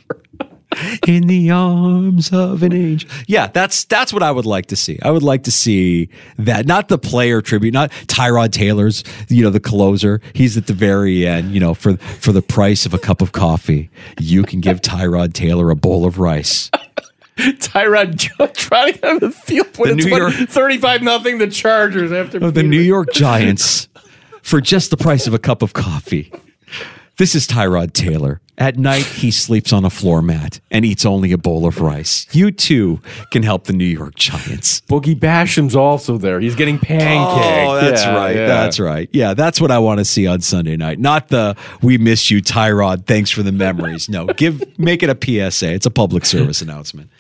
In 1.06 1.26
the 1.26 1.50
arms 1.50 2.32
of 2.32 2.62
an 2.62 2.72
angel. 2.72 3.08
Yeah, 3.26 3.48
that's 3.48 3.84
that's 3.84 4.12
what 4.12 4.22
I 4.22 4.30
would 4.30 4.46
like 4.46 4.66
to 4.66 4.76
see. 4.76 4.98
I 5.02 5.10
would 5.10 5.22
like 5.22 5.44
to 5.44 5.50
see 5.52 6.08
that, 6.38 6.66
not 6.66 6.88
the 6.88 6.98
player 6.98 7.40
tribute, 7.42 7.72
not 7.74 7.90
Tyrod 8.06 8.52
Taylor's, 8.52 9.04
you 9.28 9.42
know, 9.42 9.50
the 9.50 9.60
closer. 9.60 10.20
He's 10.34 10.56
at 10.56 10.66
the 10.66 10.72
very 10.74 11.26
end, 11.26 11.52
you 11.52 11.60
know, 11.60 11.74
for 11.74 11.96
for 11.96 12.32
the 12.32 12.42
price 12.42 12.86
of 12.86 12.94
a 12.94 12.98
cup 12.98 13.22
of 13.22 13.32
coffee, 13.32 13.90
you 14.18 14.42
can 14.44 14.60
give 14.60 14.80
Tyrod 14.80 15.32
Taylor 15.32 15.70
a 15.70 15.76
bowl 15.76 16.04
of 16.04 16.18
rice. 16.18 16.70
Tyrod 17.38 18.18
trying 18.54 18.92
to 18.92 18.98
get 19.00 19.04
on 19.10 19.18
the 19.20 19.30
field 19.30 19.76
when 19.78 19.96
The 19.96 20.02
it's 20.02 20.06
York- 20.06 20.48
35 20.50 21.02
nothing 21.02 21.38
the 21.38 21.48
Chargers 21.48 22.12
after 22.12 22.36
of 22.44 22.52
the 22.52 22.62
New 22.62 22.80
York 22.80 23.08
Giants 23.14 23.88
for 24.42 24.60
just 24.60 24.90
the 24.90 24.98
price 24.98 25.26
of 25.26 25.32
a 25.32 25.38
cup 25.38 25.62
of 25.62 25.72
coffee. 25.72 26.30
This 27.16 27.34
is 27.34 27.46
Tyrod 27.46 27.94
Taylor. 27.94 28.41
At 28.58 28.78
night, 28.78 29.04
he 29.06 29.30
sleeps 29.30 29.72
on 29.72 29.84
a 29.84 29.90
floor 29.90 30.20
mat 30.20 30.60
and 30.70 30.84
eats 30.84 31.06
only 31.06 31.32
a 31.32 31.38
bowl 31.38 31.66
of 31.66 31.80
rice. 31.80 32.26
You 32.32 32.50
too 32.50 33.00
can 33.30 33.42
help 33.42 33.64
the 33.64 33.72
New 33.72 33.86
York 33.86 34.14
Giants. 34.14 34.82
Boogie 34.82 35.18
Basham's 35.18 35.74
also 35.74 36.18
there. 36.18 36.38
He's 36.38 36.54
getting 36.54 36.78
pancaked. 36.78 37.66
Oh, 37.66 37.80
that's 37.80 38.04
Yeah, 38.04 38.14
right. 38.14 38.36
yeah. 38.36 38.46
That's 38.46 38.78
right. 38.78 39.08
Yeah, 39.10 39.32
that's 39.34 39.58
what 39.60 39.70
I 39.70 39.78
want 39.78 39.98
to 40.00 40.04
see 40.04 40.26
on 40.26 40.42
Sunday 40.42 40.76
night. 40.76 40.98
Not 41.00 41.28
the 41.28 41.56
"We 41.80 41.96
miss 41.96 42.30
you, 42.30 42.42
Tyrod. 42.42 43.06
Thanks 43.06 43.30
for 43.30 43.42
the 43.42 43.52
memories." 43.52 44.08
No, 44.10 44.26
give 44.26 44.62
make 44.78 45.02
it 45.02 45.08
a 45.08 45.16
PSA. 45.50 45.72
It's 45.72 45.86
a 45.86 45.90
public 45.90 46.26
service 46.26 46.60
announcement. 46.60 47.10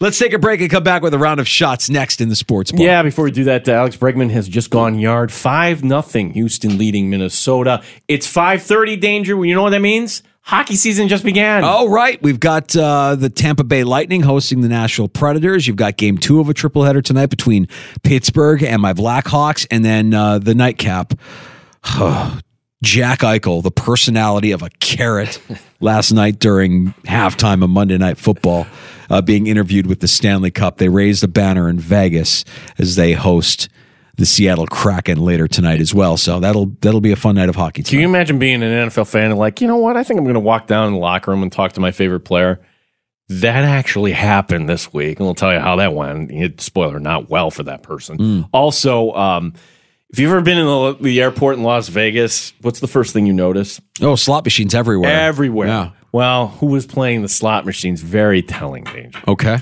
Let's 0.00 0.18
take 0.18 0.32
a 0.32 0.38
break 0.38 0.60
and 0.62 0.70
come 0.70 0.82
back 0.82 1.02
with 1.02 1.12
a 1.14 1.18
round 1.18 1.40
of 1.40 1.46
shots 1.46 1.88
next 1.90 2.20
in 2.22 2.30
the 2.30 2.36
sports 2.36 2.72
bar. 2.72 2.82
Yeah, 2.84 3.02
before 3.02 3.24
we 3.26 3.30
do 3.30 3.44
that, 3.44 3.68
uh, 3.68 3.72
Alex 3.72 3.96
Bregman 3.96 4.30
has 4.30 4.48
just 4.48 4.70
gone 4.70 4.98
yard. 4.98 5.30
5 5.30 5.84
nothing. 5.84 6.32
Houston 6.32 6.78
leading 6.78 7.10
Minnesota. 7.10 7.82
It's 8.08 8.26
530 8.26 8.96
danger. 8.96 9.44
You 9.44 9.54
know 9.54 9.62
what 9.62 9.70
that 9.70 9.80
means? 9.82 10.22
Hockey 10.42 10.74
season 10.74 11.08
just 11.08 11.22
began. 11.22 11.62
Oh, 11.64 11.88
right. 11.88 12.20
We've 12.22 12.40
got 12.40 12.74
uh, 12.76 13.14
the 13.14 13.28
Tampa 13.30 13.62
Bay 13.62 13.84
Lightning 13.84 14.22
hosting 14.22 14.62
the 14.62 14.68
Nashville 14.68 15.08
Predators. 15.08 15.66
You've 15.66 15.76
got 15.76 15.96
game 15.96 16.18
two 16.18 16.40
of 16.40 16.48
a 16.48 16.54
triple 16.54 16.82
header 16.82 17.02
tonight 17.02 17.26
between 17.26 17.68
Pittsburgh 18.02 18.62
and 18.62 18.82
my 18.82 18.92
Blackhawks, 18.92 19.66
and 19.70 19.84
then 19.84 20.12
uh, 20.14 20.38
the 20.38 20.54
nightcap. 20.54 21.14
Jack 22.82 23.20
Eichel, 23.20 23.62
the 23.62 23.70
personality 23.70 24.52
of 24.52 24.62
a 24.62 24.70
carrot, 24.80 25.38
last 25.80 26.12
night 26.12 26.38
during 26.38 26.94
halftime 27.04 27.62
of 27.62 27.68
Monday 27.68 27.98
Night 27.98 28.16
Football, 28.16 28.66
uh, 29.10 29.20
being 29.20 29.46
interviewed 29.46 29.86
with 29.86 30.00
the 30.00 30.08
Stanley 30.08 30.50
Cup. 30.50 30.78
They 30.78 30.88
raised 30.88 31.22
a 31.22 31.28
banner 31.28 31.68
in 31.68 31.78
Vegas 31.78 32.42
as 32.78 32.96
they 32.96 33.12
host 33.12 33.68
the 34.20 34.26
Seattle 34.26 34.66
Kraken 34.66 35.18
later 35.18 35.48
tonight 35.48 35.80
as 35.80 35.94
well. 35.94 36.18
So 36.18 36.40
that'll 36.40 36.66
that'll 36.82 37.00
be 37.00 37.10
a 37.10 37.16
fun 37.16 37.36
night 37.36 37.48
of 37.48 37.56
hockey. 37.56 37.82
Can 37.82 38.00
you 38.00 38.04
imagine 38.04 38.38
being 38.38 38.62
an 38.62 38.88
NFL 38.88 39.08
fan 39.08 39.30
and 39.30 39.38
like, 39.38 39.62
you 39.62 39.66
know 39.66 39.78
what? 39.78 39.96
I 39.96 40.04
think 40.04 40.18
I'm 40.18 40.24
going 40.24 40.34
to 40.34 40.40
walk 40.40 40.66
down 40.66 40.88
in 40.88 40.92
the 40.92 40.98
locker 40.98 41.30
room 41.30 41.42
and 41.42 41.50
talk 41.50 41.72
to 41.72 41.80
my 41.80 41.90
favorite 41.90 42.20
player. 42.20 42.60
That 43.30 43.64
actually 43.64 44.12
happened 44.12 44.68
this 44.68 44.92
week, 44.92 45.18
and 45.18 45.26
we'll 45.26 45.34
tell 45.34 45.52
you 45.54 45.60
how 45.60 45.76
that 45.76 45.94
went. 45.94 46.30
It, 46.30 46.60
spoiler, 46.60 47.00
not 47.00 47.30
well 47.30 47.50
for 47.50 47.62
that 47.62 47.82
person. 47.82 48.18
Mm. 48.18 48.48
Also, 48.52 49.12
um, 49.12 49.54
if 50.10 50.18
you've 50.18 50.30
ever 50.30 50.42
been 50.42 50.58
in 50.58 50.66
the, 50.66 50.96
the 51.00 51.22
airport 51.22 51.56
in 51.56 51.62
Las 51.62 51.88
Vegas, 51.88 52.52
what's 52.60 52.80
the 52.80 52.88
first 52.88 53.12
thing 53.12 53.26
you 53.26 53.32
notice? 53.32 53.80
Oh, 54.02 54.16
slot 54.16 54.44
machines 54.44 54.74
everywhere. 54.74 55.10
Everywhere. 55.10 55.68
Yeah. 55.68 55.90
Well, 56.12 56.48
who 56.48 56.66
was 56.66 56.86
playing 56.86 57.22
the 57.22 57.28
slot 57.28 57.64
machines? 57.64 58.02
Very 58.02 58.42
telling, 58.42 58.84
Danger. 58.84 59.20
Okay. 59.28 59.58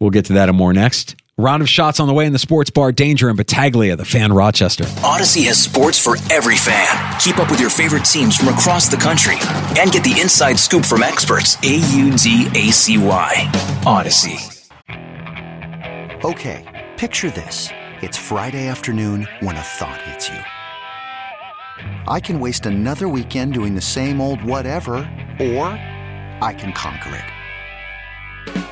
We'll 0.00 0.10
get 0.10 0.24
to 0.24 0.32
that 0.32 0.48
and 0.48 0.56
more 0.56 0.72
next. 0.72 1.14
Round 1.42 1.60
of 1.60 1.68
shots 1.68 1.98
on 1.98 2.06
the 2.06 2.14
way 2.14 2.24
in 2.24 2.32
the 2.32 2.38
sports 2.38 2.70
bar. 2.70 2.92
Danger 2.92 3.28
and 3.28 3.36
Battaglia, 3.36 3.96
the 3.96 4.04
fan 4.04 4.32
Rochester. 4.32 4.84
Audacy 5.02 5.44
has 5.48 5.60
sports 5.60 5.98
for 5.98 6.16
every 6.30 6.54
fan. 6.54 7.18
Keep 7.18 7.40
up 7.40 7.50
with 7.50 7.58
your 7.58 7.68
favorite 7.68 8.04
teams 8.04 8.36
from 8.36 8.46
across 8.50 8.86
the 8.86 8.96
country 8.96 9.34
and 9.76 9.90
get 9.90 10.04
the 10.04 10.16
inside 10.20 10.56
scoop 10.56 10.84
from 10.84 11.02
experts. 11.02 11.56
A 11.64 11.74
U 11.74 12.12
D 12.12 12.46
A 12.54 12.70
C 12.70 12.96
Y. 12.96 13.34
Audacy. 13.82 14.38
Okay, 16.24 16.92
picture 16.96 17.30
this. 17.30 17.70
It's 18.02 18.16
Friday 18.16 18.68
afternoon 18.68 19.26
when 19.40 19.56
a 19.56 19.62
thought 19.62 20.00
hits 20.02 20.28
you. 20.28 20.38
I 22.06 22.20
can 22.20 22.38
waste 22.38 22.66
another 22.66 23.08
weekend 23.08 23.54
doing 23.54 23.74
the 23.74 23.80
same 23.80 24.20
old 24.20 24.40
whatever, 24.44 24.94
or 25.40 25.66
I 26.40 26.54
can 26.56 26.72
conquer 26.72 27.16
it. 27.16 28.71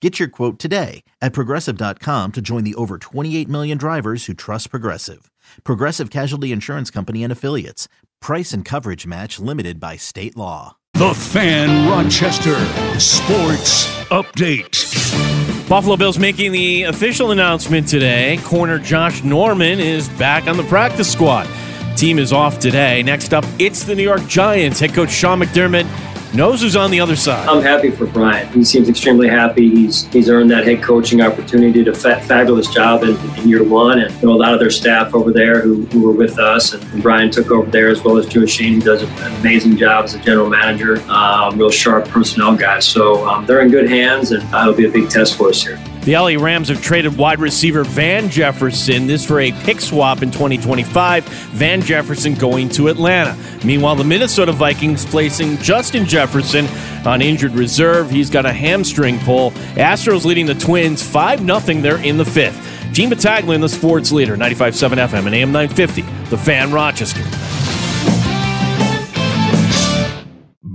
Get 0.00 0.18
your 0.18 0.28
quote 0.28 0.58
today 0.58 1.04
at 1.20 1.34
progressive.com 1.34 2.32
to 2.32 2.40
join 2.40 2.64
the 2.64 2.74
over 2.76 2.96
28 2.96 3.46
million 3.50 3.76
drivers 3.76 4.24
who 4.24 4.32
trust 4.32 4.70
Progressive. 4.70 5.30
Progressive 5.62 6.08
Casualty 6.08 6.52
Insurance 6.52 6.90
Company 6.90 7.22
and 7.22 7.30
Affiliates. 7.30 7.86
Price 8.22 8.54
and 8.54 8.64
coverage 8.64 9.06
match 9.06 9.38
limited 9.38 9.78
by 9.78 9.96
state 9.98 10.38
law. 10.38 10.76
The 10.94 11.12
Fan 11.12 11.88
Rochester 11.88 12.54
Sports 12.98 13.86
Update. 14.08 15.68
Buffalo 15.68 15.96
Bills 15.96 16.18
making 16.18 16.52
the 16.52 16.84
official 16.84 17.30
announcement 17.30 17.86
today. 17.86 18.38
Corner 18.42 18.78
Josh 18.78 19.22
Norman 19.22 19.80
is 19.80 20.08
back 20.10 20.46
on 20.46 20.56
the 20.56 20.64
practice 20.64 21.12
squad. 21.12 21.46
Team 21.96 22.18
is 22.18 22.32
off 22.32 22.58
today. 22.58 23.02
Next 23.02 23.34
up, 23.34 23.44
it's 23.58 23.84
the 23.84 23.94
New 23.94 24.02
York 24.02 24.26
Giants. 24.26 24.80
Head 24.80 24.94
coach 24.94 25.10
Sean 25.10 25.40
McDermott 25.40 25.84
knows 26.34 26.62
who's 26.62 26.76
on 26.76 26.90
the 26.90 27.00
other 27.00 27.16
side. 27.16 27.48
I'm 27.48 27.62
happy 27.62 27.90
for 27.90 28.06
Brian. 28.06 28.48
He 28.52 28.64
seems 28.64 28.88
extremely 28.88 29.28
happy. 29.28 29.68
He's 29.68 30.06
he's 30.06 30.28
earned 30.28 30.50
that 30.50 30.64
head 30.64 30.82
coaching 30.82 31.20
opportunity. 31.20 31.72
Did 31.72 31.88
a 31.88 31.94
fa- 31.94 32.20
fabulous 32.20 32.68
job 32.68 33.02
in, 33.02 33.16
in, 33.38 33.48
year 33.48 33.64
one, 33.64 34.00
and 34.00 34.12
you 34.20 34.28
know, 34.28 34.34
a 34.34 34.36
lot 34.36 34.54
of 34.54 34.60
their 34.60 34.70
staff 34.70 35.14
over 35.14 35.32
there 35.32 35.60
who, 35.60 35.84
who 35.86 36.02
were 36.02 36.12
with 36.12 36.38
us. 36.38 36.72
And, 36.72 36.82
and, 36.92 37.02
Brian 37.02 37.30
took 37.30 37.50
over 37.50 37.70
there 37.70 37.88
as 37.88 38.02
well 38.02 38.18
as 38.18 38.26
Joe 38.26 38.46
Schoen, 38.46 38.74
who 38.74 38.80
does 38.80 39.02
an 39.02 39.10
amazing 39.40 39.76
job 39.76 40.04
as 40.04 40.14
a 40.14 40.18
general 40.20 40.48
manager. 40.48 41.00
Um, 41.10 41.58
real 41.58 41.70
sharp 41.70 42.06
personnel 42.08 42.56
guys. 42.56 42.86
So 42.86 43.26
um, 43.28 43.46
they're 43.46 43.60
in 43.60 43.70
good 43.70 43.88
hands, 43.88 44.32
and 44.32 44.42
uh, 44.54 44.62
it'll 44.62 44.74
be 44.74 44.86
a 44.86 44.90
big 44.90 45.08
test 45.08 45.36
for 45.36 45.48
us 45.48 45.62
here. 45.62 45.78
The 46.02 46.16
LA 46.16 46.42
Rams 46.42 46.68
have 46.68 46.82
traded 46.82 47.18
wide 47.18 47.40
receiver 47.40 47.84
Van 47.84 48.30
Jefferson. 48.30 49.06
This 49.06 49.24
for 49.24 49.40
a 49.40 49.52
pick 49.52 49.82
swap 49.82 50.22
in 50.22 50.30
2025. 50.30 51.24
Van 51.24 51.82
Jefferson 51.82 52.34
going 52.34 52.70
to 52.70 52.88
Atlanta. 52.88 53.36
Meanwhile, 53.64 53.96
the 53.96 54.04
Minnesota 54.04 54.52
Vikings 54.52 55.04
placing 55.04 55.58
Justin 55.58 56.06
Jefferson 56.06 56.66
on 57.06 57.20
injured 57.20 57.52
reserve. 57.52 58.10
He's 58.10 58.30
got 58.30 58.46
a 58.46 58.52
hamstring 58.52 59.18
pull. 59.20 59.50
Astros 59.76 60.24
leading 60.24 60.46
the 60.46 60.54
Twins 60.54 61.02
5 61.02 61.40
0. 61.40 61.80
They're 61.82 62.02
in 62.02 62.16
the 62.16 62.24
fifth. 62.24 62.66
Gene 62.92 63.10
Battaglia 63.10 63.54
in 63.54 63.60
the 63.60 63.68
sports 63.68 64.10
leader, 64.10 64.36
95.7 64.36 65.06
FM 65.08 65.26
and 65.26 65.34
AM 65.34 65.52
950. 65.52 66.02
The 66.30 66.38
Fan 66.38 66.72
Rochester. 66.72 67.49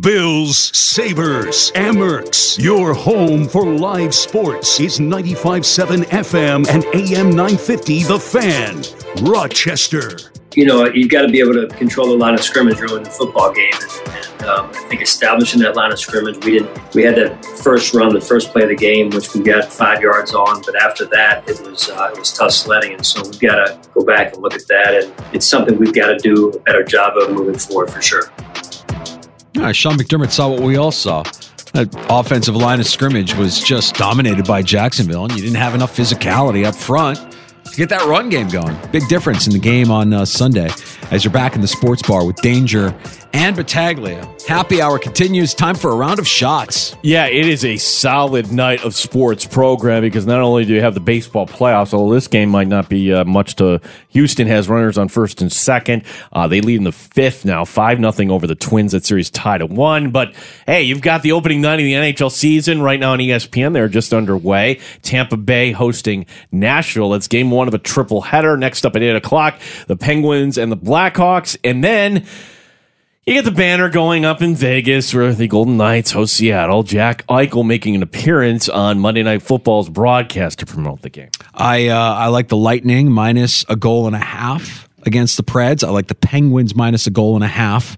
Bills, 0.06 0.70
Sabres, 0.78 1.72
Amerks. 1.74 2.60
Your 2.60 2.94
home 2.94 3.48
for 3.48 3.66
live 3.66 4.14
sports 4.14 4.80
is 4.80 5.00
95.7 5.00 6.04
FM 6.04 6.68
and 6.70 6.86
AM 6.94 7.32
950 7.32 8.04
The 8.04 8.20
Fan, 8.20 8.84
Rochester. 9.28 10.20
You 10.54 10.68
know, 10.68 10.86
you've 10.86 11.10
got 11.10 11.24
to 11.24 11.30
be 11.30 11.40
able 11.40 11.54
to 11.54 11.68
control 11.70 12.10
the 12.10 12.16
line 12.16 12.36
of 12.36 12.44
scrimmage 12.44 12.80
early 12.82 12.98
in 12.98 13.04
the 13.04 13.10
football 13.10 13.52
game. 13.52 13.74
And, 13.74 14.10
and 14.10 14.46
um, 14.46 14.70
I 14.70 14.88
think 14.90 15.02
establishing 15.02 15.60
that 15.62 15.76
line 15.76 15.92
of 15.92 16.00
scrimmage, 16.00 16.36
we 16.46 16.60
didn't. 16.60 16.94
We 16.94 17.02
had 17.02 17.16
that 17.16 17.44
first 17.44 17.96
run, 17.96 18.14
the 18.14 18.22
first 18.22 18.52
play 18.52 18.62
of 18.62 18.70
the 18.70 18.76
game, 18.76 19.10
which 19.10 19.34
we 19.34 19.42
got 19.42 19.74
five 19.74 20.02
yards 20.02 20.36
on. 20.36 20.62
But 20.68 20.80
after 20.84 21.06
that, 21.06 21.50
it 21.50 21.60
was 21.62 21.90
uh, 21.90 22.12
it 22.14 22.20
was 22.20 22.32
tough 22.32 22.52
sledding, 22.52 22.94
and 22.94 23.04
so 23.04 23.24
we've 23.24 23.40
got 23.40 23.56
to 23.56 23.80
go 23.96 24.06
back 24.06 24.34
and 24.34 24.44
look 24.44 24.54
at 24.54 24.68
that. 24.68 25.04
And 25.04 25.36
it's 25.36 25.48
something 25.48 25.80
we've 25.80 25.96
got 25.96 26.10
to 26.10 26.18
do 26.20 26.52
a 26.52 26.60
better 26.60 26.84
job 26.84 27.18
of 27.18 27.32
moving 27.32 27.58
forward 27.58 27.90
for 27.90 28.04
sure. 28.04 28.32
Yeah, 29.56 29.72
Sean 29.72 29.94
McDermott 29.98 30.32
saw 30.32 30.50
what 30.50 30.60
we 30.60 30.76
all 30.76 30.92
saw. 30.92 31.24
That 31.74 31.88
offensive 32.10 32.58
line 32.58 32.82
of 32.82 32.88
scrimmage 32.88 33.34
was 33.36 33.62
just 33.62 33.96
dominated 33.96 34.46
by 34.46 34.62
Jacksonville, 34.62 35.24
and 35.24 35.34
you 35.34 35.42
didn't 35.42 35.56
have 35.56 35.74
enough 35.74 35.96
physicality 35.96 36.66
up 36.66 36.76
front 36.76 37.18
to 37.18 37.76
get 37.78 37.88
that 37.90 38.06
run 38.06 38.30
game 38.30 38.50
going. 38.50 38.78
Big 38.92 39.08
difference 39.08 39.48
in 39.48 39.54
the 39.54 39.60
game 39.60 39.92
on 39.92 40.12
uh, 40.12 40.26
Sunday 40.26 40.70
as 41.12 41.24
you're 41.24 41.34
back 41.34 41.56
in 41.56 41.62
the 41.62 41.68
sports 41.68 42.02
bar 42.02 42.26
with 42.26 42.36
Danger 42.38 42.96
and 43.34 43.56
Battaglia. 43.56 44.28
Happy 44.48 44.82
hour 44.82 44.98
continues. 44.98 45.54
Time 45.54 45.76
for 45.76 45.92
a 45.92 45.96
round 45.96 46.20
of 46.20 46.28
shots. 46.28 46.96
Yeah, 47.02 47.26
it 47.26 47.46
is 47.48 47.66
a 47.66 47.76
solid 47.78 48.52
night 48.52 48.84
of 48.86 48.96
sports 48.96 49.46
program 49.46 50.02
because 50.02 50.26
not 50.26 50.40
only 50.40 50.64
do 50.66 50.74
you 50.74 50.82
have 50.82 50.94
the 50.94 51.00
baseball 51.02 51.46
playoffs, 51.46 51.94
although 51.94 52.14
this 52.14 52.28
game 52.28 52.50
might 52.50 52.68
not 52.68 52.88
be 52.88 53.12
uh, 53.12 53.26
much 53.26 53.56
to 53.56 53.82
Houston 54.10 54.48
has 54.48 54.70
runners 54.70 54.98
on 54.98 55.10
first 55.10 55.42
and 55.42 55.52
second. 55.52 56.04
Uh, 56.32 56.48
they 56.48 56.62
lead 56.62 56.78
in 56.78 56.86
the 56.86 56.92
fifth 56.94 57.44
now, 57.44 57.66
five 57.66 58.00
nothing 58.00 58.32
over 58.32 58.48
the 58.48 58.56
Twins. 58.56 58.94
That 58.94 59.06
series 59.06 59.30
tied 59.30 59.62
at 59.62 59.70
one. 59.70 60.12
But 60.12 60.34
hey, 60.66 60.84
you've 60.84 61.02
got 61.02 61.22
the 61.22 61.34
opening 61.34 61.60
night 61.60 61.80
of 61.80 61.86
the 61.86 61.94
NHL 61.94 62.32
season 62.32 62.82
right 62.82 63.00
now 63.00 63.14
on 63.14 63.20
ESPN. 63.20 63.74
They're 63.74 63.90
just 63.90 64.14
underway. 64.14 64.80
Tampa 65.02 65.36
Bay 65.36 65.72
hosting 65.74 66.26
Nashville. 66.52 67.14
It's 67.16 67.28
game 67.28 67.52
one 67.52 67.68
of 67.68 67.74
a 67.74 67.80
triple 67.80 68.22
header. 68.22 68.56
Next 68.56 68.86
up 68.86 68.96
at 68.96 69.04
eight 69.04 69.16
o'clock, 69.16 69.60
the 69.88 69.98
Penguins 69.98 70.58
and 70.58 70.72
the 70.72 70.78
Blackhawks, 70.96 71.58
and 71.64 71.84
then. 71.84 72.26
You 73.28 73.34
get 73.34 73.44
the 73.44 73.50
banner 73.50 73.90
going 73.90 74.24
up 74.24 74.44
in 74.44 74.54
Vegas 74.54 75.12
where 75.12 75.34
the 75.34 75.48
Golden 75.48 75.78
Knights 75.78 76.12
host 76.12 76.36
Seattle. 76.36 76.84
Jack 76.84 77.26
Eichel 77.26 77.66
making 77.66 77.96
an 77.96 78.04
appearance 78.04 78.70
on 78.70 79.00
Monday 79.00 79.24
Night 79.24 79.42
Football's 79.42 79.90
broadcast 79.90 80.60
to 80.60 80.68
promote 80.68 81.02
the 81.02 81.10
game. 81.10 81.32
I 81.56 81.88
uh, 81.88 81.98
I 81.98 82.28
like 82.28 82.50
the 82.50 82.56
Lightning 82.56 83.12
minus 83.12 83.66
a 83.68 83.76
goal 83.76 84.06
and 84.06 84.16
a 84.16 84.20
half 84.20 84.88
against 85.08 85.38
the 85.38 85.44
Preds. 85.44 85.84
I 85.84 85.90
like 85.90 86.06
the 86.06 86.14
Penguins 86.14 86.76
minus 86.76 87.08
a 87.08 87.10
goal 87.10 87.34
and 87.34 87.44
a 87.44 87.48
half 87.48 87.98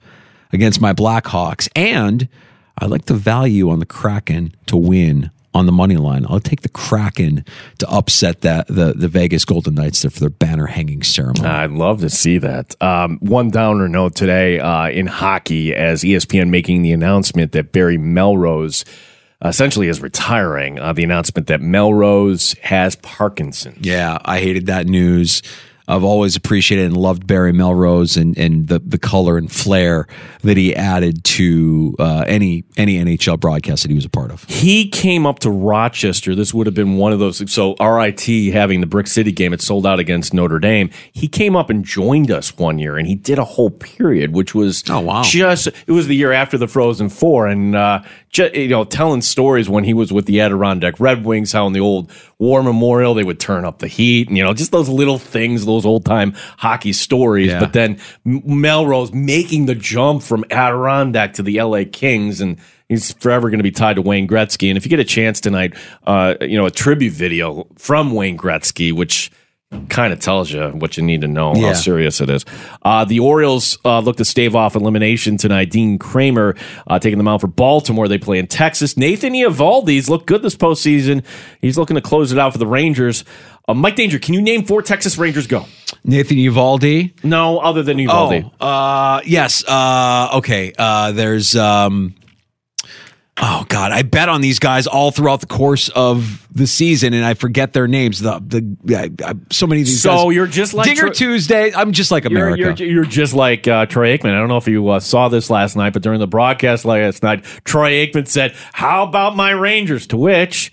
against 0.53 0.79
my 0.79 0.93
Blackhawks, 0.93 1.67
and 1.75 2.29
I 2.77 2.85
like 2.85 3.07
the 3.07 3.13
value 3.13 3.69
on 3.69 3.79
the 3.79 3.85
Kraken 3.85 4.55
to 4.67 4.77
win 4.77 5.29
on 5.57 5.65
the 5.65 5.71
money 5.71 5.97
line. 5.97 6.25
I'll 6.29 6.39
take 6.39 6.61
the 6.61 6.69
Kraken 6.69 7.43
to 7.79 7.89
upset 7.89 8.41
that 8.41 8.67
the 8.67 8.93
the 8.95 9.07
Vegas 9.07 9.43
Golden 9.45 9.75
Knights 9.75 10.01
there 10.01 10.11
for 10.11 10.19
their 10.19 10.29
banner 10.29 10.67
hanging 10.67 11.03
ceremony. 11.03 11.47
I'd 11.47 11.71
love 11.71 12.01
to 12.01 12.09
see 12.09 12.37
that. 12.37 12.75
Um, 12.81 13.17
one 13.19 13.49
downer 13.49 13.89
note 13.89 14.15
today 14.15 14.59
uh, 14.59 14.89
in 14.89 15.07
hockey 15.07 15.75
as 15.75 16.03
ESPN 16.03 16.49
making 16.49 16.83
the 16.83 16.93
announcement 16.93 17.51
that 17.53 17.71
Barry 17.71 17.97
Melrose 17.97 18.85
essentially 19.43 19.87
is 19.87 20.01
retiring. 20.01 20.79
Uh, 20.79 20.93
the 20.93 21.03
announcement 21.03 21.47
that 21.47 21.61
Melrose 21.61 22.53
has 22.61 22.95
Parkinson's. 22.95 23.85
Yeah, 23.85 24.17
I 24.23 24.39
hated 24.39 24.67
that 24.67 24.87
news. 24.87 25.41
I've 25.87 26.03
always 26.03 26.35
appreciated 26.35 26.85
and 26.85 26.97
loved 26.97 27.25
Barry 27.25 27.53
Melrose 27.53 28.17
and, 28.17 28.37
and 28.37 28.67
the, 28.67 28.79
the 28.79 28.97
color 28.97 29.37
and 29.37 29.49
flair 29.49 30.07
that 30.43 30.57
he 30.57 30.75
added 30.75 31.23
to 31.23 31.95
uh, 31.97 32.25
any 32.27 32.65
any 32.75 32.97
NHL 32.97 33.39
broadcast 33.39 33.83
that 33.83 33.89
he 33.89 33.95
was 33.95 34.05
a 34.05 34.09
part 34.09 34.31
of. 34.31 34.43
He 34.45 34.89
came 34.89 35.25
up 35.25 35.39
to 35.39 35.49
Rochester. 35.49 36.35
This 36.35 36.53
would 36.53 36.67
have 36.67 36.73
been 36.73 36.97
one 36.97 37.13
of 37.13 37.19
those. 37.19 37.51
So 37.51 37.75
RIT 37.75 38.21
having 38.53 38.81
the 38.81 38.87
Brick 38.87 39.07
City 39.07 39.31
game, 39.31 39.53
it 39.53 39.61
sold 39.61 39.85
out 39.85 39.99
against 39.99 40.33
Notre 40.33 40.59
Dame. 40.59 40.89
He 41.11 41.27
came 41.27 41.55
up 41.55 41.69
and 41.69 41.85
joined 41.85 42.31
us 42.31 42.57
one 42.57 42.79
year, 42.79 42.97
and 42.97 43.07
he 43.07 43.15
did 43.15 43.39
a 43.39 43.45
whole 43.45 43.69
period, 43.69 44.33
which 44.33 44.53
was 44.53 44.83
oh 44.89 44.99
wow, 44.99 45.23
just 45.23 45.67
it 45.67 45.91
was 45.91 46.07
the 46.07 46.15
year 46.15 46.33
after 46.33 46.57
the 46.57 46.67
Frozen 46.67 47.09
Four, 47.09 47.47
and 47.47 47.75
uh, 47.75 48.03
just, 48.29 48.53
you 48.55 48.67
know 48.67 48.83
telling 48.83 49.21
stories 49.21 49.69
when 49.69 49.83
he 49.83 49.93
was 49.93 50.11
with 50.11 50.25
the 50.25 50.41
Adirondack 50.41 50.99
Red 50.99 51.25
Wings, 51.25 51.51
how 51.51 51.67
in 51.67 51.73
the 51.73 51.79
old 51.79 52.11
War 52.39 52.61
Memorial 52.61 53.13
they 53.13 53.23
would 53.23 53.39
turn 53.39 53.65
up 53.65 53.79
the 53.79 53.87
heat, 53.87 54.27
and 54.27 54.37
you 54.37 54.43
know 54.43 54.53
just 54.53 54.71
those 54.71 54.89
little 54.89 55.17
things, 55.17 55.65
those 55.65 55.76
old 55.85 56.05
time 56.05 56.33
hockey 56.57 56.93
stories. 56.93 57.47
Yeah. 57.47 57.59
But 57.59 57.73
then 57.73 57.99
Melrose 58.25 59.13
making 59.13 59.65
the 59.65 59.75
jump 59.75 60.23
from 60.23 60.43
Adirondack 60.51 61.33
to 61.33 61.43
the 61.43 61.61
LA 61.61 61.83
Kings 61.91 62.41
and 62.41 62.57
he's 62.89 63.13
forever 63.13 63.49
going 63.49 63.59
to 63.59 63.63
be 63.63 63.71
tied 63.71 63.95
to 63.95 64.01
Wayne 64.01 64.27
Gretzky. 64.27 64.69
And 64.69 64.77
if 64.77 64.85
you 64.85 64.89
get 64.89 64.99
a 64.99 65.05
chance 65.05 65.39
tonight, 65.39 65.75
uh, 66.05 66.35
you 66.41 66.57
know, 66.57 66.65
a 66.65 66.71
tribute 66.71 67.13
video 67.13 67.67
from 67.77 68.11
Wayne 68.11 68.37
Gretzky, 68.37 68.93
which 68.93 69.31
kind 69.89 70.13
of 70.13 70.19
tells 70.19 70.49
you 70.49 70.69
what 70.69 70.95
you 70.95 71.03
need 71.03 71.21
to 71.21 71.27
know 71.27 71.53
Yeah. 71.55 71.67
how 71.67 71.73
serious 71.73 72.21
it 72.21 72.29
is. 72.29 72.45
Uh, 72.83 73.03
the 73.03 73.19
Orioles 73.19 73.77
uh, 73.83 73.99
look 73.99 74.15
to 74.17 74.25
stave 74.25 74.55
off 74.55 74.75
elimination 74.75 75.35
tonight. 75.37 75.71
Dean 75.71 75.99
Kremer 75.99 76.55
uh, 76.87 76.99
taking 76.99 77.17
them 77.17 77.27
out 77.27 77.41
for 77.41 77.47
Baltimore. 77.47 78.07
They 78.07 78.17
play 78.17 78.39
in 78.39 78.47
Texas. 78.47 78.95
Nathan 78.95 79.33
Eovaldi's 79.33 80.09
looked 80.09 80.25
good 80.25 80.41
this 80.41 80.55
postseason. 80.55 81.23
He's 81.61 81.77
looking 81.77 81.95
to 81.95 82.01
close 82.01 82.31
it 82.31 82.39
out 82.39 82.53
for 82.53 82.59
the 82.59 82.67
Rangers. 82.67 83.25
Uh, 83.67 83.73
Mike 83.73 83.97
Danger, 83.97 84.19
can 84.19 84.33
you 84.33 84.41
name 84.41 84.63
four 84.63 84.81
Texas 84.81 85.17
Rangers? 85.17 85.47
Go. 85.47 85.65
Nathan 86.05 86.37
Eovaldi. 86.37 87.11
No, 87.25 87.59
other 87.59 87.83
than 87.83 87.97
Eovaldi. 87.97 88.49
Oh, 88.61 88.65
uh, 88.65 89.21
yes. 89.25 89.65
Uh, 89.67 90.29
okay. 90.35 90.71
Uh, 90.77 91.11
there's. 91.11 91.55
Um, 91.57 92.15
oh 93.39 93.65
God, 93.69 93.91
I 93.91 94.01
bet 94.01 94.29
on 94.29 94.41
these 94.41 94.59
guys 94.59 94.87
all 94.87 95.11
throughout 95.11 95.41
the 95.41 95.47
course 95.47 95.89
of 95.89 96.47
the 96.53 96.67
season, 96.67 97.13
and 97.13 97.23
I 97.25 97.33
forget 97.33 97.73
their 97.73 97.87
names. 97.87 98.19
The 98.19 98.39
the 98.39 98.95
I, 98.97 99.29
I, 99.29 99.33
so 99.51 99.67
many 99.67 99.81
of 99.81 99.87
these. 99.87 100.01
So 100.01 100.25
guys. 100.25 100.35
you're 100.35 100.47
just 100.47 100.73
like 100.73 100.85
Dinger 100.87 101.01
Tro- 101.01 101.13
Tuesday. 101.13 101.73
I'm 101.73 101.91
just 101.91 102.11
like 102.11 102.23
You're, 102.23 102.49
America. 102.49 102.83
you're, 102.83 102.93
you're 102.95 103.05
just 103.05 103.33
like 103.33 103.67
uh, 103.67 103.85
Troy 103.85 104.17
Aikman. 104.17 104.33
I 104.33 104.39
don't 104.39 104.49
know 104.49 104.57
if 104.57 104.67
you 104.67 104.87
uh, 104.89 104.99
saw 104.99 105.29
this 105.29 105.49
last 105.49 105.75
night, 105.75 105.93
but 105.93 106.01
during 106.01 106.19
the 106.19 106.27
broadcast 106.27 106.85
last 106.85 107.23
night, 107.23 107.43
Troy 107.63 108.05
Aikman 108.05 108.27
said, 108.27 108.53
"How 108.73 109.03
about 109.03 109.35
my 109.35 109.51
Rangers?" 109.51 110.07
To 110.07 110.17
which 110.17 110.71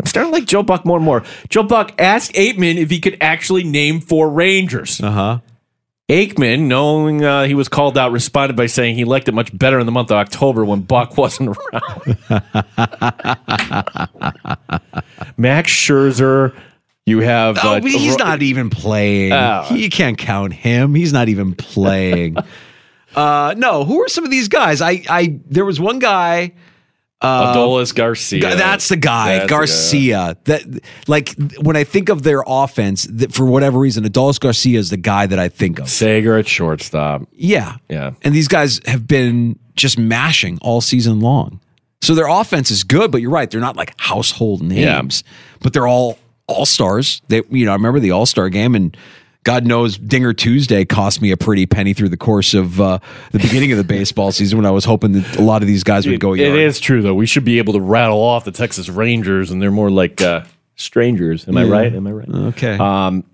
I'm 0.00 0.06
starting 0.06 0.32
to 0.32 0.38
like 0.38 0.46
Joe 0.46 0.62
Buck 0.62 0.84
more 0.86 0.96
and 0.96 1.04
more. 1.04 1.22
Joe 1.48 1.62
Buck 1.62 1.92
asked 2.00 2.32
Aikman 2.32 2.76
if 2.76 2.90
he 2.90 3.00
could 3.00 3.18
actually 3.20 3.64
name 3.64 4.00
four 4.00 4.30
Rangers. 4.30 5.00
Uh 5.00 5.10
huh. 5.10 5.38
Aikman, 6.10 6.62
knowing 6.62 7.24
uh, 7.24 7.44
he 7.44 7.54
was 7.54 7.68
called 7.68 7.96
out, 7.96 8.10
responded 8.10 8.56
by 8.56 8.66
saying 8.66 8.96
he 8.96 9.04
liked 9.04 9.28
it 9.28 9.32
much 9.32 9.56
better 9.56 9.78
in 9.78 9.86
the 9.86 9.92
month 9.92 10.10
of 10.10 10.16
October 10.16 10.64
when 10.64 10.80
Buck 10.80 11.16
wasn't 11.16 11.56
around. 11.56 12.18
Max 15.36 15.70
Scherzer, 15.70 16.56
you 17.06 17.20
have. 17.20 17.58
Oh, 17.62 17.76
uh, 17.76 17.80
he's 17.80 18.16
not 18.16 18.42
even 18.42 18.70
playing. 18.70 19.32
Oh. 19.32 19.68
you 19.70 19.88
can't 19.88 20.18
count 20.18 20.52
him. 20.52 20.96
He's 20.96 21.12
not 21.12 21.28
even 21.28 21.54
playing. 21.54 22.36
uh, 23.14 23.54
no, 23.56 23.84
who 23.84 24.02
are 24.02 24.08
some 24.08 24.24
of 24.24 24.32
these 24.32 24.48
guys? 24.48 24.82
I, 24.82 25.04
I, 25.08 25.38
there 25.46 25.64
was 25.64 25.78
one 25.78 26.00
guy. 26.00 26.54
Uh, 27.22 27.54
Adolis 27.54 27.94
Garcia. 27.94 28.40
That's 28.56 28.88
the 28.88 28.96
guy, 28.96 29.32
That's 29.40 29.44
the 29.44 29.46
guy. 29.46 29.46
Garcia. 29.46 30.36
That 30.44 30.62
like 31.06 31.34
when 31.60 31.76
I 31.76 31.84
think 31.84 32.08
of 32.08 32.22
their 32.22 32.42
offense, 32.46 33.04
that 33.10 33.34
for 33.34 33.44
whatever 33.44 33.78
reason, 33.78 34.04
Adolis 34.04 34.40
Garcia 34.40 34.78
is 34.78 34.88
the 34.90 34.96
guy 34.96 35.26
that 35.26 35.38
I 35.38 35.48
think 35.48 35.78
of. 35.78 35.90
Seager 35.90 36.38
at 36.38 36.48
shortstop. 36.48 37.22
Yeah, 37.32 37.76
Yeah. 37.90 38.12
and 38.22 38.34
these 38.34 38.48
guys 38.48 38.80
have 38.86 39.06
been 39.06 39.58
just 39.76 39.98
mashing 39.98 40.58
all 40.62 40.80
season 40.80 41.20
long. 41.20 41.60
So 42.00 42.14
their 42.14 42.28
offense 42.28 42.70
is 42.70 42.84
good, 42.84 43.10
but 43.10 43.20
you're 43.20 43.30
right; 43.30 43.50
they're 43.50 43.60
not 43.60 43.76
like 43.76 43.92
household 44.00 44.62
names. 44.62 45.22
But 45.60 45.74
they're 45.74 45.86
all 45.86 46.18
all 46.46 46.64
stars. 46.64 47.20
They, 47.28 47.42
you 47.50 47.66
know, 47.66 47.72
I 47.72 47.74
remember 47.74 48.00
the 48.00 48.12
All 48.12 48.24
Star 48.24 48.48
game, 48.48 48.74
and 48.74 48.96
God 49.44 49.66
knows 49.66 49.96
Dinger 49.96 50.32
Tuesday 50.34 50.84
cost 50.84 51.22
me 51.22 51.30
a 51.30 51.36
pretty 51.36 51.64
penny 51.66 51.94
through 51.94 52.10
the 52.10 52.16
course 52.18 52.52
of 52.52 52.78
uh, 52.80 52.98
the 53.32 53.38
beginning 53.38 53.72
of 53.72 53.78
the 53.78 53.84
baseball 53.84 54.32
season 54.32 54.58
when 54.58 54.66
I 54.66 54.70
was 54.70 54.84
hoping 54.84 55.12
that 55.12 55.36
a 55.36 55.42
lot 55.42 55.62
of 55.62 55.68
these 55.68 55.82
guys 55.82 56.06
would 56.06 56.20
go 56.20 56.34
It 56.34 56.40
yard. 56.40 56.58
is 56.58 56.78
true 56.78 57.00
though. 57.00 57.14
We 57.14 57.26
should 57.26 57.44
be 57.44 57.58
able 57.58 57.72
to 57.72 57.80
rattle 57.80 58.20
off 58.20 58.44
the 58.44 58.52
Texas 58.52 58.88
Rangers, 58.90 59.50
and 59.50 59.60
they're 59.62 59.70
more 59.70 59.90
like 59.90 60.20
uh, 60.20 60.44
strangers. 60.76 61.48
Am 61.48 61.56
I 61.56 61.64
right? 61.64 61.94
Am 61.94 62.06
I 62.06 62.12
right? 62.12 62.28
Okay. 62.28 62.76
Um, 62.76 63.24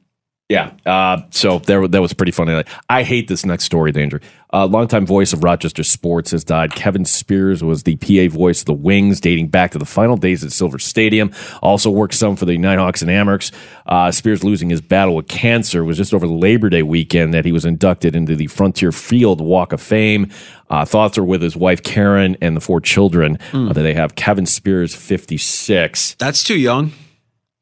yeah. 0.49 0.73
Uh, 0.87 1.23
so 1.31 1.59
there, 1.59 1.89
that 1.89 2.01
was 2.01 2.13
pretty 2.13 2.31
funny. 2.31 2.63
I 2.89 3.03
hate 3.03 3.27
this 3.27 3.45
next 3.45 3.65
story, 3.65 3.91
Danger. 3.91 4.21
Uh, 4.53 4.65
longtime 4.65 5.05
voice 5.05 5.33
of 5.33 5.43
Rochester 5.43 5.83
sports 5.83 6.31
has 6.31 6.45
died. 6.45 6.73
Kevin 6.73 7.05
Spears 7.05 7.65
was 7.65 7.83
the 7.83 7.97
PA 7.97 8.33
voice 8.33 8.61
of 8.61 8.67
the 8.67 8.73
Wings, 8.73 9.21
dating 9.21 9.49
back 9.49 9.73
to 9.73 9.79
the 9.79 9.85
final 9.85 10.17
days 10.17 10.45
at 10.45 10.53
Silver 10.53 10.79
Stadium. 10.79 11.33
Also 11.63 11.91
worked 11.91 12.15
some 12.15 12.37
for 12.37 12.45
the 12.45 12.57
Nighthawks 12.57 13.03
and 13.03 13.11
Amerks. 13.11 13.51
Uh, 13.87 14.13
Spears 14.13 14.45
losing 14.45 14.71
his 14.71 14.81
battle 14.81 15.17
with 15.17 15.27
cancer 15.27 15.85
was 15.85 15.97
just 15.97 16.15
over 16.15 16.29
the 16.29 16.33
Labor 16.33 16.71
Day 16.71 16.85
weekend 16.85 17.35
that 17.35 17.45
he 17.45 17.51
was 17.51 17.65
inducted 17.65 18.15
into 18.15 18.37
the 18.37 18.47
Frontier 18.47 18.93
Field 18.93 19.41
Walk 19.41 19.73
of 19.73 19.83
Fame. 19.83 20.31
Uh, 20.71 20.85
thoughts 20.85 21.19
are 21.19 21.25
with 21.25 21.43
his 21.43 21.57
wife 21.57 21.83
Karen 21.83 22.37
and 22.41 22.57
the 22.57 22.61
four 22.61 22.81
children 22.81 23.39
uh, 23.53 23.73
that 23.73 23.83
they 23.83 23.95
have. 23.95 24.15
Kevin 24.15 24.47
Spears, 24.47 24.95
fifty 24.95 25.37
six 25.39 26.15
That's 26.15 26.45
too 26.45 26.59
young. 26.59 26.93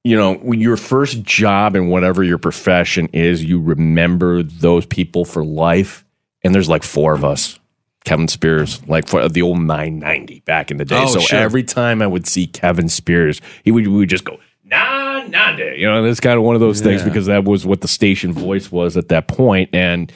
You 0.04 0.16
know, 0.16 0.34
when 0.34 0.60
your 0.60 0.76
first 0.76 1.22
job 1.22 1.74
and 1.74 1.90
whatever 1.90 2.22
your 2.22 2.38
profession 2.38 3.08
is, 3.12 3.42
you 3.42 3.60
remember 3.60 4.42
those 4.42 4.84
people 4.86 5.24
for 5.24 5.44
life. 5.44 6.04
And 6.42 6.54
there's 6.54 6.68
like 6.68 6.82
four 6.82 7.14
of 7.14 7.24
us. 7.24 7.58
Kevin 8.04 8.28
Spears, 8.28 8.86
like 8.86 9.08
for 9.08 9.26
the 9.30 9.40
old 9.40 9.60
990 9.60 10.40
back 10.40 10.70
in 10.70 10.76
the 10.76 10.84
day. 10.84 11.02
Oh, 11.02 11.06
so 11.06 11.20
sure. 11.20 11.38
every 11.38 11.62
time 11.62 12.02
I 12.02 12.06
would 12.06 12.26
see 12.26 12.46
Kevin 12.46 12.90
Spears, 12.90 13.40
he 13.64 13.70
would, 13.70 13.86
we 13.86 13.94
would 13.94 14.10
just 14.10 14.24
go, 14.24 14.38
nah, 14.62 15.22
nah, 15.22 15.56
nah. 15.56 15.56
You 15.56 15.86
know, 15.86 16.02
that's 16.02 16.20
kind 16.20 16.36
of 16.36 16.44
one 16.44 16.54
of 16.54 16.60
those 16.60 16.82
things 16.82 17.02
because 17.02 17.24
that 17.26 17.44
was 17.44 17.64
what 17.64 17.80
the 17.80 17.88
station 17.88 18.30
voice 18.34 18.70
was 18.70 18.98
at 18.98 19.08
that 19.08 19.26
point. 19.26 19.70
And 19.72 20.12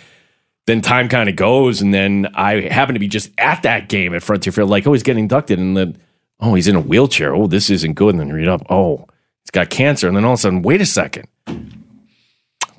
then 0.67 0.83
time 0.83 1.09
kind 1.09 1.31
of 1.31 1.37
goes, 1.37 1.81
and 1.81 1.95
then 1.95 2.29
I 2.35 2.69
happen 2.69 2.93
to 2.93 2.99
be 2.99 3.09
just 3.09 3.31
at 3.39 3.63
that 3.63 3.89
game 3.89 4.15
at 4.15 4.23
Frontier 4.23 4.53
Field, 4.53 4.69
like, 4.69 4.87
oh, 4.87 4.93
he's 4.93 5.03
getting 5.03 5.25
inducted, 5.25 5.59
and 5.59 5.75
then, 5.75 5.97
oh, 6.41 6.53
he's 6.53 6.69
in 6.69 6.77
a 6.77 6.81
wheelchair. 6.81 7.35
Oh, 7.35 7.47
this 7.47 7.71
isn't 7.71 7.95
good. 7.95 8.11
And 8.11 8.21
then 8.21 8.35
read 8.35 8.49
up, 8.49 8.67
oh, 8.69 9.07
he's 9.49 9.51
got 9.51 9.71
cancer. 9.71 10.09
And 10.09 10.17
then 10.17 10.25
all 10.25 10.33
of 10.33 10.39
a 10.39 10.43
sudden, 10.43 10.63
wait 10.63 10.83
a 10.83 10.87
second. 10.87 11.27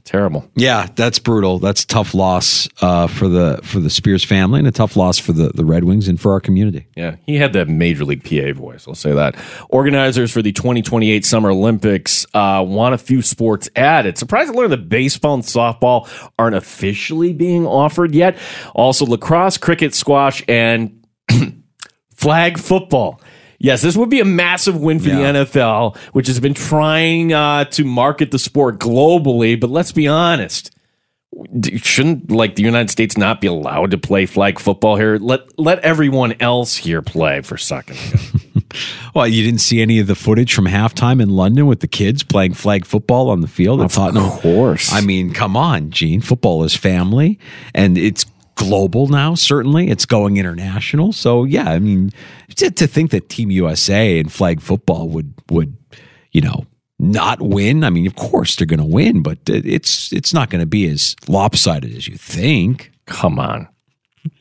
Terrible. 0.03 0.49
Yeah, 0.55 0.87
that's 0.95 1.19
brutal. 1.19 1.59
That's 1.59 1.83
a 1.83 1.87
tough 1.87 2.15
loss 2.15 2.67
uh, 2.81 3.05
for 3.05 3.27
the 3.27 3.59
for 3.61 3.79
the 3.79 3.91
Spears 3.91 4.23
family 4.23 4.57
and 4.57 4.67
a 4.67 4.71
tough 4.71 4.95
loss 4.95 5.19
for 5.19 5.33
the, 5.33 5.49
the 5.49 5.63
Red 5.63 5.83
Wings 5.83 6.07
and 6.07 6.19
for 6.19 6.31
our 6.31 6.39
community. 6.39 6.87
Yeah, 6.95 7.17
he 7.27 7.35
had 7.35 7.53
that 7.53 7.67
major 7.67 8.05
league 8.05 8.23
PA 8.23 8.57
voice. 8.59 8.87
I'll 8.87 8.95
say 8.95 9.13
that. 9.13 9.35
Organizers 9.69 10.31
for 10.31 10.41
the 10.41 10.51
2028 10.51 11.23
Summer 11.23 11.51
Olympics 11.51 12.25
uh, 12.33 12.65
want 12.67 12.95
a 12.95 12.97
few 12.97 13.21
sports 13.21 13.69
added. 13.75 14.17
Surprised 14.17 14.51
to 14.51 14.57
learn 14.57 14.71
that 14.71 14.89
baseball 14.89 15.35
and 15.35 15.43
softball 15.43 16.09
aren't 16.39 16.55
officially 16.55 17.31
being 17.31 17.67
offered 17.67 18.15
yet. 18.15 18.35
Also, 18.73 19.05
lacrosse, 19.05 19.59
cricket, 19.59 19.93
squash, 19.93 20.43
and 20.47 21.05
flag 22.15 22.57
football. 22.57 23.21
Yes, 23.59 23.81
this 23.81 23.97
would 23.97 24.09
be 24.09 24.19
a 24.21 24.25
massive 24.25 24.77
win 24.79 24.99
for 24.99 25.09
Yeah. 25.09 25.31
the 25.33 25.39
NFL, 25.45 25.97
which 26.13 26.27
has 26.27 26.39
been 26.39 26.53
trying 26.53 27.33
uh, 27.33 27.65
to 27.65 27.83
market 27.83 28.31
the 28.31 28.39
sport 28.39 28.79
globally. 28.79 29.59
But 29.59 29.69
let's 29.69 29.91
be 29.91 30.07
honest. 30.07 30.71
Shouldn't 31.77 32.31
like 32.31 32.55
the 32.55 32.63
United 32.63 32.89
States 32.89 33.15
not 33.15 33.39
be 33.39 33.47
allowed 33.47 33.91
to 33.91 33.97
play 33.99 34.25
flag 34.25 34.57
football 34.59 34.95
here? 34.95 35.17
Let 35.17 35.41
let 35.59 35.79
everyone 35.79 36.33
else 36.39 36.75
here 36.77 37.01
play 37.03 37.41
for 37.41 37.55
a 37.55 37.59
second. 37.73 37.97
Well, 39.13 39.27
you 39.27 39.43
didn't 39.43 39.61
see 39.61 39.79
any 39.81 39.99
of 39.99 40.07
the 40.07 40.15
footage 40.15 40.53
from 40.53 40.65
halftime 40.65 41.21
in 41.21 41.29
London 41.29 41.67
with 41.67 41.81
the 41.81 41.87
kids 41.87 42.23
playing 42.23 42.55
flag 42.55 42.83
football 42.85 43.29
on 43.29 43.41
the 43.41 43.47
field 43.47 43.79
at 43.81 43.91
Tottenham. 43.91 44.25
Of 44.25 44.41
course. 44.41 44.91
I 44.91 45.01
mean, 45.01 45.31
come 45.33 45.55
on, 45.55 45.91
Gene. 45.91 46.21
Football 46.21 46.63
is 46.63 46.75
family, 46.75 47.37
and 47.75 47.95
it's 47.97 48.25
global 48.59 49.07
now. 49.07 49.35
Certainly, 49.35 49.89
it's 49.89 50.05
going 50.05 50.37
international. 50.37 51.13
So, 51.13 51.43
yeah, 51.45 51.69
I 51.71 51.79
mean, 51.79 52.11
to, 52.57 52.69
to 52.69 52.87
think 52.87 53.11
that 53.11 53.29
Team 53.29 53.49
USA 53.51 54.19
and 54.19 54.31
flag 54.31 54.61
football 54.61 55.07
would 55.09 55.33
would 55.49 55.75
you 56.31 56.41
know 56.41 56.65
not 56.99 57.41
win. 57.41 57.83
I 57.83 57.89
mean, 57.89 58.05
of 58.05 58.15
course 58.15 58.55
they're 58.55 58.67
going 58.67 58.79
to 58.79 58.85
win, 58.85 59.21
but 59.23 59.39
it's 59.47 60.11
it's 60.13 60.33
not 60.33 60.49
going 60.49 60.61
to 60.61 60.67
be 60.67 60.87
as 60.87 61.15
lopsided 61.27 61.95
as 61.95 62.07
you 62.07 62.17
think. 62.17 62.91
Come 63.05 63.39
on. 63.39 63.67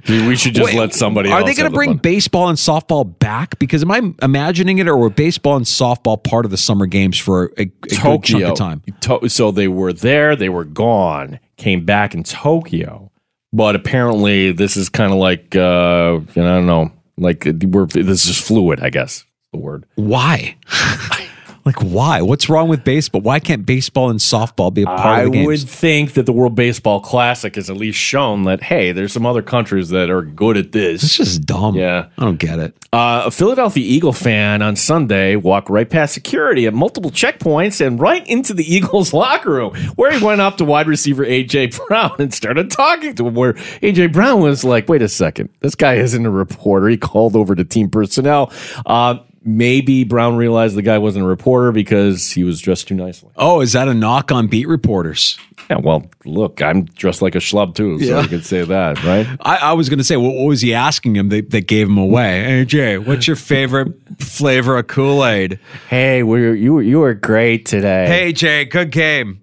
We 0.09 0.37
should 0.37 0.55
just 0.55 0.75
let 0.75 0.93
somebody 0.93 1.31
Are 1.31 1.45
they 1.45 1.55
going 1.55 1.71
to 1.71 1.75
bring 1.75 1.91
fun. 1.91 1.99
baseball 1.99 2.49
and 2.49 2.59
softball 2.59 3.19
back? 3.21 3.59
Because 3.59 3.83
am 3.83 3.91
I 3.91 4.13
imagining 4.23 4.79
it, 4.79 4.89
or 4.89 4.97
were 4.97 5.09
baseball 5.11 5.57
and 5.57 5.65
softball 5.65 6.23
part 6.23 6.45
of 6.45 6.51
the 6.51 6.57
summer 6.57 6.87
games 6.87 7.17
for 7.19 7.53
a, 7.57 7.63
a 7.63 7.65
good 7.67 7.91
chunk 7.93 8.25
Tokyo? 8.27 8.51
of 8.53 8.59
time? 8.59 8.83
To- 9.03 9.29
so 9.29 9.51
they 9.51 9.69
were 9.69 9.93
there, 9.93 10.35
they 10.35 10.49
were 10.49 10.65
gone, 10.65 11.39
came 11.57 11.85
back 11.85 12.13
in 12.15 12.25
Tokyo, 12.25 13.08
but 13.53 13.75
apparently 13.77 14.53
this 14.53 14.77
is 14.77 14.89
kind 14.89 15.13
of 15.13 15.19
like 15.19 15.55
uh, 15.57 16.21
you 16.35 16.43
know, 16.43 16.53
I 16.53 16.57
don't 16.57 16.67
know, 16.67 16.93
like 17.17 17.47
we're 17.63 17.87
this 17.87 18.27
is 18.27 18.41
fluid, 18.41 18.81
I 18.81 18.91
guess 18.91 19.25
the 19.53 19.59
word. 19.59 19.85
Why? 19.97 20.57
like, 21.69 21.83
why? 21.83 22.23
What's 22.23 22.49
wrong 22.49 22.69
with 22.69 22.83
baseball? 22.85 23.21
Why 23.21 23.41
can't 23.41 23.65
baseball 23.67 24.11
and 24.11 24.19
softball 24.19 24.73
be 24.73 24.83
a 24.83 24.87
part 24.87 25.01
I 25.01 25.21
of 25.21 25.27
the 25.27 25.33
games? 25.33 25.45
I 25.45 25.47
would 25.47 25.61
think 25.61 26.15
that 26.15 26.25
the 26.27 26.33
World 26.33 26.55
Baseball 26.55 27.01
Classic 27.01 27.55
has 27.57 27.69
at 27.69 27.77
least 27.77 27.99
shown 27.99 28.45
that 28.45 28.63
hey, 28.63 28.93
there's 28.93 29.13
some 29.13 29.27
other 29.27 29.43
countries 29.43 29.91
that 29.91 30.11
are 30.11 30.23
good 30.23 30.57
at 30.57 30.73
this. 30.73 31.03
It's 31.03 31.17
just 31.17 31.43
dumb. 31.47 31.75
Yeah. 31.75 32.09
I 32.17 32.25
don't 32.25 32.39
get 32.39 32.59
it. 32.59 32.75
Uh, 32.93 33.25
a 33.27 33.31
Philadelphia 33.31 33.85
Eagle 33.85 34.15
fan 34.15 34.63
on 34.63 34.75
Sunday 34.75 35.37
walked 35.37 35.69
right 35.69 35.89
past 35.89 36.15
security 36.15 36.67
at 36.67 36.73
multiple 36.73 37.11
checkpoints 37.11 37.87
and 37.87 38.01
right 38.01 38.27
into 38.27 38.55
the 38.55 38.65
Eagles 38.75 39.13
locker 39.13 39.51
room, 39.51 39.75
where 39.97 40.11
he 40.11 40.25
went 40.25 40.41
up 40.41 40.57
to 40.57 40.65
wide 40.65 40.87
receiver 40.87 41.25
AJ 41.25 41.77
Brown 41.87 42.15
and 42.19 42.33
started 42.33 42.71
talking 42.71 43.15
to 43.17 43.29
him. 43.29 43.35
Where 43.35 43.53
AJ 43.83 44.13
Brown 44.13 44.41
was 44.41 44.65
like, 44.65 44.89
"Wait 44.89 45.03
a 45.03 45.09
second, 45.09 45.51
this 45.61 45.75
guy 45.75 45.95
isn't 45.95 46.25
a 46.25 46.31
reporter." 46.31 46.89
He 46.89 46.97
called 46.97 47.37
over 47.37 47.55
to 47.55 47.65
team 47.65 47.91
personnel. 47.91 48.51
Uh, 48.87 49.19
maybe 49.49 50.05
Brown 50.05 50.37
realized 50.37 50.77
the 50.77 50.83
guy 50.83 50.99
wasn't 50.99 51.25
a 51.25 51.29
reporter 51.29 51.73
because 51.73 52.31
he 52.31 52.45
was 52.45 52.61
dressed 52.61 52.89
too 52.89 52.95
nicely. 52.95 53.31
Oh, 53.37 53.61
is 53.61 53.73
that 53.73 53.89
a 53.89 53.95
knock 53.95 54.31
on 54.31 54.47
beat 54.47 54.69
reporters? 54.69 55.39
Yeah, 55.71 55.79
well, 55.79 56.07
look, 56.25 56.63
I'm 56.63 56.85
dressed 56.85 57.21
like 57.21 57.35
a 57.35 57.39
schlub 57.39 57.75
too, 57.75 57.99
so 57.99 58.05
Yeah. 58.05 58.23
you 58.23 58.29
could 58.29 58.45
say 58.47 58.65
that, 58.65 59.03
right? 59.05 59.27
I, 59.41 59.57
I 59.57 59.73
was 59.75 59.89
going 59.89 59.99
to 59.99 60.05
say, 60.05 60.17
what, 60.17 60.35
what 60.35 60.45
was 60.47 60.61
he 60.63 60.73
asking 60.73 61.17
him 61.17 61.29
that, 61.31 61.51
that 61.51 61.67
gave 61.67 61.89
him 61.89 61.99
away? 61.99 62.43
Hey, 62.45 62.65
Jay, 62.65 62.99
what's 62.99 63.27
your 63.27 63.37
favorite 63.37 63.93
flavor 64.21 64.79
of 64.79 64.87
Kool 64.87 65.25
Aid? 65.27 65.59
Hey, 65.89 66.23
we 66.23 66.59
you 66.61 66.81
you 66.81 67.01
were 67.01 67.15
great 67.15 67.67
today. 67.67 68.07
Hey, 68.07 68.33
Jay, 68.33 68.65
good 68.65 68.91
game. 68.91 69.41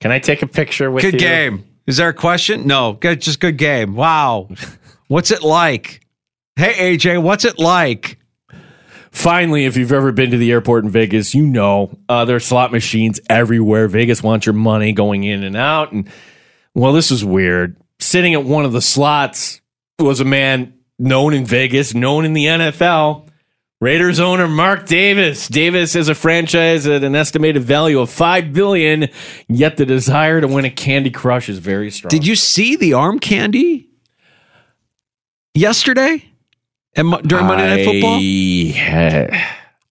can 0.00 0.10
I 0.12 0.18
take 0.18 0.42
a 0.42 0.46
picture 0.46 0.90
with 0.90 1.02
Good 1.02 1.14
you? 1.14 1.18
Good 1.20 1.24
game. 1.26 1.64
Is 1.86 1.96
there 1.98 2.08
a 2.08 2.14
question? 2.14 2.66
No, 2.66 2.94
good, 2.94 3.20
just 3.20 3.40
good 3.40 3.56
game. 3.58 3.94
Wow. 3.94 4.48
What's 5.08 5.30
it 5.30 5.42
like? 5.42 6.00
Hey, 6.56 6.96
AJ, 6.96 7.22
what's 7.22 7.44
it 7.44 7.58
like? 7.58 8.18
Finally, 9.14 9.64
if 9.64 9.76
you've 9.76 9.92
ever 9.92 10.10
been 10.10 10.32
to 10.32 10.36
the 10.36 10.50
airport 10.50 10.82
in 10.82 10.90
Vegas, 10.90 11.36
you 11.36 11.46
know 11.46 11.96
uh, 12.08 12.24
there 12.24 12.34
are 12.34 12.40
slot 12.40 12.72
machines 12.72 13.20
everywhere. 13.30 13.86
Vegas 13.86 14.24
wants 14.24 14.44
your 14.44 14.54
money 14.54 14.92
going 14.92 15.22
in 15.22 15.44
and 15.44 15.56
out. 15.56 15.92
And 15.92 16.08
well, 16.74 16.92
this 16.92 17.12
is 17.12 17.24
weird. 17.24 17.76
Sitting 18.00 18.34
at 18.34 18.42
one 18.42 18.64
of 18.64 18.72
the 18.72 18.82
slots 18.82 19.60
was 20.00 20.18
a 20.18 20.24
man 20.24 20.74
known 20.98 21.32
in 21.32 21.46
Vegas, 21.46 21.94
known 21.94 22.24
in 22.24 22.32
the 22.32 22.46
NFL. 22.46 23.28
Raiders 23.80 24.18
owner 24.18 24.48
Mark 24.48 24.86
Davis. 24.86 25.46
Davis 25.46 25.92
has 25.94 26.08
a 26.08 26.14
franchise 26.14 26.84
at 26.88 27.04
an 27.04 27.14
estimated 27.14 27.62
value 27.62 28.00
of 28.00 28.10
five 28.10 28.52
billion. 28.52 29.08
Yet 29.46 29.76
the 29.76 29.86
desire 29.86 30.40
to 30.40 30.48
win 30.48 30.64
a 30.64 30.70
Candy 30.70 31.10
Crush 31.10 31.48
is 31.48 31.58
very 31.58 31.92
strong. 31.92 32.10
Did 32.10 32.26
you 32.26 32.34
see 32.34 32.74
the 32.74 32.94
arm 32.94 33.20
candy 33.20 33.90
yesterday 35.54 36.33
and 36.96 37.10
during 37.26 37.46
Monday 37.46 37.68
Night 37.76 37.84
Football? 37.84 38.18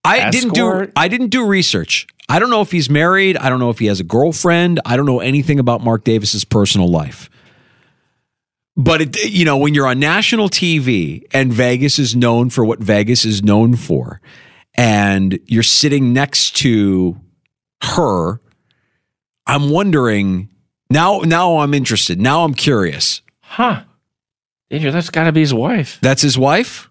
I, 0.05 0.27
I 0.27 0.29
didn't 0.29 0.53
do 0.53 0.91
I 0.95 1.07
didn't 1.07 1.29
do 1.29 1.45
research. 1.45 2.07
I 2.29 2.39
don't 2.39 2.49
know 2.49 2.61
if 2.61 2.71
he's 2.71 2.89
married. 2.89 3.37
I 3.37 3.49
don't 3.49 3.59
know 3.59 3.69
if 3.69 3.79
he 3.79 3.87
has 3.87 3.99
a 3.99 4.03
girlfriend. 4.03 4.79
I 4.85 4.95
don't 4.95 5.05
know 5.05 5.19
anything 5.19 5.59
about 5.59 5.81
Mark 5.81 6.03
Davis's 6.03 6.45
personal 6.45 6.87
life. 6.87 7.29
But 8.75 9.01
it, 9.01 9.29
you 9.29 9.45
know, 9.45 9.57
when 9.57 9.73
you're 9.73 9.87
on 9.87 9.99
national 9.99 10.49
TV 10.49 11.23
and 11.31 11.53
Vegas 11.53 11.99
is 11.99 12.15
known 12.15 12.49
for 12.49 12.65
what 12.65 12.79
Vegas 12.79 13.23
is 13.23 13.43
known 13.43 13.75
for, 13.75 14.19
and 14.73 15.39
you're 15.45 15.61
sitting 15.61 16.11
next 16.11 16.55
to 16.57 17.19
her, 17.83 18.41
I'm 19.45 19.69
wondering 19.69 20.49
now. 20.89 21.19
Now 21.19 21.59
I'm 21.59 21.73
interested. 21.73 22.19
Now 22.19 22.43
I'm 22.43 22.55
curious. 22.55 23.21
Huh. 23.41 23.83
Danger, 24.71 24.91
that's 24.91 25.11
got 25.11 25.25
to 25.25 25.31
be 25.31 25.41
his 25.41 25.53
wife. 25.53 25.99
That's 26.01 26.23
his 26.23 26.35
wife, 26.35 26.89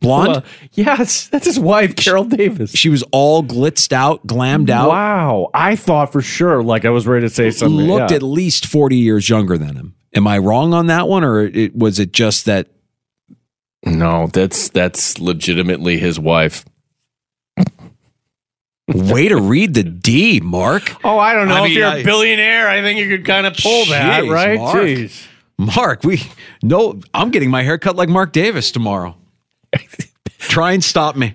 blonde. 0.00 0.28
Well, 0.28 0.44
yes, 0.72 1.28
that's 1.32 1.46
his 1.46 1.58
wife, 1.58 1.96
Carol 1.96 2.24
Davis. 2.24 2.72
She 2.72 2.88
was 2.88 3.02
all 3.12 3.42
glitzed 3.42 3.92
out, 3.92 4.26
glammed 4.26 4.70
out. 4.70 4.88
Wow. 4.88 5.50
I 5.54 5.76
thought 5.76 6.12
for 6.12 6.22
sure, 6.22 6.62
like 6.62 6.84
I 6.84 6.90
was 6.90 7.06
ready 7.06 7.26
to 7.26 7.34
say 7.34 7.50
something. 7.50 7.86
looked 7.86 8.10
yeah. 8.10 8.16
at 8.16 8.22
least 8.22 8.66
40 8.66 8.96
years 8.96 9.28
younger 9.28 9.56
than 9.56 9.76
him. 9.76 9.94
Am 10.14 10.26
I 10.26 10.38
wrong 10.38 10.74
on 10.74 10.86
that 10.88 11.06
one, 11.06 11.22
or 11.22 11.42
it, 11.42 11.76
was 11.76 12.00
it 12.00 12.12
just 12.12 12.46
that? 12.46 12.68
No, 13.84 14.26
that's 14.26 14.68
that's 14.70 15.20
legitimately 15.20 15.98
his 15.98 16.18
wife. 16.18 16.64
Way 18.88 19.28
to 19.28 19.40
read 19.40 19.74
the 19.74 19.84
D, 19.84 20.40
Mark. 20.40 20.96
Oh, 21.04 21.16
I 21.16 21.32
don't 21.32 21.46
know. 21.46 21.54
I 21.54 21.58
if 21.58 21.64
mean, 21.64 21.78
you're 21.78 21.86
I- 21.86 21.98
a 21.98 22.04
billionaire, 22.04 22.68
I 22.68 22.82
think 22.82 22.98
you 22.98 23.08
could 23.08 23.24
kind 23.24 23.46
of 23.46 23.56
pull 23.56 23.86
that, 23.86 24.28
right? 24.28 24.58
Mark. 24.58 24.78
Jeez. 24.78 25.28
Mark, 25.58 26.02
we 26.02 26.22
no. 26.62 27.00
I'm 27.14 27.30
getting 27.30 27.50
my 27.50 27.62
hair 27.62 27.78
cut 27.78 27.94
like 27.94 28.08
Mark 28.08 28.32
Davis 28.32 28.72
tomorrow. 28.72 29.16
Try 30.38 30.72
and 30.72 30.82
stop 30.82 31.16
me. 31.16 31.34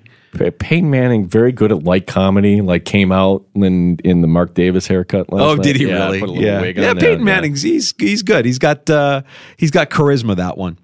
Peyton 0.59 0.89
Manning, 0.89 1.25
very 1.25 1.53
good 1.53 1.71
at 1.71 1.83
light 1.83 2.07
comedy, 2.07 2.59
like 2.59 2.83
came 2.83 3.13
out 3.13 3.45
in, 3.55 3.97
in 4.03 4.19
the 4.19 4.27
Mark 4.27 4.53
Davis 4.53 4.85
haircut 4.85 5.31
last 5.31 5.41
Oh, 5.41 5.55
night. 5.55 5.63
did 5.63 5.75
he 5.77 5.87
Yeah, 5.87 6.05
really? 6.05 6.19
Put 6.19 6.27
a 6.29 6.31
little 6.33 6.43
yeah, 6.45 6.61
yeah. 6.61 6.89
on 6.89 6.97
Peyton 6.97 7.17
there, 7.19 7.35
Manning's 7.35 7.61
he's 7.61 7.93
he's 7.97 8.21
good. 8.21 8.43
He's 8.43 8.59
got 8.59 8.89
uh, 8.89 9.21
he's 9.55 9.71
got 9.71 9.89
charisma. 9.89 10.35
That 10.35 10.57
one. 10.57 10.77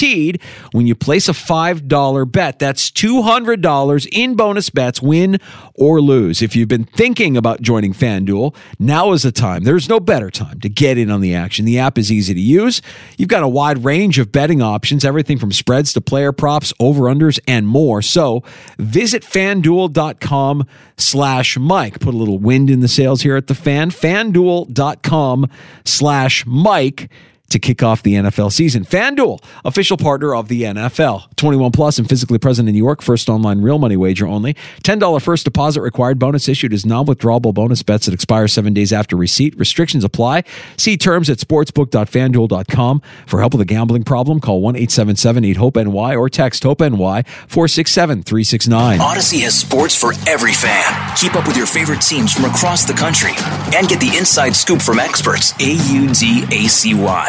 when 0.72 0.88
you 0.88 0.96
place 0.96 1.30
a 1.30 1.34
$5 1.34 2.32
bet. 2.32 2.60
That's 2.60 2.92
$200 2.92 4.08
in 4.12 4.36
bonus 4.36 4.70
bets, 4.70 5.02
win 5.02 5.40
or 5.74 6.02
lose. 6.02 6.42
If 6.42 6.56
you've 6.56 6.68
been 6.68 6.86
thinking 6.86 7.38
about 7.38 7.62
joining 7.62 7.94
FanDuel, 7.94 8.56
now 8.80 9.12
is 9.14 9.24
the 9.24 9.32
time. 9.32 9.64
There's 9.64 9.90
no 9.90 10.00
better 10.00 10.30
time 10.30 10.60
to 10.62 10.70
get 10.70 10.98
in 10.98 11.10
on 11.10 11.22
the 11.22 11.34
action. 11.34 11.66
The 11.66 11.80
app 11.80 11.98
is 11.98 12.12
easy 12.12 12.34
to 12.34 12.40
use. 12.40 12.82
You've 13.18 13.30
got 13.30 13.44
a 13.44 13.48
wide 13.48 13.84
range 13.84 14.20
of 14.20 14.32
betting 14.32 14.62
options, 14.62 15.06
everything 15.06 15.38
from 15.38 15.52
spreads 15.52 15.94
to 15.94 16.02
player 16.02 16.32
props, 16.32 16.74
over-unders, 16.80 17.40
and 17.48 17.68
more. 17.68 18.02
So 18.02 18.44
visit 18.78 19.24
fanduel.com 19.24 20.68
slash 20.98 21.58
Mike. 21.58 22.00
Put 22.00 22.14
a 22.14 22.18
little 22.18 22.40
wind 22.40 22.70
in 22.70 22.80
the 22.80 22.88
sails 22.88 23.22
here 23.22 23.36
at 23.36 23.48
the 23.48 23.56
fan. 23.56 23.92
Fanduel.com 23.92 25.50
slash 25.84 26.46
Mike 26.46 27.10
to 27.50 27.60
kick 27.60 27.84
off 27.84 28.04
the 28.04 28.16
NFL 28.16 28.52
season. 28.52 28.86
FanDuel, 28.86 29.44
official 29.64 29.98
partner 29.98 30.36
of 30.36 30.48
the 30.48 30.64
NFL. 30.64 31.36
21 31.36 31.72
plus 31.72 32.00
and 32.00 32.08
physically 32.10 32.38
present 32.38 32.68
in 32.68 32.74
New 32.74 32.84
York. 32.84 33.02
First 33.02 33.30
online 33.30 33.62
real 33.62 33.78
money 33.78 33.98
wager 33.98 34.28
only. 34.28 34.56
$10 34.84 35.22
first 35.22 35.46
deposit 35.46 35.82
required. 35.82 36.20
Bonus 36.20 36.48
issued 36.48 36.74
is 36.74 36.86
non-withdrawable 36.86 37.54
bonus 37.54 37.84
bets 37.84 38.06
that 38.06 38.14
expire 38.14 38.48
seven 38.48 38.74
days 38.74 38.92
after 38.92 39.16
receipt. 39.16 39.58
Restrictions 39.58 40.04
apply. 40.04 40.44
See 40.78 40.98
terms 40.98 41.30
at 41.30 41.38
sportsbook.fanduel.com. 41.38 43.02
For 43.28 43.40
help 43.40 43.54
with 43.54 43.62
a 43.62 43.66
gambling 43.66 44.04
problem, 44.04 44.40
call 44.40 44.62
1-877-8-HOPE-NY 44.62 46.16
or 46.16 46.30
text 46.30 46.64
HOPE-NY 46.64 47.24
467-369. 47.24 48.98
Audacy 49.00 49.42
has 49.42 49.58
sports 49.58 49.96
for 49.96 50.14
every 50.28 50.54
fan. 50.54 51.16
Keep 51.18 51.36
up 51.36 51.48
with 51.48 51.58
your 51.58 51.68
favorite 51.68 52.02
teams 52.02 52.34
from 52.34 52.46
across 52.46 52.86
the 52.86 52.94
country 52.94 53.32
and 53.76 53.88
get 53.88 54.00
the 54.00 54.16
inside 54.18 54.56
scoop 54.56 54.82
from 54.82 55.00
experts. 55.00 55.54
A 55.60 55.76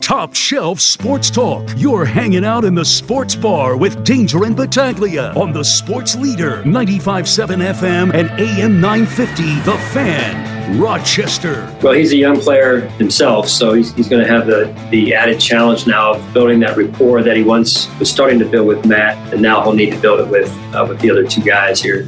Top 0.00 0.32
shelf 0.34 0.80
sports 0.80 1.28
talk. 1.28 1.68
You're 1.76 2.04
hanging 2.04 2.44
out 2.44 2.64
in 2.64 2.74
the 2.74 2.84
sports 2.84 3.34
bar 3.34 3.76
with 3.76 4.04
Danger 4.04 4.44
and 4.44 4.56
Battaglia 4.56 5.32
on 5.34 5.52
the 5.52 5.64
sports 5.64 6.16
leader 6.16 6.62
95.7 6.62 7.72
FM 7.72 8.14
and 8.14 8.30
AM 8.40 8.80
950. 8.80 9.42
The 9.68 9.76
Fan, 9.92 10.78
Rochester. 10.80 11.76
Well, 11.82 11.94
he's 11.94 12.12
a 12.12 12.16
young 12.16 12.40
player 12.40 12.82
himself, 12.90 13.48
so 13.48 13.74
he's, 13.74 13.92
he's 13.94 14.08
going 14.08 14.24
to 14.24 14.32
have 14.32 14.46
the, 14.46 14.72
the 14.90 15.14
added 15.14 15.40
challenge 15.40 15.86
now 15.86 16.14
of 16.14 16.32
building 16.32 16.60
that 16.60 16.76
rapport 16.76 17.22
that 17.22 17.36
he 17.36 17.42
once 17.42 17.88
was 17.98 18.08
starting 18.08 18.38
to 18.38 18.46
build 18.46 18.68
with 18.68 18.86
Matt, 18.86 19.16
and 19.32 19.42
now 19.42 19.62
he'll 19.62 19.72
need 19.72 19.92
to 19.92 20.00
build 20.00 20.20
it 20.20 20.28
with 20.28 20.48
uh, 20.74 20.86
with 20.88 21.00
the 21.00 21.10
other 21.10 21.26
two 21.26 21.42
guys 21.42 21.82
here 21.82 22.04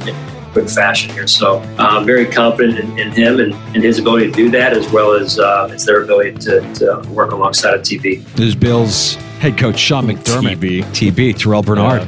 quick 0.51 0.69
fashion 0.69 1.11
here. 1.11 1.27
So 1.27 1.59
uh, 1.59 1.75
I'm 1.77 2.05
very 2.05 2.25
confident 2.25 2.79
in, 2.79 2.99
in 2.99 3.11
him 3.11 3.39
and, 3.39 3.53
and 3.53 3.83
his 3.83 3.99
ability 3.99 4.27
to 4.27 4.31
do 4.31 4.51
that, 4.51 4.73
as 4.73 4.91
well 4.91 5.13
as 5.13 5.39
uh, 5.39 5.69
as 5.71 5.85
their 5.85 6.03
ability 6.03 6.37
to, 6.39 6.73
to 6.75 7.09
work 7.09 7.31
alongside 7.31 7.73
of 7.73 7.81
TB. 7.81 8.23
This 8.33 8.47
is 8.47 8.55
Bills 8.55 9.15
head 9.39 9.57
coach 9.57 9.79
Sean 9.79 10.05
McDermott. 10.05 10.57
TB. 10.57 10.83
TB, 11.11 11.37
Terrell 11.37 11.63
Bernard. 11.63 12.07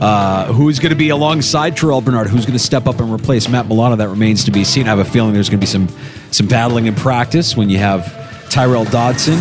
Uh, 0.00 0.52
who's 0.52 0.80
going 0.80 0.90
to 0.90 0.96
be 0.96 1.10
alongside 1.10 1.76
Terrell 1.76 2.00
Bernard? 2.00 2.26
Who's 2.26 2.44
going 2.44 2.58
to 2.58 2.64
step 2.64 2.86
up 2.86 3.00
and 3.00 3.12
replace 3.12 3.48
Matt 3.48 3.68
Milano? 3.68 3.96
That 3.96 4.08
remains 4.08 4.44
to 4.44 4.50
be 4.50 4.64
seen. 4.64 4.86
I 4.86 4.88
have 4.88 4.98
a 4.98 5.04
feeling 5.04 5.32
there's 5.32 5.48
going 5.48 5.60
to 5.60 5.64
be 5.64 5.70
some 5.70 5.88
some 6.30 6.48
battling 6.48 6.86
in 6.86 6.94
practice 6.94 7.56
when 7.56 7.70
you 7.70 7.78
have 7.78 8.04
Tyrel 8.50 8.90
Dodson, 8.90 9.38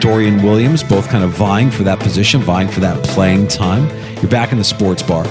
Dorian 0.00 0.42
Williams, 0.42 0.82
both 0.82 1.08
kind 1.08 1.22
of 1.22 1.30
vying 1.30 1.70
for 1.70 1.82
that 1.84 1.98
position, 1.98 2.40
vying 2.40 2.68
for 2.68 2.80
that 2.80 3.02
playing 3.04 3.48
time. 3.48 3.88
You're 4.20 4.30
back 4.30 4.52
in 4.52 4.58
the 4.58 4.64
sports 4.64 5.02
bar. 5.02 5.26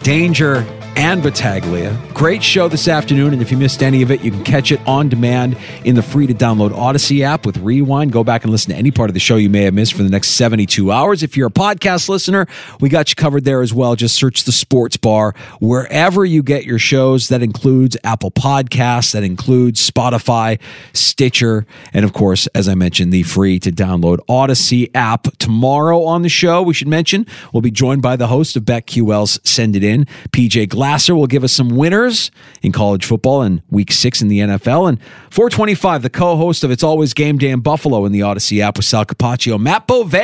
Danger 0.00 0.64
and 0.96 1.22
Battaglia. 1.22 1.96
Great 2.14 2.42
show 2.42 2.68
this 2.68 2.88
afternoon, 2.88 3.32
and 3.34 3.42
if 3.42 3.52
you 3.52 3.58
missed 3.58 3.82
any 3.82 4.02
of 4.02 4.10
it, 4.10 4.22
you 4.22 4.30
can 4.30 4.42
catch 4.42 4.72
it 4.72 4.80
on 4.86 5.08
demand 5.08 5.56
in 5.84 5.94
the 5.94 6.02
free 6.02 6.26
to 6.26 6.34
download 6.34 6.70
Audacy 6.70 7.20
app 7.20 7.44
with 7.44 7.58
Rewind. 7.58 8.12
Go 8.12 8.24
back 8.24 8.42
and 8.42 8.50
listen 8.50 8.72
to 8.72 8.76
any 8.76 8.90
part 8.90 9.10
of 9.10 9.14
the 9.14 9.20
show 9.20 9.36
you 9.36 9.50
may 9.50 9.62
have 9.62 9.74
missed 9.74 9.92
for 9.92 10.02
the 10.02 10.08
next 10.08 10.30
72 10.30 10.90
hours. 10.90 11.22
If 11.22 11.36
you're 11.36 11.48
a 11.48 11.50
podcast 11.50 12.08
listener, 12.08 12.46
we 12.80 12.88
got 12.88 13.10
you 13.10 13.14
covered 13.14 13.44
there 13.44 13.60
as 13.60 13.74
well. 13.74 13.94
Just 13.94 14.16
search 14.16 14.44
the 14.44 14.52
Sports 14.52 14.96
Bar 14.96 15.34
wherever 15.60 16.24
you 16.24 16.42
get 16.42 16.64
your 16.64 16.78
shows. 16.78 17.28
That 17.28 17.42
includes 17.42 17.96
Apple 18.02 18.30
Podcasts, 18.30 19.12
that 19.12 19.22
includes 19.22 19.88
Spotify, 19.88 20.58
Stitcher, 20.94 21.66
and 21.92 22.04
of 22.04 22.14
course, 22.14 22.46
as 22.48 22.68
I 22.68 22.74
mentioned, 22.74 23.12
the 23.12 23.22
free 23.22 23.60
to 23.60 23.70
download 23.70 24.18
Audacy 24.28 24.90
app. 24.94 25.26
Tomorrow 25.38 26.02
on 26.04 26.22
the 26.22 26.28
show, 26.28 26.62
we 26.62 26.72
should 26.72 26.88
mention, 26.88 27.26
we'll 27.52 27.60
be 27.60 27.70
joined 27.70 28.00
by 28.00 28.16
the 28.16 28.28
host 28.28 28.56
of 28.56 28.62
BetQL's 28.64 29.38
Send 29.44 29.76
It 29.76 29.84
In, 29.84 30.06
PJ 30.30 30.68
Glasser 30.86 31.16
will 31.16 31.26
give 31.26 31.42
us 31.42 31.52
some 31.52 31.70
winners 31.70 32.30
in 32.62 32.70
college 32.70 33.04
football 33.04 33.42
and 33.42 33.60
week 33.70 33.90
six 33.90 34.22
in 34.22 34.28
the 34.28 34.38
NFL. 34.38 34.88
And 34.88 35.02
425, 35.32 36.02
the 36.02 36.08
co 36.08 36.36
host 36.36 36.62
of 36.62 36.70
It's 36.70 36.84
Always 36.84 37.12
Game 37.12 37.38
Day 37.38 37.50
in 37.50 37.58
Buffalo 37.58 38.04
in 38.04 38.12
the 38.12 38.20
Audacy 38.20 38.60
app 38.60 38.76
with 38.76 38.86
Sal 38.86 39.04
Capaccio, 39.04 39.58
Matt 39.58 39.88
Bove, 39.88 40.14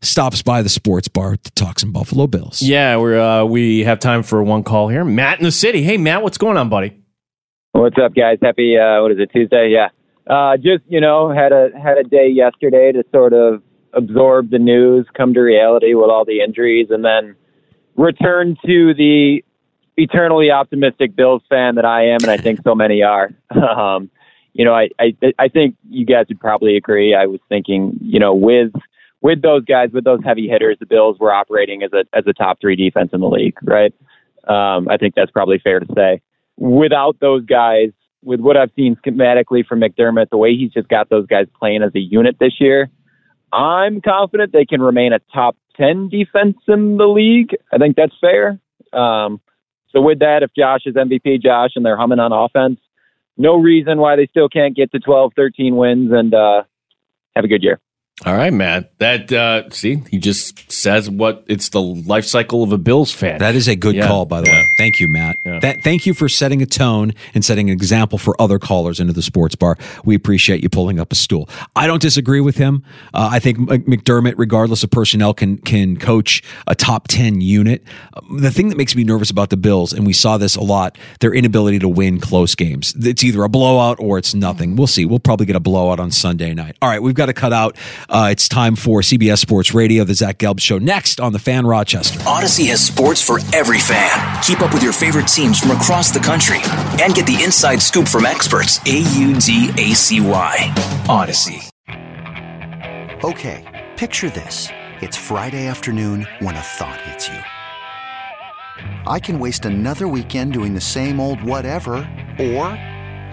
stops 0.00 0.40
by 0.40 0.62
the 0.62 0.68
sports 0.68 1.08
bar 1.08 1.36
to 1.36 1.50
talk 1.50 1.80
some 1.80 1.90
Buffalo 1.90 2.28
Bills. 2.28 2.62
Yeah, 2.62 2.96
we're 2.96 3.18
uh, 3.18 3.44
we 3.44 3.80
have 3.80 3.98
time 3.98 4.22
for 4.22 4.40
one 4.40 4.62
call 4.62 4.86
here. 4.86 5.04
Matt 5.04 5.40
in 5.40 5.44
the 5.44 5.50
city. 5.50 5.82
Hey, 5.82 5.96
Matt, 5.96 6.22
what's 6.22 6.38
going 6.38 6.56
on, 6.56 6.68
buddy? 6.68 6.96
What's 7.72 7.96
up, 8.00 8.14
guys? 8.14 8.38
Happy 8.40 8.78
uh, 8.78 9.02
what 9.02 9.10
is 9.10 9.18
it? 9.18 9.32
Tuesday? 9.32 9.74
Yeah. 9.74 9.88
Uh, 10.32 10.56
just 10.58 10.84
you 10.86 11.00
know, 11.00 11.32
had 11.32 11.50
a 11.50 11.70
had 11.76 11.98
a 11.98 12.04
day 12.04 12.28
yesterday 12.28 12.92
to 12.92 13.02
sort 13.10 13.32
of 13.32 13.64
absorb 13.94 14.50
the 14.50 14.60
news, 14.60 15.08
come 15.16 15.34
to 15.34 15.40
reality 15.40 15.94
with 15.94 16.08
all 16.08 16.24
the 16.24 16.40
injuries, 16.40 16.86
and 16.90 17.04
then 17.04 17.34
return 17.96 18.56
to 18.64 18.94
the 18.94 19.42
eternally 19.98 20.50
optimistic 20.50 21.14
Bills 21.14 21.42
fan 21.48 21.74
that 21.74 21.84
I 21.84 22.06
am, 22.06 22.18
and 22.22 22.30
I 22.30 22.36
think 22.36 22.60
so 22.62 22.74
many 22.74 23.02
are. 23.02 23.30
um, 23.50 24.10
you 24.54 24.64
know, 24.64 24.74
I, 24.74 24.88
I 24.98 25.14
I 25.38 25.48
think 25.48 25.76
you 25.88 26.06
guys 26.06 26.26
would 26.28 26.40
probably 26.40 26.76
agree. 26.76 27.14
I 27.14 27.26
was 27.26 27.40
thinking, 27.48 27.98
you 28.00 28.18
know, 28.18 28.34
with 28.34 28.72
with 29.20 29.42
those 29.42 29.64
guys, 29.64 29.90
with 29.92 30.04
those 30.04 30.20
heavy 30.24 30.48
hitters, 30.48 30.78
the 30.78 30.86
Bills 30.86 31.18
were 31.18 31.32
operating 31.32 31.82
as 31.82 31.92
a 31.92 32.04
as 32.16 32.24
a 32.26 32.32
top 32.32 32.60
three 32.60 32.76
defense 32.76 33.10
in 33.12 33.20
the 33.20 33.28
league, 33.28 33.58
right? 33.62 33.92
Um, 34.46 34.88
I 34.88 34.96
think 34.96 35.14
that's 35.14 35.30
probably 35.30 35.58
fair 35.58 35.80
to 35.80 35.86
say. 35.94 36.22
Without 36.56 37.20
those 37.20 37.44
guys, 37.44 37.90
with 38.22 38.40
what 38.40 38.56
I've 38.56 38.70
seen 38.74 38.96
schematically 38.96 39.64
from 39.66 39.80
McDermott, 39.80 40.30
the 40.30 40.38
way 40.38 40.56
he's 40.56 40.72
just 40.72 40.88
got 40.88 41.08
those 41.10 41.26
guys 41.26 41.46
playing 41.58 41.82
as 41.82 41.92
a 41.94 42.00
unit 42.00 42.36
this 42.40 42.54
year, 42.58 42.88
I'm 43.52 44.00
confident 44.00 44.52
they 44.52 44.64
can 44.64 44.80
remain 44.80 45.12
a 45.12 45.20
top 45.32 45.56
10 45.76 46.08
defense 46.08 46.56
in 46.66 46.96
the 46.96 47.06
league. 47.06 47.54
I 47.72 47.78
think 47.78 47.96
that's 47.96 48.14
fair. 48.20 48.58
Um, 48.92 49.40
so 49.90 50.00
with 50.00 50.18
that, 50.18 50.42
if 50.42 50.50
Josh 50.54 50.82
is 50.86 50.94
MVP, 50.94 51.42
Josh, 51.42 51.72
and 51.76 51.84
they're 51.84 51.96
humming 51.96 52.18
on 52.18 52.32
offense, 52.32 52.78
no 53.36 53.56
reason 53.56 53.98
why 53.98 54.16
they 54.16 54.26
still 54.26 54.48
can't 54.48 54.76
get 54.76 54.92
to 54.92 54.98
12, 54.98 55.32
13 55.34 55.76
wins 55.76 56.12
and 56.12 56.34
uh, 56.34 56.64
have 57.34 57.44
a 57.44 57.48
good 57.48 57.62
year. 57.62 57.80
All 58.26 58.34
right, 58.34 58.52
Matt. 58.52 58.98
That 58.98 59.30
uh 59.32 59.70
see, 59.70 60.02
he 60.10 60.18
just 60.18 60.70
says 60.72 61.08
what 61.08 61.44
it's 61.46 61.68
the 61.68 61.80
life 61.80 62.24
cycle 62.24 62.64
of 62.64 62.72
a 62.72 62.78
Bills 62.78 63.12
fan. 63.12 63.38
That 63.38 63.54
is 63.54 63.68
a 63.68 63.76
good 63.76 63.94
Yeah, 63.94 64.08
call, 64.08 64.26
by 64.26 64.40
the 64.40 64.48
yeah. 64.48 64.54
way. 64.62 64.68
Thank 64.76 64.98
you, 64.98 65.06
Matt. 65.06 65.36
Yeah. 65.44 65.60
That, 65.60 65.82
thank 65.84 66.04
you 66.04 66.14
for 66.14 66.28
setting 66.28 66.60
a 66.60 66.66
tone 66.66 67.14
and 67.34 67.44
setting 67.44 67.70
an 67.70 67.74
example 67.74 68.18
for 68.18 68.34
other 68.42 68.58
callers 68.58 68.98
into 68.98 69.12
the 69.12 69.22
sports 69.22 69.54
bar. 69.54 69.76
We 70.04 70.16
appreciate 70.16 70.64
you 70.64 70.68
pulling 70.68 70.98
up 70.98 71.12
a 71.12 71.14
stool. 71.14 71.48
I 71.76 71.86
don't 71.86 72.02
disagree 72.02 72.40
with 72.40 72.56
him. 72.56 72.82
Uh, 73.14 73.28
I 73.32 73.38
think 73.38 73.58
McDermott, 73.58 74.34
regardless 74.36 74.82
of 74.82 74.90
personnel, 74.90 75.32
can 75.32 75.56
can 75.58 75.96
coach 75.96 76.42
a 76.66 76.74
top 76.74 77.06
ten 77.06 77.40
unit. 77.40 77.84
Um, 78.14 78.38
The 78.40 78.50
thing 78.50 78.68
that 78.70 78.76
makes 78.76 78.96
me 78.96 79.04
nervous 79.04 79.30
about 79.30 79.50
the 79.50 79.56
Bills, 79.56 79.92
and 79.92 80.04
we 80.04 80.12
saw 80.12 80.38
this 80.38 80.56
a 80.56 80.60
lot, 80.62 80.98
their 81.20 81.32
inability 81.32 81.78
to 81.78 81.88
win 81.88 82.18
close 82.18 82.56
games. 82.56 82.94
It's 82.98 83.22
either 83.22 83.44
a 83.44 83.48
blowout 83.48 83.98
or 84.00 84.18
it's 84.18 84.34
nothing. 84.34 84.74
We'll 84.74 84.86
see. 84.88 85.04
We'll 85.04 85.20
probably 85.20 85.46
get 85.46 85.54
a 85.54 85.60
blowout 85.60 86.00
on 86.00 86.10
Sunday 86.10 86.52
night. 86.52 86.76
All 86.82 86.88
right, 86.88 87.00
we've 87.00 87.14
got 87.14 87.26
to 87.26 87.32
cut 87.32 87.52
out. 87.52 87.76
Uh, 88.08 88.28
it's 88.32 88.48
time 88.48 88.74
for 88.74 89.00
CBS 89.00 89.38
Sports 89.38 89.74
Radio, 89.74 90.02
the 90.02 90.14
Zach 90.14 90.38
Gelb 90.38 90.60
Show, 90.60 90.78
next 90.78 91.20
on 91.20 91.34
the 91.34 91.38
Fan 91.38 91.66
Rochester. 91.66 92.18
Audacy 92.20 92.66
has 92.68 92.84
sports 92.84 93.20
for 93.20 93.38
every 93.54 93.78
fan. 93.78 94.42
Keep 94.42 94.62
up 94.62 94.72
with 94.72 94.82
your 94.82 94.94
favorite 94.94 95.26
teams 95.26 95.60
from 95.60 95.72
across 95.72 96.10
the 96.10 96.18
country 96.18 96.58
and 97.02 97.14
get 97.14 97.26
the 97.26 97.42
inside 97.44 97.82
scoop 97.82 98.08
from 98.08 98.24
experts. 98.24 98.80
A 98.86 98.98
U 98.98 99.34
D 99.34 99.70
A 99.76 99.94
C 99.94 100.20
Y. 100.20 100.56
Audacy. 101.06 101.68
Okay, 103.24 103.86
picture 103.96 104.30
this. 104.30 104.68
It's 105.02 105.16
Friday 105.16 105.66
afternoon 105.66 106.26
when 106.38 106.56
a 106.56 106.60
thought 106.60 107.00
hits 107.02 107.28
you. 107.28 107.38
I 109.06 109.20
can 109.20 109.38
waste 109.38 109.66
another 109.66 110.08
weekend 110.08 110.54
doing 110.54 110.72
the 110.72 110.80
same 110.80 111.20
old 111.20 111.42
whatever, 111.42 111.96
or 112.38 112.68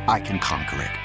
I 0.07 0.21
can 0.23 0.39
conquer 0.39 0.81
it. 0.81 1.04